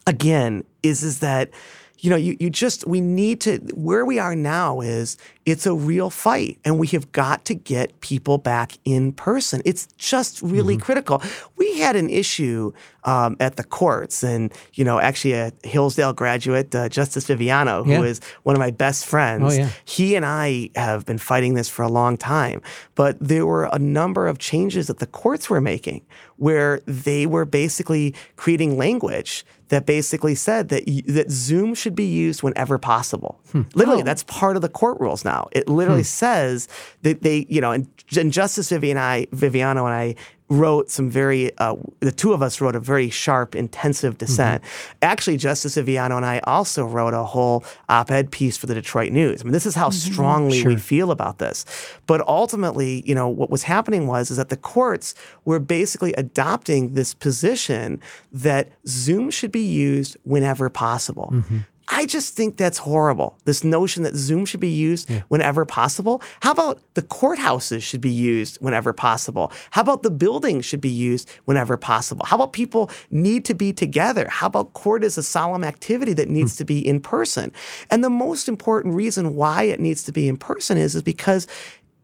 again 0.08 0.64
is 0.84 1.04
is 1.04 1.20
that 1.20 1.50
you 2.00 2.10
know, 2.10 2.18
you, 2.18 2.36
you 2.42 2.50
just, 2.52 2.86
we 2.86 3.00
need 3.00 3.40
to, 3.42 3.58
where 3.74 4.06
we 4.06 4.20
are 4.20 4.36
now 4.36 4.82
is 4.82 5.18
it's 5.46 5.66
a 5.66 5.74
real 5.74 6.10
fight 6.10 6.60
and 6.66 6.78
we 6.78 6.88
have 6.88 7.10
got 7.14 7.46
to 7.46 7.56
get 7.56 8.00
people 8.02 8.38
back 8.38 8.74
in 8.84 9.14
person. 9.14 9.62
It's 9.66 9.88
just 9.98 10.42
really 10.42 10.76
Mm-hmm. 10.76 10.84
critical. 10.84 11.24
We 11.56 11.80
had 11.80 11.96
an 11.96 12.10
issue 12.10 12.74
um, 13.06 13.38
at 13.40 13.56
the 13.56 13.64
courts 13.64 14.24
and, 14.24 14.54
you 14.74 14.84
know, 14.84 15.00
actually 15.00 15.34
a 15.34 15.52
Hillsdale 15.64 16.12
graduate, 16.14 16.76
uh, 16.76 16.90
Justice 16.90 17.26
Viviano, 17.28 17.84
who 17.86 17.92
Yeah. 17.94 18.02
is 18.04 18.20
one 18.44 18.56
of 18.56 18.60
my 18.60 18.72
best 18.72 19.06
friends. 19.06 19.44
Oh, 19.56 19.58
yeah. 19.58 19.70
He 19.86 20.16
and 20.16 20.26
I 20.26 20.70
have 20.76 21.06
been 21.06 21.18
fighting 21.18 21.54
this 21.56 21.70
for 21.70 21.82
a 21.82 21.90
long 21.90 22.18
time, 22.18 22.62
but 22.94 23.18
there 23.20 23.46
were 23.48 23.70
a 23.72 23.80
number 23.80 24.28
of 24.28 24.38
changes 24.38 24.88
that 24.88 25.00
the 25.00 25.08
courts 25.08 25.50
were 25.50 25.62
making 25.62 26.02
where 26.38 26.82
they 26.86 27.26
were 27.26 27.46
basically 27.46 28.14
creating 28.36 28.78
language 28.78 29.46
that 29.70 29.86
basically 29.86 30.36
said 30.36 30.70
that 30.70 30.86
that 31.08 31.32
Zoom 31.32 31.74
should 31.74 31.96
be 31.96 32.06
used 32.06 32.44
whenever 32.44 32.78
possible. 32.78 33.40
Hmm. 33.52 33.64
Literally, 33.74 34.02
oh. 34.02 34.06
that's 34.06 34.24
part 34.24 34.56
of 34.56 34.62
the 34.62 34.70
court 34.70 35.00
rules 35.00 35.26
now. 35.26 35.48
It 35.52 35.68
literally 35.68 36.02
hmm. 36.02 36.06
says 36.06 36.68
that 37.02 37.22
they, 37.22 37.46
you 37.50 37.62
know, 37.62 37.72
and, 37.72 37.88
and 38.18 38.32
Justice 38.32 38.70
Vivian 38.70 38.98
I, 38.98 39.26
Viviano 39.28 39.86
and 39.86 39.94
I 39.94 40.16
wrote 40.50 40.92
some 40.92 41.10
very, 41.10 41.58
uh, 41.58 41.76
the 42.02 42.12
two 42.12 42.32
of 42.32 42.42
us 42.42 42.62
wrote 42.62 42.76
a 42.76 42.80
very 42.80 43.10
sharp, 43.10 43.56
intensive 43.56 44.14
mm-hmm. 44.14 44.26
dissent. 44.26 44.64
Actually, 45.02 45.38
Justice 45.38 45.76
Viviano 45.76 46.18
and 46.18 46.26
I 46.26 46.40
also 46.44 46.86
wrote 46.86 47.14
a 47.14 47.24
whole 47.24 47.66
op 47.90 48.12
ed 48.12 48.32
piece 48.32 48.56
for 48.56 48.68
the 48.68 48.76
Detroit 48.76 49.12
News. 49.12 49.42
I 49.42 49.44
mean, 49.46 49.54
this 49.54 49.66
is 49.66 49.74
how 49.74 49.90
mm-hmm. 49.90 50.14
strongly 50.14 50.64
we 50.64 50.76
feel 50.76 51.10
about 51.10 51.40
this. 51.40 51.66
But 52.06 52.22
ultimately, 52.28 53.04
you 53.08 53.16
know, 53.16 53.28
what 53.28 53.50
was 53.50 53.64
happening 53.64 54.06
was 54.06 54.30
is 54.30 54.38
that 54.38 54.50
the 54.50 54.58
courts 54.58 55.16
were 55.46 55.60
basically 55.60 56.14
adopting 56.14 56.94
this 56.94 57.14
position 57.14 58.00
that 58.32 58.70
Zoom 58.88 59.32
should 59.32 59.52
be 59.56 59.66
used 59.66 60.18
whenever 60.24 60.70
possible. 60.70 61.30
Mm-hmm. 61.32 61.60
I 61.88 62.06
just 62.06 62.36
think 62.36 62.58
that's 62.58 62.80
horrible. 62.80 63.38
This 63.46 63.64
notion 63.64 64.04
that 64.04 64.16
Zoom 64.16 64.46
should 64.46 64.60
be 64.60 64.70
used 64.70 65.10
whenever 65.28 65.66
possible. 65.66 66.22
How 66.42 66.52
about 66.52 66.82
the 66.96 67.02
courthouses 67.02 67.84
should 67.84 68.02
be 68.02 68.12
used 68.12 68.58
whenever 68.58 68.92
possible? 68.92 69.52
How 69.70 69.82
about 69.82 70.02
the 70.02 70.10
buildings 70.10 70.66
should 70.66 70.82
be 70.82 70.90
used 70.90 71.30
whenever 71.46 71.78
possible? 71.78 72.26
How 72.26 72.38
about 72.38 72.54
people 72.54 72.90
need 73.12 73.46
to 73.46 73.54
be 73.54 73.72
together? 73.72 74.28
How 74.30 74.48
about 74.48 74.74
court 74.74 75.04
is 75.04 75.18
a 75.18 75.24
solemn 75.24 75.64
activity 75.64 76.14
that 76.14 76.28
needs 76.28 76.56
hmm. 76.56 76.58
to 76.58 76.66
be 76.66 76.86
in 76.86 77.00
person? 77.00 77.52
And 77.92 78.04
the 78.04 78.10
most 78.10 78.50
important 78.50 78.96
reason 78.96 79.36
why 79.36 79.64
it 79.64 79.80
needs 79.80 80.04
to 80.04 80.12
be 80.12 80.28
in 80.28 80.38
person 80.38 80.78
is, 80.78 80.96
is 80.96 81.04
because 81.04 81.48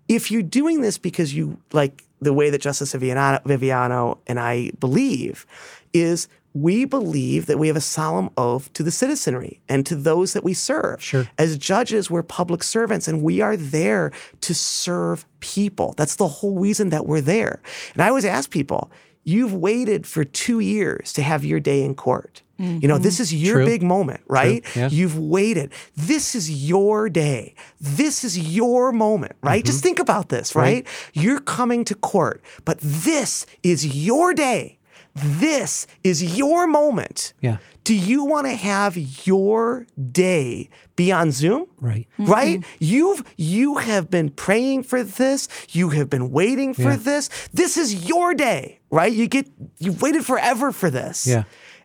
if 0.08 0.30
you're 0.30 0.44
doing 0.44 0.82
this 0.82 0.98
because 0.98 1.34
you 1.34 1.60
like 1.74 2.04
the 2.22 2.34
way 2.34 2.52
that 2.52 2.62
Justice 2.62 2.94
Viviano, 2.94 3.42
Viviano 3.44 4.20
and 4.28 4.40
I 4.40 4.72
believe 4.80 5.46
is 5.94 6.28
we 6.54 6.86
believe 6.86 7.46
that 7.46 7.58
we 7.58 7.68
have 7.68 7.78
a 7.78 7.82
solemn 7.82 8.30
oath 8.38 8.72
to 8.74 8.84
the 8.84 8.92
citizenry 8.92 9.62
and 9.70 9.86
to 9.86 9.96
those 9.96 10.34
that 10.34 10.44
we 10.44 10.54
serve. 10.54 11.02
Sure. 11.02 11.28
As 11.38 11.58
judges, 11.58 12.10
we're 12.10 12.24
public 12.24 12.64
servants 12.64 13.08
and 13.08 13.22
we 13.22 13.42
are 13.42 13.56
there 13.56 14.12
to 14.42 14.54
serve 14.54 15.26
people. 15.40 15.94
That's 15.98 16.18
the 16.18 16.28
whole 16.28 16.60
reason 16.60 16.90
that 16.90 17.06
we're 17.06 17.22
there. 17.22 17.62
And 17.94 18.02
I 18.02 18.10
always 18.10 18.26
ask 18.26 18.50
people, 18.50 18.92
you've 19.24 19.54
waited 19.54 20.06
for 20.06 20.24
two 20.24 20.60
years 20.60 21.14
to 21.14 21.22
have 21.22 21.46
your 21.46 21.60
day 21.60 21.84
in 21.84 21.96
court. 21.96 22.42
You 22.82 22.88
know, 22.88 23.00
this 23.00 23.16
mm-hmm. 23.16 23.24
is 23.24 23.34
your 23.34 23.56
True. 23.56 23.66
big 23.66 23.82
moment, 23.82 24.22
right? 24.28 24.64
yeah. 24.76 24.88
You've 24.88 25.18
waited. 25.18 25.74
This 25.96 26.36
is 26.36 26.70
your 26.70 27.10
day. 27.10 27.56
This 27.80 28.24
is 28.24 28.38
your 28.38 28.92
moment, 28.92 29.36
right? 29.42 29.66
Just 29.66 29.80
mm-hmm. 29.80 29.84
think 29.86 30.00
about 30.00 30.30
this, 30.30 30.56
right? 30.56 30.86
You're 31.14 31.40
coming 31.40 31.84
to 31.86 31.96
court, 31.96 32.44
but 32.64 32.78
this 32.80 33.48
is 33.64 34.06
your 34.06 34.36
day. 34.36 34.78
This 35.16 35.88
is 36.04 36.38
your 36.38 36.68
moment. 36.68 37.34
Yeah. 37.42 37.58
Do 37.84 37.96
you 37.96 38.24
want 38.24 38.48
to 38.48 38.54
have 38.56 38.96
your 39.26 39.86
day 40.12 40.70
be 40.96 41.12
on 41.12 41.32
Zoom? 41.32 41.66
Right. 41.80 42.08
Right? 42.18 42.60
Mm-hmm. 42.60 42.76
You've 42.80 43.24
you 43.38 43.78
have 43.78 44.10
been 44.10 44.30
praying 44.30 44.84
for 44.84 45.04
this. 45.04 45.48
You 45.72 45.90
have 45.90 46.10
been 46.10 46.32
waiting 46.32 46.74
for 46.74 46.92
Yeah. 46.92 46.96
this. 46.98 47.30
This 47.54 47.76
is 47.78 48.08
your 48.08 48.34
day, 48.34 48.80
right? 48.90 49.12
You 49.12 49.28
get 49.28 49.48
you've 49.80 50.02
waited 50.02 50.26
forever 50.26 50.72
for 50.72 50.90
this. 50.90 51.28
Yeah. 51.28 51.44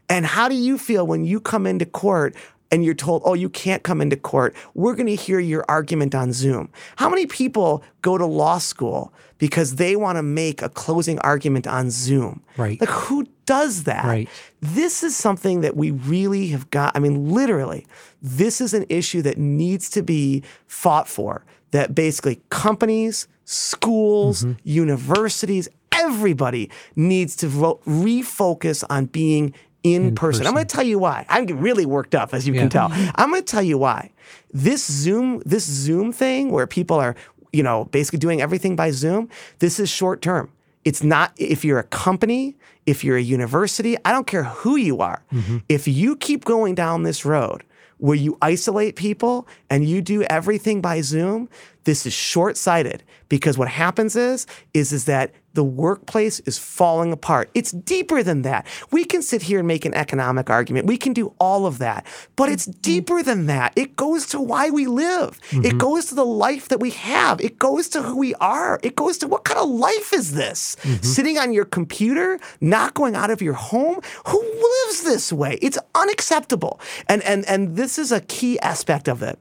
And 0.08 0.24
how 0.24 0.48
do 0.48 0.54
you 0.54 0.78
feel 0.78 1.04
when 1.06 1.24
you 1.24 1.40
come 1.40 1.66
into 1.66 1.84
court 1.86 2.36
and 2.70 2.84
you're 2.84 2.94
told, 2.94 3.22
oh, 3.24 3.34
you 3.34 3.48
can't 3.48 3.82
come 3.82 4.00
into 4.00 4.16
court? 4.16 4.54
We're 4.74 4.94
going 4.94 5.06
to 5.08 5.16
hear 5.16 5.40
your 5.40 5.64
argument 5.68 6.14
on 6.14 6.32
Zoom. 6.32 6.68
How 6.96 7.08
many 7.08 7.26
people 7.26 7.82
go 8.02 8.16
to 8.18 8.26
law 8.26 8.58
school 8.58 9.12
because 9.38 9.76
they 9.76 9.96
want 9.96 10.16
to 10.16 10.22
make 10.22 10.62
a 10.62 10.68
closing 10.68 11.18
argument 11.20 11.66
on 11.66 11.90
Zoom? 11.90 12.42
Right. 12.56 12.80
Like, 12.80 12.90
who 12.90 13.26
does 13.44 13.84
that? 13.84 14.04
Right. 14.04 14.28
This 14.60 15.02
is 15.02 15.14
something 15.16 15.60
that 15.60 15.76
we 15.76 15.90
really 15.90 16.48
have 16.48 16.70
got. 16.70 16.96
I 16.96 16.98
mean, 17.00 17.30
literally, 17.30 17.86
this 18.22 18.60
is 18.60 18.74
an 18.74 18.86
issue 18.88 19.22
that 19.22 19.38
needs 19.38 19.88
to 19.90 20.02
be 20.02 20.42
fought 20.66 21.08
for. 21.08 21.44
That 21.72 21.94
basically 21.94 22.40
companies, 22.50 23.28
schools, 23.44 24.44
Mm-hmm. 24.44 24.52
universities, 24.64 25.68
everybody 25.92 26.70
needs 26.94 27.36
to 27.36 27.48
ro- 27.48 27.80
refocus 27.86 28.84
on 28.90 29.06
being 29.06 29.52
in, 29.82 30.14
person. 30.16 30.46
I'm 30.46 30.52
going 30.54 30.66
to 30.66 30.74
tell 30.74 30.84
you 30.84 30.98
why. 30.98 31.24
I'm 31.28 31.46
really 31.46 31.86
worked 31.86 32.14
up, 32.16 32.34
as 32.34 32.46
you 32.46 32.54
Yeah. 32.54 32.62
can 32.62 32.70
tell. 32.70 32.88
I'm 33.14 33.30
going 33.30 33.42
to 33.42 33.46
tell 33.50 33.62
you 33.62 33.78
why. 33.78 34.10
This 34.52 34.84
Zoom, 34.84 35.42
this 35.46 35.64
Zoom 35.64 36.12
thing, 36.12 36.50
where 36.50 36.66
people 36.66 36.96
are, 36.98 37.14
you 37.56 37.62
know, 37.62 37.86
basically 37.86 38.18
doing 38.18 38.42
everything 38.42 38.76
by 38.76 38.90
Zoom. 38.90 39.30
This 39.60 39.80
is 39.80 39.88
short 39.88 40.20
term. 40.20 40.52
It's 40.84 41.02
not 41.02 41.32
if 41.36 41.64
you're 41.64 41.78
a 41.78 41.84
company, 41.84 42.56
if 42.84 43.02
you're 43.02 43.16
a 43.16 43.22
university. 43.22 43.96
I 44.04 44.12
don't 44.12 44.26
care 44.26 44.44
who 44.44 44.76
you 44.76 45.00
are. 45.00 45.24
Mm-hmm. 45.32 45.58
If 45.68 45.88
you 45.88 46.16
keep 46.16 46.44
going 46.44 46.74
down 46.74 47.02
this 47.02 47.24
road 47.24 47.64
where 47.96 48.14
you 48.14 48.36
isolate 48.42 48.94
people 48.94 49.48
and 49.70 49.88
you 49.88 50.02
do 50.02 50.22
everything 50.24 50.82
by 50.82 51.00
Zoom, 51.00 51.48
this 51.86 52.04
is 52.04 52.12
short-sighted 52.12 53.02
because 53.28 53.56
what 53.56 53.68
happens 53.68 54.16
is 54.16 54.46
is 54.74 54.92
is 54.92 55.04
that 55.04 55.32
the 55.54 55.64
workplace 55.64 56.38
is 56.40 56.58
falling 56.58 57.12
apart. 57.12 57.48
It's 57.54 57.72
deeper 57.72 58.22
than 58.22 58.42
that. 58.42 58.66
We 58.90 59.06
can 59.06 59.22
sit 59.22 59.40
here 59.40 59.60
and 59.60 59.66
make 59.66 59.86
an 59.86 59.94
economic 59.94 60.50
argument. 60.50 60.86
We 60.86 60.98
can 60.98 61.14
do 61.14 61.32
all 61.40 61.64
of 61.64 61.78
that. 61.78 62.06
But 62.36 62.50
it's 62.50 62.66
mm-hmm. 62.66 62.80
deeper 62.82 63.22
than 63.22 63.46
that. 63.46 63.72
It 63.74 63.96
goes 63.96 64.26
to 64.28 64.40
why 64.40 64.68
we 64.68 64.86
live. 64.86 65.40
It 65.50 65.54
mm-hmm. 65.54 65.78
goes 65.78 66.06
to 66.06 66.14
the 66.14 66.26
life 66.26 66.68
that 66.68 66.78
we 66.78 66.90
have. 66.90 67.40
It 67.40 67.58
goes 67.58 67.88
to 67.90 68.02
who 68.02 68.18
we 68.18 68.34
are. 68.34 68.78
It 68.82 68.96
goes 68.96 69.16
to 69.18 69.28
what 69.28 69.44
kind 69.44 69.58
of 69.58 69.70
life 69.70 70.12
is 70.12 70.34
this? 70.34 70.76
Mm-hmm. 70.82 71.02
Sitting 71.02 71.38
on 71.38 71.54
your 71.54 71.64
computer, 71.64 72.38
not 72.60 72.92
going 72.92 73.16
out 73.16 73.30
of 73.30 73.40
your 73.40 73.54
home? 73.54 74.00
Who 74.26 74.42
lives 74.42 75.04
this 75.04 75.32
way? 75.32 75.58
It's 75.62 75.78
unacceptable. 75.94 76.80
And 77.08 77.22
and 77.22 77.46
and 77.46 77.76
this 77.76 77.98
is 77.98 78.12
a 78.12 78.20
key 78.20 78.60
aspect 78.60 79.08
of 79.08 79.22
it 79.22 79.38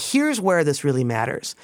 here's 0.00 0.40
where 0.40 0.64
this 0.64 0.84
really 0.84 1.04
matters. 1.04 1.54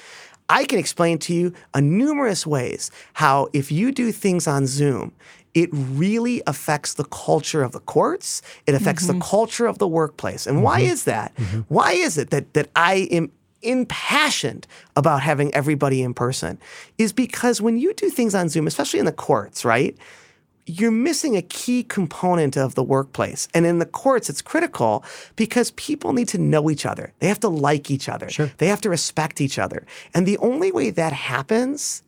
I 0.49 0.65
can 0.65 0.79
explain 0.79 1.19
to 1.19 1.33
you 1.33 1.53
a 1.73 1.81
numerous 1.81 2.45
ways 2.45 2.89
how 3.13 3.49
if 3.53 3.71
you 3.71 3.91
do 3.91 4.11
things 4.11 4.47
on 4.47 4.65
Zoom, 4.65 5.13
it 5.53 5.69
really 5.71 6.41
affects 6.47 6.95
the 6.95 7.03
culture 7.05 7.63
of 7.63 7.71
the 7.71 7.79
courts. 7.79 8.41
It 8.65 8.75
affects 8.75 9.07
the 9.07 9.13
mm-hmm. 9.13 9.21
culture 9.21 9.65
of 9.67 9.77
the 9.77 9.87
workplace. 9.87 10.47
And 10.47 10.63
why 10.63 10.81
mm-hmm. 10.81 10.91
is 10.91 11.03
that? 11.05 11.35
Mm-hmm. 11.35 11.61
Why 11.67 11.93
is 11.93 12.17
it 12.17 12.29
that 12.31 12.53
that 12.53 12.69
I 12.75 13.07
am 13.11 13.31
impassioned 13.61 14.67
about 14.95 15.21
having 15.21 15.53
everybody 15.53 16.01
in 16.01 16.13
person? 16.13 16.59
Is 16.97 17.13
because 17.13 17.61
when 17.61 17.77
you 17.77 17.93
do 17.93 18.09
things 18.09 18.35
on 18.35 18.49
Zoom, 18.49 18.67
especially 18.67 18.99
in 18.99 19.05
the 19.05 19.11
courts, 19.11 19.65
right? 19.65 19.97
You're 20.69 20.91
missing 20.91 21.35
a 21.35 21.41
key 21.41 21.83
component 21.83 22.55
of 22.55 22.75
the 22.75 22.83
workplace. 22.83 23.47
And 23.53 23.65
in 23.65 23.79
the 23.79 23.85
courts, 23.85 24.29
it's 24.29 24.41
critical 24.41 25.03
because 25.35 25.71
people 25.71 26.13
need 26.13 26.27
to 26.29 26.37
know 26.37 26.69
each 26.69 26.85
other. 26.85 27.11
They 27.19 27.27
have 27.27 27.39
to 27.39 27.49
like 27.49 27.89
each 27.89 28.07
other. 28.07 28.29
Sure. 28.29 28.51
They 28.57 28.67
have 28.67 28.81
to 28.81 28.89
respect 28.89 29.41
each 29.41 29.57
other. 29.57 29.85
And 30.13 30.27
the 30.27 30.37
only 30.37 30.71
way 30.71 30.91
that 30.91 31.11
happens 31.11 32.03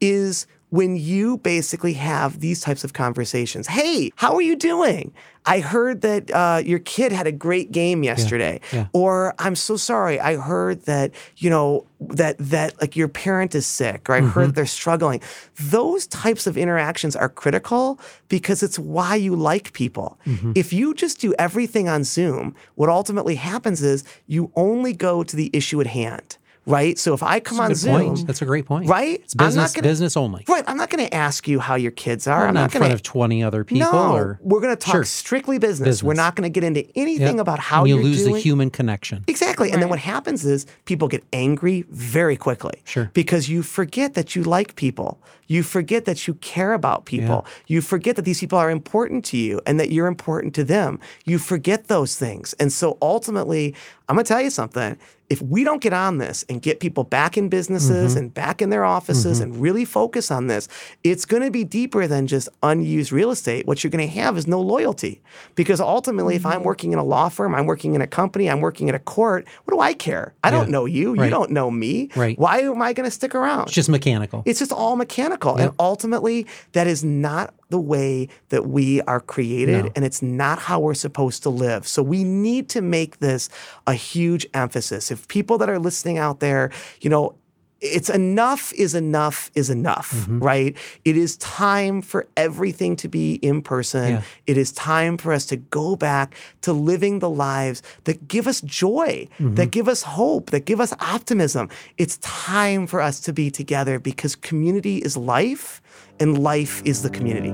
is 0.00 0.46
when 0.70 0.96
you 0.96 1.38
basically 1.38 1.92
have 1.94 2.40
these 2.40 2.60
types 2.60 2.82
of 2.84 2.92
conversations. 2.92 3.66
Hey, 3.68 4.10
how 4.16 4.34
are 4.34 4.42
you 4.42 4.56
doing? 4.56 5.12
I 5.48 5.60
heard 5.60 6.00
that 6.00 6.28
uh, 6.32 6.60
your 6.64 6.80
kid 6.80 7.12
had 7.12 7.28
a 7.28 7.32
great 7.32 7.70
game 7.70 8.02
yesterday. 8.02 8.60
yeah. 8.72 8.88
Or 8.92 9.32
I'm 9.38 9.54
so 9.54 9.76
sorry. 9.76 10.18
I 10.18 10.34
heard 10.34 10.82
that, 10.86 11.12
you 11.36 11.50
know, 11.50 11.86
that 12.00 12.36
that 12.38 12.78
like 12.80 12.96
your 12.96 13.06
parent 13.06 13.54
is 13.54 13.64
sick 13.64 14.10
or 14.10 14.14
I 14.14 14.20
heard 14.22 14.56
they're 14.56 14.66
struggling. 14.66 15.22
Those 15.60 16.08
types 16.08 16.48
of 16.48 16.58
interactions 16.58 17.14
are 17.14 17.28
critical 17.28 18.00
because 18.28 18.62
it's 18.64 18.78
why 18.78 19.14
you 19.14 19.36
like 19.36 19.72
people. 19.72 20.18
If 20.56 20.72
you 20.72 20.94
just 20.94 21.20
do 21.20 21.32
everything 21.38 21.88
on 21.88 22.02
Zoom, 22.02 22.54
what 22.74 22.88
ultimately 22.88 23.36
happens 23.36 23.82
is 23.82 24.02
you 24.26 24.50
only 24.56 24.92
go 24.92 25.22
to 25.22 25.36
the 25.36 25.48
issue 25.52 25.80
at 25.80 25.86
hand 25.86 26.38
right? 26.66 26.98
So 26.98 27.14
if 27.14 27.22
I 27.22 27.40
come 27.40 27.60
on 27.60 27.74
Zoom, 27.74 28.00
point. 28.14 28.26
That's 28.26 28.42
a 28.42 28.44
great 28.44 28.66
point. 28.66 28.88
Right? 28.88 29.20
It's 29.22 29.34
I'm 29.38 29.44
not 29.44 29.46
business, 29.48 29.72
gonna- 29.74 29.82
business 29.82 30.16
only. 30.16 30.44
right, 30.48 30.64
I'm 30.66 30.76
not 30.76 30.90
going 30.90 31.06
to 31.06 31.14
ask 31.14 31.46
you 31.48 31.60
how 31.60 31.76
your 31.76 31.92
kids 31.92 32.26
are. 32.26 32.40
Well, 32.40 32.48
I'm 32.48 32.54
not 32.54 32.60
not 32.60 32.74
in 32.74 32.80
going 32.80 32.90
front 32.90 32.90
to 32.90 32.94
of 32.96 33.02
20 33.02 33.42
other 33.44 33.64
people. 33.64 33.90
no, 33.92 34.12
or, 34.14 34.38
we're 34.42 34.60
going 34.60 34.74
to 34.76 34.80
talk 34.84 34.92
Sure. 34.94 35.04
strictly 35.04 35.58
business. 35.58 36.02
We're 36.02 36.14
not 36.14 36.34
going 36.36 36.50
to 36.50 36.50
get 36.52 36.64
into 36.64 36.84
anything 36.98 37.36
Yep. 37.36 37.40
about 37.40 37.58
how 37.60 37.80
And 37.82 37.88
you 37.90 37.94
you're 37.96 38.04
lose 38.04 38.22
doing. 38.22 38.34
the 38.34 38.40
human 38.40 38.70
connection. 38.70 39.24
Exactly. 39.28 39.70
And 39.70 39.80
then 39.80 39.88
what 39.88 39.98
happens 40.00 40.44
is 40.44 40.66
people 40.84 41.08
get 41.08 41.24
angry 41.32 41.84
very 41.90 42.36
quickly. 42.36 42.82
Sure. 42.84 43.10
Because 43.14 43.48
you 43.48 43.62
forget 43.62 44.14
that 44.14 44.34
you 44.34 44.42
like 44.42 44.74
people. 44.76 45.20
You 45.48 45.62
forget 45.62 46.06
that 46.06 46.26
you 46.26 46.34
care 46.34 46.72
about 46.72 47.04
people. 47.04 47.46
You 47.68 47.80
forget 47.80 48.16
that 48.16 48.22
these 48.24 48.40
people 48.40 48.58
are 48.58 48.68
important 48.68 49.24
to 49.26 49.36
you 49.36 49.60
and 49.64 49.78
that 49.78 49.92
you're 49.92 50.08
important 50.08 50.54
to 50.56 50.64
them. 50.64 50.98
You 51.24 51.38
forget 51.38 51.86
those 51.86 52.16
things. 52.16 52.52
And 52.58 52.72
so 52.72 52.98
ultimately, 53.00 53.72
I'm 54.08 54.14
going 54.16 54.24
to 54.24 54.28
tell 54.28 54.40
you 54.40 54.50
something. 54.50 54.96
If 55.28 55.42
we 55.42 55.64
don't 55.64 55.82
get 55.82 55.92
on 55.92 56.18
this 56.18 56.44
and 56.48 56.62
get 56.62 56.78
people 56.78 57.02
back 57.02 57.36
in 57.36 57.48
businesses 57.48 58.12
Mm-hmm. 58.12 58.18
and 58.18 58.32
back 58.34 58.62
in 58.62 58.70
their 58.70 58.84
offices 58.84 59.40
and 59.40 59.56
really 59.60 59.84
focus 59.84 60.30
on 60.30 60.46
this, 60.46 60.68
it's 61.02 61.24
going 61.24 61.42
to 61.42 61.50
be 61.50 61.64
deeper 61.64 62.06
than 62.06 62.28
just 62.28 62.48
unused 62.62 63.10
real 63.10 63.32
estate. 63.32 63.66
What 63.66 63.82
you're 63.82 63.90
going 63.90 64.08
to 64.08 64.14
have 64.14 64.38
is 64.38 64.46
no 64.46 64.60
loyalty. 64.60 65.20
Because 65.56 65.80
ultimately, 65.80 66.36
if 66.36 66.46
I'm 66.46 66.62
working 66.62 66.92
in 66.92 67.00
a 67.00 67.04
law 67.04 67.28
firm, 67.28 67.56
I'm 67.56 67.66
working 67.66 67.96
in 67.96 68.00
a 68.00 68.06
company, 68.06 68.48
I'm 68.48 68.60
working 68.60 68.88
at 68.88 68.94
a 68.94 69.00
court, 69.00 69.48
what 69.64 69.74
do 69.74 69.80
I 69.80 69.94
care? 69.94 70.34
I 70.44 70.52
don't 70.52 70.70
know 70.70 70.84
you. 70.84 71.20
You 71.20 71.28
don't 71.28 71.50
know 71.50 71.72
me. 71.72 72.08
Right. 72.14 72.38
Why 72.38 72.60
am 72.60 72.80
I 72.80 72.92
going 72.92 73.06
to 73.06 73.10
stick 73.10 73.34
around? 73.34 73.62
It's 73.64 73.72
just 73.72 73.88
mechanical. 73.88 74.44
It's 74.46 74.60
just 74.60 74.70
all 74.70 74.94
mechanical. 74.94 75.56
And 75.56 75.72
ultimately, 75.80 76.46
that 76.72 76.86
is 76.86 77.02
not 77.02 77.52
the 77.68 77.80
way 77.80 78.28
that 78.50 78.66
we 78.68 79.00
are 79.02 79.20
created, 79.20 79.84
No. 79.86 79.90
and 79.96 80.04
it's 80.04 80.22
not 80.22 80.58
how 80.60 80.78
we're 80.80 80.94
supposed 80.94 81.42
to 81.42 81.50
live. 81.50 81.86
So 81.86 82.02
we 82.02 82.22
need 82.24 82.68
to 82.70 82.80
make 82.80 83.18
this 83.18 83.48
a 83.86 83.94
huge 83.94 84.46
emphasis. 84.54 85.10
If 85.10 85.26
people 85.28 85.58
that 85.58 85.68
are 85.68 85.78
listening 85.78 86.18
out 86.18 86.40
there, 86.40 86.70
you 87.00 87.10
know, 87.10 87.34
it's 87.82 88.08
enough 88.08 88.72
is 88.72 88.94
enough 88.94 89.50
is 89.54 89.68
enough, 89.68 90.10
Mm-hmm. 90.14 90.38
right? 90.38 90.76
It 91.04 91.16
is 91.16 91.36
time 91.36 92.00
for 92.00 92.26
everything 92.34 92.96
to 92.96 93.08
be 93.08 93.34
in 93.34 93.60
person. 93.60 94.08
Yeah. 94.14 94.22
It 94.46 94.56
is 94.56 94.72
time 94.72 95.18
for 95.18 95.30
us 95.32 95.44
to 95.46 95.56
go 95.56 95.94
back 95.94 96.34
to 96.62 96.72
living 96.72 97.18
the 97.18 97.28
lives 97.28 97.82
that 98.04 98.28
give 98.28 98.46
us 98.46 98.62
joy, 98.62 99.28
Mm-hmm. 99.38 99.56
that 99.56 99.72
give 99.72 99.88
us 99.88 100.02
hope, 100.04 100.50
that 100.52 100.64
give 100.64 100.80
us 100.80 100.94
optimism. 101.00 101.68
It's 101.98 102.16
time 102.18 102.86
for 102.86 103.02
us 103.02 103.20
to 103.20 103.32
be 103.34 103.50
together 103.50 103.98
because 103.98 104.34
community 104.36 104.96
is 104.98 105.14
life 105.16 105.82
and 106.20 106.38
life 106.38 106.82
is 106.84 107.02
the 107.02 107.10
community. 107.10 107.52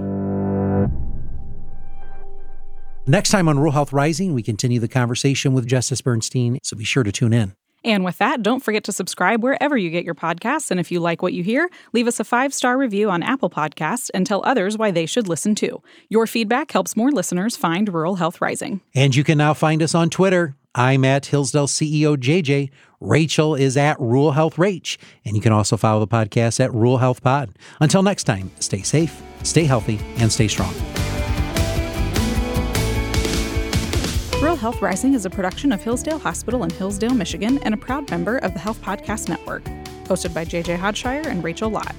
Next 3.07 3.31
time 3.31 3.49
on 3.49 3.57
Rural 3.59 3.73
Health 3.73 3.93
Rising, 3.93 4.33
we 4.33 4.43
continue 4.43 4.79
the 4.79 4.87
conversation 4.87 5.55
with 5.55 5.67
Justice 5.67 6.01
Bernstein, 6.01 6.59
so 6.63 6.77
be 6.77 6.85
sure 6.85 7.03
to 7.03 7.11
tune 7.11 7.33
in. 7.33 7.55
And 7.85 8.05
with 8.05 8.19
that, 8.19 8.43
don't 8.43 8.61
forget 8.61 8.85
to 8.85 8.93
subscribe 8.93 9.43
wherever 9.43 9.77
you 9.77 9.91
get 9.91 10.05
your 10.05 10.15
podcasts. 10.15 10.71
And 10.71 10.79
if 10.79 10.93
you 10.93 11.01
like 11.01 11.21
what 11.21 11.33
you 11.33 11.43
hear, 11.43 11.69
leave 11.93 12.07
us 12.07 12.21
a 12.21 12.25
five 12.25 12.55
star 12.55 12.79
review 12.79 13.11
on 13.11 13.23
Apple 13.23 13.51
Podcasts 13.51 14.09
and 14.15 14.25
tell 14.25 14.41
others 14.45 14.79
why 14.79 14.93
they 14.93 15.07
should 15.07 15.27
listen 15.27 15.55
too. 15.55 15.83
Your 16.09 16.29
feedback 16.29 16.71
helps 16.71 16.97
more 16.97 17.11
listeners 17.11 17.57
find 17.57 17.93
Rural 17.93 18.17
Health 18.17 18.41
Rising. 18.41 18.83
And 18.95 19.17
you 19.17 19.25
can 19.25 19.39
now 19.39 19.53
find 19.53 19.83
us 19.83 19.95
on 19.95 20.11
Twitter. 20.11 20.55
I'm 20.75 21.05
at 21.05 21.27
Hillsdale 21.27 21.67
CEO 21.67 22.17
JJ. 22.17 22.71
Rachel 23.03 23.57
is 23.57 23.77
at 23.77 23.99
Rural 23.99 24.31
Health 24.31 24.57
Rach. 24.57 24.97
And 25.25 25.35
you 25.35 25.43
can 25.43 25.53
also 25.53 25.77
follow 25.77 25.99
the 25.99 26.07
podcast 26.07 26.61
at 26.61 26.73
Rural 26.73 26.99
Health 26.99 27.21
Pod. 27.21 27.51
Until 27.81 28.05
next 28.05 28.25
time, 28.25 28.53
stay 28.61 28.83
safe, 28.83 29.21
stay 29.43 29.65
healthy, 29.65 29.99
and 30.19 30.31
stay 30.31 30.47
strong. 30.47 30.73
Rural 34.41 34.55
Health 34.55 34.81
Rising 34.81 35.15
is 35.15 35.27
a 35.27 35.31
production 35.31 35.73
of 35.73 35.83
Hillsdale 35.83 36.21
Hospital 36.21 36.63
in 36.63 36.71
Hillsdale, 36.71 37.15
Michigan, 37.15 37.59
and 37.65 37.75
a 37.75 37.77
proud 37.77 38.09
member 38.09 38.39
of 38.39 38.53
the 38.53 38.61
Health 38.61 38.81
Podcast 38.81 39.29
Network. 39.29 39.65
Hosted 40.05 40.33
by 40.33 40.45
JJ 40.45 40.79
Hodshire 40.79 41.27
and 41.27 41.43
Rachel 41.43 41.71
Lott. 41.71 41.95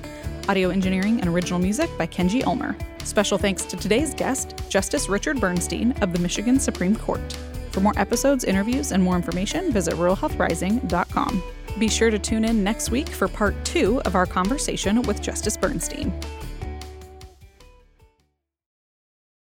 Audio 0.47 0.69
engineering 0.69 1.19
and 1.19 1.29
original 1.29 1.59
music 1.59 1.89
by 1.97 2.07
Kenji 2.07 2.45
Ulmer. 2.45 2.77
Special 3.03 3.37
thanks 3.37 3.65
to 3.65 3.75
today's 3.75 4.13
guest, 4.13 4.55
Justice 4.69 5.09
Richard 5.09 5.41
Bernstein 5.41 5.91
of 6.01 6.13
the 6.13 6.19
Michigan 6.19 6.59
Supreme 6.59 6.95
Court. 6.95 7.37
For 7.73 7.79
more 7.79 7.93
episodes, 7.97 8.43
interviews, 8.43 8.91
and 8.91 9.01
more 9.01 9.15
information, 9.15 9.71
visit 9.71 9.95
ruralhealthrising.com. 9.95 11.43
Be 11.79 11.87
sure 11.89 12.11
to 12.11 12.19
tune 12.19 12.45
in 12.45 12.63
next 12.63 12.91
week 12.91 13.09
for 13.09 13.27
part 13.27 13.55
two 13.65 13.99
of 14.03 14.13
our 14.13 14.27
conversation 14.27 15.01
with 15.01 15.23
Justice 15.23 15.57
Bernstein. 15.57 16.13